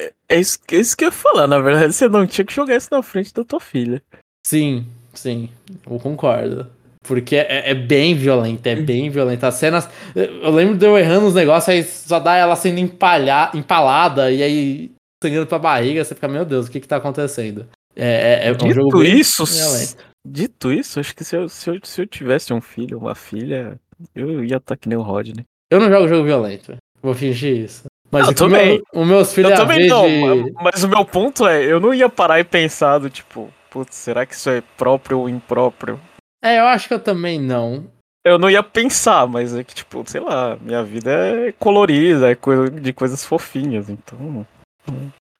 é, 0.00 0.12
é 0.28 0.40
isso, 0.40 0.58
é 0.70 0.76
isso 0.76 0.96
que 0.96 1.04
eu 1.04 1.08
ia 1.08 1.12
falar, 1.12 1.46
na 1.46 1.58
verdade 1.58 1.92
você 1.92 2.08
não 2.08 2.26
tinha 2.26 2.44
que 2.44 2.54
jogar 2.54 2.76
isso 2.76 2.88
na 2.90 3.02
frente 3.02 3.32
da 3.34 3.44
tua 3.44 3.60
filha. 3.60 4.02
Sim, 4.46 4.86
Sim, 5.18 5.48
eu 5.84 5.98
concordo. 5.98 6.66
Porque 7.02 7.36
é, 7.36 7.70
é, 7.70 7.74
bem 7.74 8.14
violenta, 8.14 8.70
é 8.70 8.76
bem 8.76 9.10
violenta. 9.10 9.48
As 9.48 9.54
cenas. 9.54 9.88
Eu 10.14 10.50
lembro 10.50 10.76
de 10.76 10.86
eu 10.86 10.96
errando 10.96 11.26
os 11.26 11.34
negócios, 11.34 11.68
aí 11.68 11.82
só 11.82 12.20
dá 12.20 12.36
ela 12.36 12.54
sendo 12.54 12.78
empalha, 12.78 13.50
empalada, 13.54 14.30
e 14.30 14.42
aí 14.42 14.92
sangrando 15.22 15.46
pra 15.48 15.58
barriga, 15.58 16.04
você 16.04 16.14
fica, 16.14 16.28
meu 16.28 16.44
Deus, 16.44 16.66
o 16.66 16.70
que 16.70 16.78
que 16.78 16.86
tá 16.86 16.96
acontecendo? 16.96 17.66
É, 17.96 18.44
é, 18.44 18.48
é 18.48 18.52
um 18.52 18.56
Dito 18.56 18.74
jogo 18.74 19.02
isso, 19.02 19.44
violento. 19.44 19.96
Dito 20.30 20.72
isso, 20.72 21.00
acho 21.00 21.14
que 21.14 21.24
se 21.24 21.36
eu, 21.36 21.48
se, 21.48 21.70
eu, 21.70 21.80
se 21.82 22.02
eu 22.02 22.06
tivesse 22.06 22.52
um 22.52 22.60
filho, 22.60 22.98
uma 22.98 23.14
filha, 23.14 23.80
eu 24.14 24.44
ia 24.44 24.56
estar 24.56 24.76
que 24.76 24.88
nem 24.88 24.98
o 24.98 25.02
Rodney. 25.02 25.44
Eu 25.70 25.80
não 25.80 25.88
jogo 25.88 26.08
jogo 26.08 26.24
violento, 26.24 26.76
vou 27.02 27.14
fingir 27.14 27.64
isso. 27.64 27.84
Mas 28.10 28.28
eu 28.28 28.34
também. 28.34 28.82
Meu, 28.92 29.02
os 29.02 29.08
meus 29.08 29.32
filhos 29.32 29.52
eu 29.52 29.56
também 29.56 29.86
não, 29.86 30.06
de... 30.06 30.52
mas 30.52 30.82
o 30.82 30.88
meu 30.88 31.04
ponto 31.04 31.46
é, 31.46 31.64
eu 31.64 31.78
não 31.80 31.92
ia 31.92 32.08
parar 32.08 32.40
e 32.40 32.44
pensar 32.44 32.98
do 32.98 33.10
tipo, 33.10 33.52
putz, 33.70 33.94
será 33.96 34.24
que 34.24 34.34
isso 34.34 34.48
é 34.50 34.62
próprio 34.76 35.20
ou 35.20 35.28
impróprio? 35.28 36.00
É, 36.42 36.58
eu 36.58 36.66
acho 36.66 36.88
que 36.88 36.94
eu 36.94 37.00
também 37.00 37.40
não. 37.40 37.86
Eu 38.24 38.38
não 38.38 38.50
ia 38.50 38.62
pensar, 38.62 39.26
mas 39.26 39.56
é 39.56 39.64
que, 39.64 39.74
tipo, 39.74 40.04
sei 40.06 40.20
lá, 40.20 40.56
minha 40.60 40.82
vida 40.82 41.10
é 41.10 41.52
colorida, 41.52 42.30
é 42.30 42.34
coisa 42.34 42.70
de 42.70 42.92
coisas 42.92 43.24
fofinhas, 43.24 43.88
então. 43.88 44.46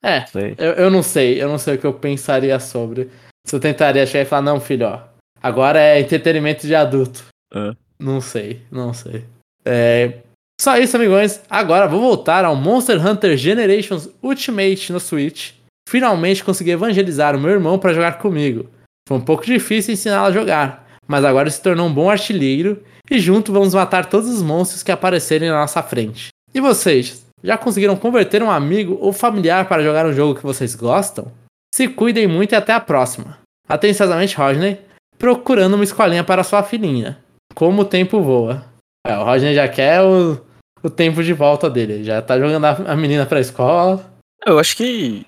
É, 0.03 0.25
eu, 0.57 0.73
eu 0.73 0.89
não 0.89 1.03
sei, 1.03 1.41
eu 1.41 1.47
não 1.47 1.57
sei 1.57 1.75
o 1.75 1.77
que 1.77 1.85
eu 1.85 1.93
pensaria 1.93 2.59
sobre. 2.59 3.09
Se 3.45 3.55
eu 3.55 3.59
tentaria 3.59 4.05
chegar 4.05 4.23
e 4.23 4.25
falar, 4.25 4.41
não, 4.41 4.59
filho, 4.59 4.87
ó, 4.87 5.01
agora 5.41 5.79
é 5.79 5.99
entretenimento 5.99 6.67
de 6.67 6.75
adulto. 6.75 7.25
É. 7.53 7.73
Não 7.99 8.21
sei, 8.21 8.61
não 8.71 8.93
sei. 8.93 9.25
É, 9.65 10.19
só 10.59 10.77
isso, 10.77 10.97
amigões. 10.97 11.41
Agora 11.49 11.87
vou 11.87 12.01
voltar 12.01 12.43
ao 12.43 12.55
Monster 12.55 13.05
Hunter 13.05 13.37
Generations 13.37 14.09
Ultimate 14.21 14.91
no 14.91 14.99
Switch. 14.99 15.51
Finalmente 15.87 16.43
consegui 16.43 16.71
evangelizar 16.71 17.35
o 17.35 17.39
meu 17.39 17.51
irmão 17.51 17.79
para 17.79 17.93
jogar 17.93 18.17
comigo. 18.19 18.69
Foi 19.07 19.17
um 19.17 19.21
pouco 19.21 19.45
difícil 19.45 19.93
ensiná-lo 19.93 20.27
a 20.27 20.31
jogar, 20.31 20.85
mas 21.07 21.23
agora 21.23 21.49
se 21.49 21.61
tornou 21.61 21.87
um 21.87 21.93
bom 21.93 22.09
artilheiro 22.09 22.83
e 23.09 23.19
junto 23.19 23.51
vamos 23.53 23.73
matar 23.73 24.05
todos 24.05 24.29
os 24.29 24.41
monstros 24.41 24.83
que 24.83 24.91
aparecerem 24.91 25.49
na 25.49 25.61
nossa 25.61 25.81
frente. 25.81 26.27
E 26.53 26.59
vocês, 26.59 27.25
já 27.43 27.57
conseguiram 27.57 27.95
converter 27.95 28.43
um 28.43 28.51
amigo 28.51 28.97
ou 28.99 29.13
familiar 29.13 29.67
para 29.67 29.81
jogar 29.81 30.05
um 30.05 30.13
jogo 30.13 30.35
que 30.35 30.45
vocês 30.45 30.75
gostam? 30.75 31.31
Se 31.79 31.87
cuidem 31.87 32.27
muito 32.27 32.51
e 32.51 32.57
até 32.57 32.73
a 32.73 32.79
próxima. 32.81 33.37
Atenciosamente, 33.65 34.35
Rodney, 34.35 34.81
procurando 35.17 35.75
uma 35.75 35.83
escolinha 35.85 36.25
para 36.25 36.43
sua 36.43 36.61
filhinha. 36.61 37.17
Como 37.55 37.83
o 37.83 37.85
tempo 37.85 38.21
voa. 38.21 38.65
É, 39.07 39.17
o 39.17 39.23
Rodney 39.23 39.55
já 39.55 39.65
quer 39.65 40.01
o, 40.01 40.45
o 40.83 40.89
tempo 40.89 41.23
de 41.23 41.31
volta 41.31 41.69
dele. 41.69 42.03
Já 42.03 42.21
tá 42.21 42.37
jogando 42.37 42.65
a, 42.65 42.71
a 42.91 42.97
menina 42.97 43.25
pra 43.25 43.39
escola. 43.39 44.13
Eu 44.45 44.59
acho 44.59 44.75
que. 44.75 45.25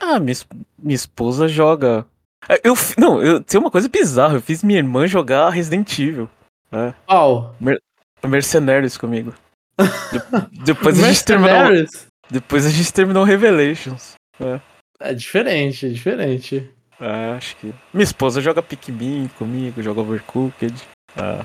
Ah, 0.00 0.18
minha, 0.18 0.34
minha 0.76 0.96
esposa 0.96 1.46
joga. 1.46 2.04
É, 2.48 2.60
eu, 2.64 2.74
não, 2.98 3.22
eu, 3.22 3.40
tem 3.40 3.60
uma 3.60 3.70
coisa 3.70 3.88
bizarra. 3.88 4.34
Eu 4.34 4.42
fiz 4.42 4.64
minha 4.64 4.80
irmã 4.80 5.06
jogar 5.06 5.50
Resident 5.50 5.96
Evil. 6.00 6.28
É. 6.72 6.92
Qual? 7.06 7.54
Mer 7.60 7.78
Mercenários 8.26 8.98
comigo. 8.98 9.32
De, 9.78 10.64
depois 10.64 11.00
a 11.00 11.06
gente 11.06 11.22
terminou. 11.24 11.86
Depois 12.28 12.66
a 12.66 12.70
gente 12.70 12.92
terminou 12.92 13.22
Revelations. 13.22 14.14
É, 14.40 14.60
é 15.00 15.14
diferente, 15.14 15.86
é 15.86 15.88
diferente. 15.88 16.70
É, 17.00 17.32
acho 17.36 17.56
que. 17.56 17.74
Minha 17.92 18.04
esposa 18.04 18.40
joga 18.40 18.62
Pikmin 18.62 19.28
comigo, 19.38 19.82
joga 19.82 20.00
Overcooked. 20.00 20.74
É. 21.16 21.44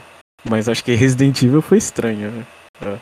Mas 0.49 0.67
acho 0.67 0.83
que 0.83 0.95
Resident 0.95 1.41
Evil 1.43 1.61
foi 1.61 1.77
estranho, 1.77 2.31
né? 2.31 2.45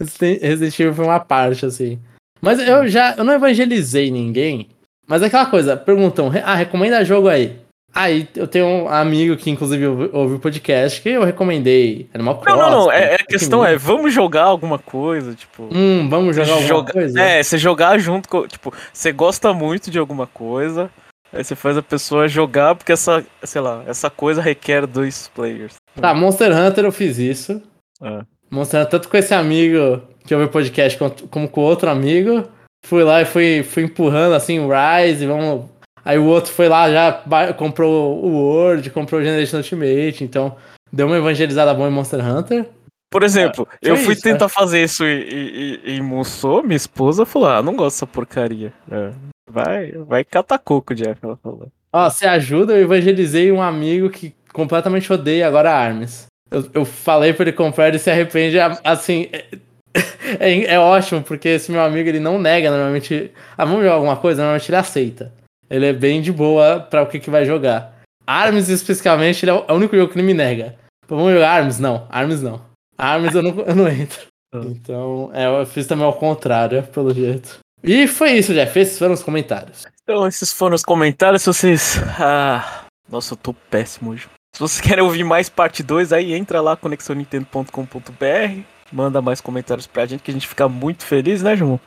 É. 0.00 0.46
Resident 0.46 0.78
Evil 0.78 0.94
foi 0.94 1.04
uma 1.04 1.18
parte, 1.18 1.66
assim. 1.66 1.98
Mas 2.40 2.60
eu 2.60 2.86
já. 2.86 3.14
Eu 3.16 3.24
não 3.24 3.32
evangelizei 3.32 4.10
ninguém. 4.10 4.68
Mas 5.08 5.22
é 5.22 5.26
aquela 5.26 5.46
coisa, 5.46 5.76
perguntam, 5.76 6.30
ah, 6.44 6.54
recomenda 6.54 7.04
jogo 7.04 7.28
aí. 7.28 7.58
Aí 7.94 8.28
eu 8.36 8.46
tenho 8.46 8.66
um 8.66 8.88
amigo 8.88 9.36
que 9.36 9.50
inclusive 9.50 9.86
ouve 9.86 10.34
o 10.34 10.38
podcast 10.38 11.00
que 11.00 11.08
eu 11.08 11.24
recomendei 11.24 12.08
Animal 12.14 12.38
Crossing. 12.38 12.58
Não, 12.58 12.70
não, 12.70 12.78
não. 12.84 12.92
É, 12.92 13.14
a 13.14 13.24
questão 13.24 13.64
é, 13.64 13.76
vamos 13.76 14.12
jogar 14.12 14.44
alguma 14.44 14.78
coisa, 14.78 15.34
tipo. 15.34 15.68
Hum, 15.72 16.08
vamos 16.08 16.36
jogar 16.36 16.52
alguma 16.52 16.68
joga... 16.68 16.92
coisa? 16.92 17.20
É, 17.20 17.42
você 17.42 17.58
jogar 17.58 17.98
junto 17.98 18.28
com. 18.28 18.46
Tipo, 18.46 18.72
você 18.92 19.10
gosta 19.10 19.52
muito 19.52 19.90
de 19.90 19.98
alguma 19.98 20.26
coisa. 20.26 20.90
Aí 21.32 21.44
você 21.44 21.54
faz 21.54 21.76
a 21.76 21.82
pessoa 21.82 22.28
jogar 22.28 22.74
porque 22.74 22.92
essa, 22.92 23.24
sei 23.42 23.60
lá, 23.60 23.82
essa 23.86 24.08
coisa 24.08 24.40
requer 24.40 24.86
dois 24.86 25.30
players. 25.34 25.74
Tá, 26.00 26.14
Monster 26.14 26.56
Hunter 26.56 26.84
eu 26.84 26.92
fiz 26.92 27.18
isso. 27.18 27.60
É. 28.02 28.20
Mostrando 28.50 28.88
tanto 28.88 29.08
com 29.08 29.16
esse 29.16 29.34
amigo 29.34 30.02
que 30.24 30.34
ouve 30.34 30.46
o 30.46 30.50
podcast 30.50 30.98
como 31.30 31.48
com 31.48 31.60
outro 31.60 31.90
amigo. 31.90 32.44
Fui 32.84 33.02
lá 33.02 33.20
e 33.20 33.24
fui, 33.24 33.62
fui 33.62 33.82
empurrando 33.82 34.34
assim 34.34 34.58
o 34.58 34.68
Rise, 34.68 35.26
vamos. 35.26 35.66
Aí 36.08 36.18
o 36.18 36.24
outro 36.24 36.50
foi 36.50 36.70
lá, 36.70 36.90
já 36.90 37.52
comprou 37.52 38.24
o 38.24 38.30
Word, 38.30 38.88
comprou 38.88 39.20
o 39.20 39.22
Generation 39.22 39.58
Ultimate, 39.58 40.24
então 40.24 40.56
deu 40.90 41.06
uma 41.06 41.18
evangelizada 41.18 41.74
boa 41.74 41.86
em 41.86 41.92
Monster 41.92 42.26
Hunter. 42.26 42.66
Por 43.10 43.22
exemplo, 43.22 43.68
é, 43.84 43.90
eu 43.90 43.96
fui 43.98 44.14
isso, 44.14 44.22
tentar 44.22 44.46
é. 44.46 44.48
fazer 44.48 44.82
isso 44.82 45.04
em, 45.04 45.20
em, 45.20 45.80
em 45.84 46.00
Musou, 46.00 46.62
minha 46.62 46.78
esposa 46.78 47.26
falou: 47.26 47.50
Ah, 47.50 47.62
não 47.62 47.76
gosto 47.76 47.96
dessa 47.96 48.06
porcaria. 48.06 48.72
É, 48.90 49.10
vai, 49.50 49.92
vai 49.92 50.24
catar 50.24 50.58
coco, 50.58 50.94
Jeff, 50.94 51.18
ela 51.22 51.36
falou. 51.42 51.68
Ó, 51.92 52.08
você 52.08 52.26
ajuda, 52.26 52.72
eu 52.72 52.84
evangelizei 52.84 53.52
um 53.52 53.60
amigo 53.60 54.08
que 54.08 54.34
completamente 54.50 55.12
odeia 55.12 55.46
agora 55.46 55.74
Arms. 55.74 56.24
Eu, 56.50 56.70
eu 56.72 56.84
falei 56.86 57.34
pra 57.34 57.42
ele 57.42 57.52
comprar, 57.52 57.88
ele 57.88 57.98
se 57.98 58.10
arrepende. 58.10 58.56
Assim, 58.82 59.28
é, 59.30 59.44
é, 60.40 60.64
é, 60.72 60.78
ótimo, 60.78 61.22
porque 61.22 61.50
esse 61.50 61.70
meu 61.70 61.82
amigo 61.82 62.08
ele 62.08 62.18
não 62.18 62.38
nega 62.38 62.70
normalmente. 62.70 63.30
Ah, 63.58 63.66
vamos 63.66 63.82
jogar 63.82 63.96
alguma 63.96 64.16
coisa? 64.16 64.40
Normalmente 64.40 64.70
ele 64.70 64.76
aceita. 64.76 65.36
Ele 65.70 65.86
é 65.86 65.92
bem 65.92 66.20
de 66.22 66.32
boa 66.32 66.80
pra 66.80 67.02
o 67.02 67.06
que, 67.06 67.20
que 67.20 67.30
vai 67.30 67.44
jogar. 67.44 67.94
Arms, 68.26 68.68
especificamente, 68.68 69.44
ele 69.44 69.52
é, 69.52 69.64
é 69.68 69.72
o 69.72 69.76
único 69.76 69.96
jogo 69.96 70.12
que 70.12 70.18
ele 70.18 70.26
me 70.26 70.34
nega. 70.34 70.76
Vamos 71.06 71.32
jogar 71.32 71.50
Arms? 71.50 71.78
Não, 71.78 72.06
Arms 72.10 72.42
não. 72.42 72.60
Arms 72.96 73.34
eu 73.34 73.42
não, 73.42 73.60
eu 73.60 73.74
não 73.74 73.88
entro. 73.88 74.26
Então, 74.50 75.30
é, 75.34 75.44
eu 75.44 75.66
fiz 75.66 75.86
também 75.86 76.06
ao 76.06 76.14
contrário, 76.14 76.82
pelo 76.88 77.12
jeito. 77.12 77.58
E 77.84 78.06
foi 78.08 78.32
isso, 78.32 78.54
Jeff. 78.54 78.78
Esses 78.78 78.98
foram 78.98 79.12
os 79.12 79.22
comentários. 79.22 79.84
Então, 80.02 80.26
esses 80.26 80.50
foram 80.50 80.74
os 80.74 80.82
comentários. 80.82 81.42
Se 81.42 81.48
vocês. 81.48 81.98
Ah, 82.18 82.86
nossa, 83.10 83.34
eu 83.34 83.36
tô 83.36 83.52
péssimo 83.52 84.12
hoje. 84.12 84.26
Se 84.54 84.60
vocês 84.60 84.80
querem 84.80 85.04
ouvir 85.04 85.22
mais 85.22 85.50
parte 85.50 85.82
2, 85.82 86.14
aí 86.14 86.32
entra 86.32 86.62
lá 86.62 86.76
conexonintendo.com.br, 86.76 88.62
manda 88.90 89.20
mais 89.20 89.42
comentários 89.42 89.86
pra 89.86 90.06
gente 90.06 90.22
que 90.22 90.30
a 90.30 90.34
gente 90.34 90.48
fica 90.48 90.66
muito 90.66 91.04
feliz, 91.04 91.42
né, 91.42 91.54
João? 91.54 91.78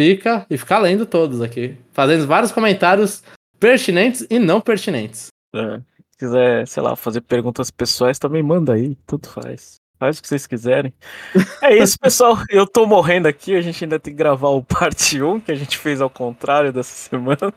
Fica 0.00 0.46
e 0.48 0.56
fica 0.56 0.78
lendo 0.78 1.04
todos 1.04 1.42
aqui, 1.42 1.76
fazendo 1.92 2.26
vários 2.26 2.50
comentários 2.50 3.22
pertinentes 3.58 4.26
e 4.30 4.38
não 4.38 4.58
pertinentes. 4.58 5.26
É, 5.54 5.76
se 5.76 6.18
quiser, 6.18 6.66
sei 6.66 6.82
lá, 6.82 6.96
fazer 6.96 7.20
perguntas 7.20 7.70
pessoais, 7.70 8.18
também 8.18 8.42
manda 8.42 8.72
aí, 8.72 8.96
tudo 9.06 9.28
faz. 9.28 9.74
Faz 9.98 10.18
o 10.18 10.22
que 10.22 10.28
vocês 10.28 10.46
quiserem. 10.46 10.94
É 11.62 11.76
isso, 11.76 11.98
pessoal. 12.00 12.38
Eu 12.48 12.66
tô 12.66 12.86
morrendo 12.86 13.28
aqui. 13.28 13.54
A 13.54 13.60
gente 13.60 13.84
ainda 13.84 14.00
tem 14.00 14.14
que 14.14 14.18
gravar 14.18 14.48
o 14.48 14.64
parte 14.64 15.22
1, 15.22 15.40
que 15.40 15.52
a 15.52 15.54
gente 15.54 15.76
fez 15.76 16.00
ao 16.00 16.08
contrário 16.08 16.72
dessa 16.72 16.94
semana. 17.10 17.52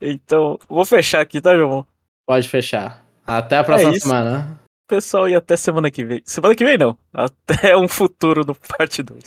Então, 0.00 0.58
vou 0.68 0.84
fechar 0.84 1.20
aqui, 1.20 1.40
tá, 1.40 1.54
João? 1.54 1.86
Pode 2.26 2.48
fechar. 2.48 3.04
Até 3.24 3.58
a 3.58 3.62
próxima 3.62 3.94
é 3.94 4.00
semana. 4.00 4.60
Pessoal, 4.88 5.28
e 5.28 5.36
até 5.36 5.56
semana 5.56 5.92
que 5.92 6.04
vem. 6.04 6.20
Semana 6.24 6.56
que 6.56 6.64
vem 6.64 6.76
não. 6.76 6.98
Até 7.14 7.76
um 7.76 7.86
futuro 7.86 8.44
do 8.44 8.56
parte 8.56 9.00
2. 9.00 9.22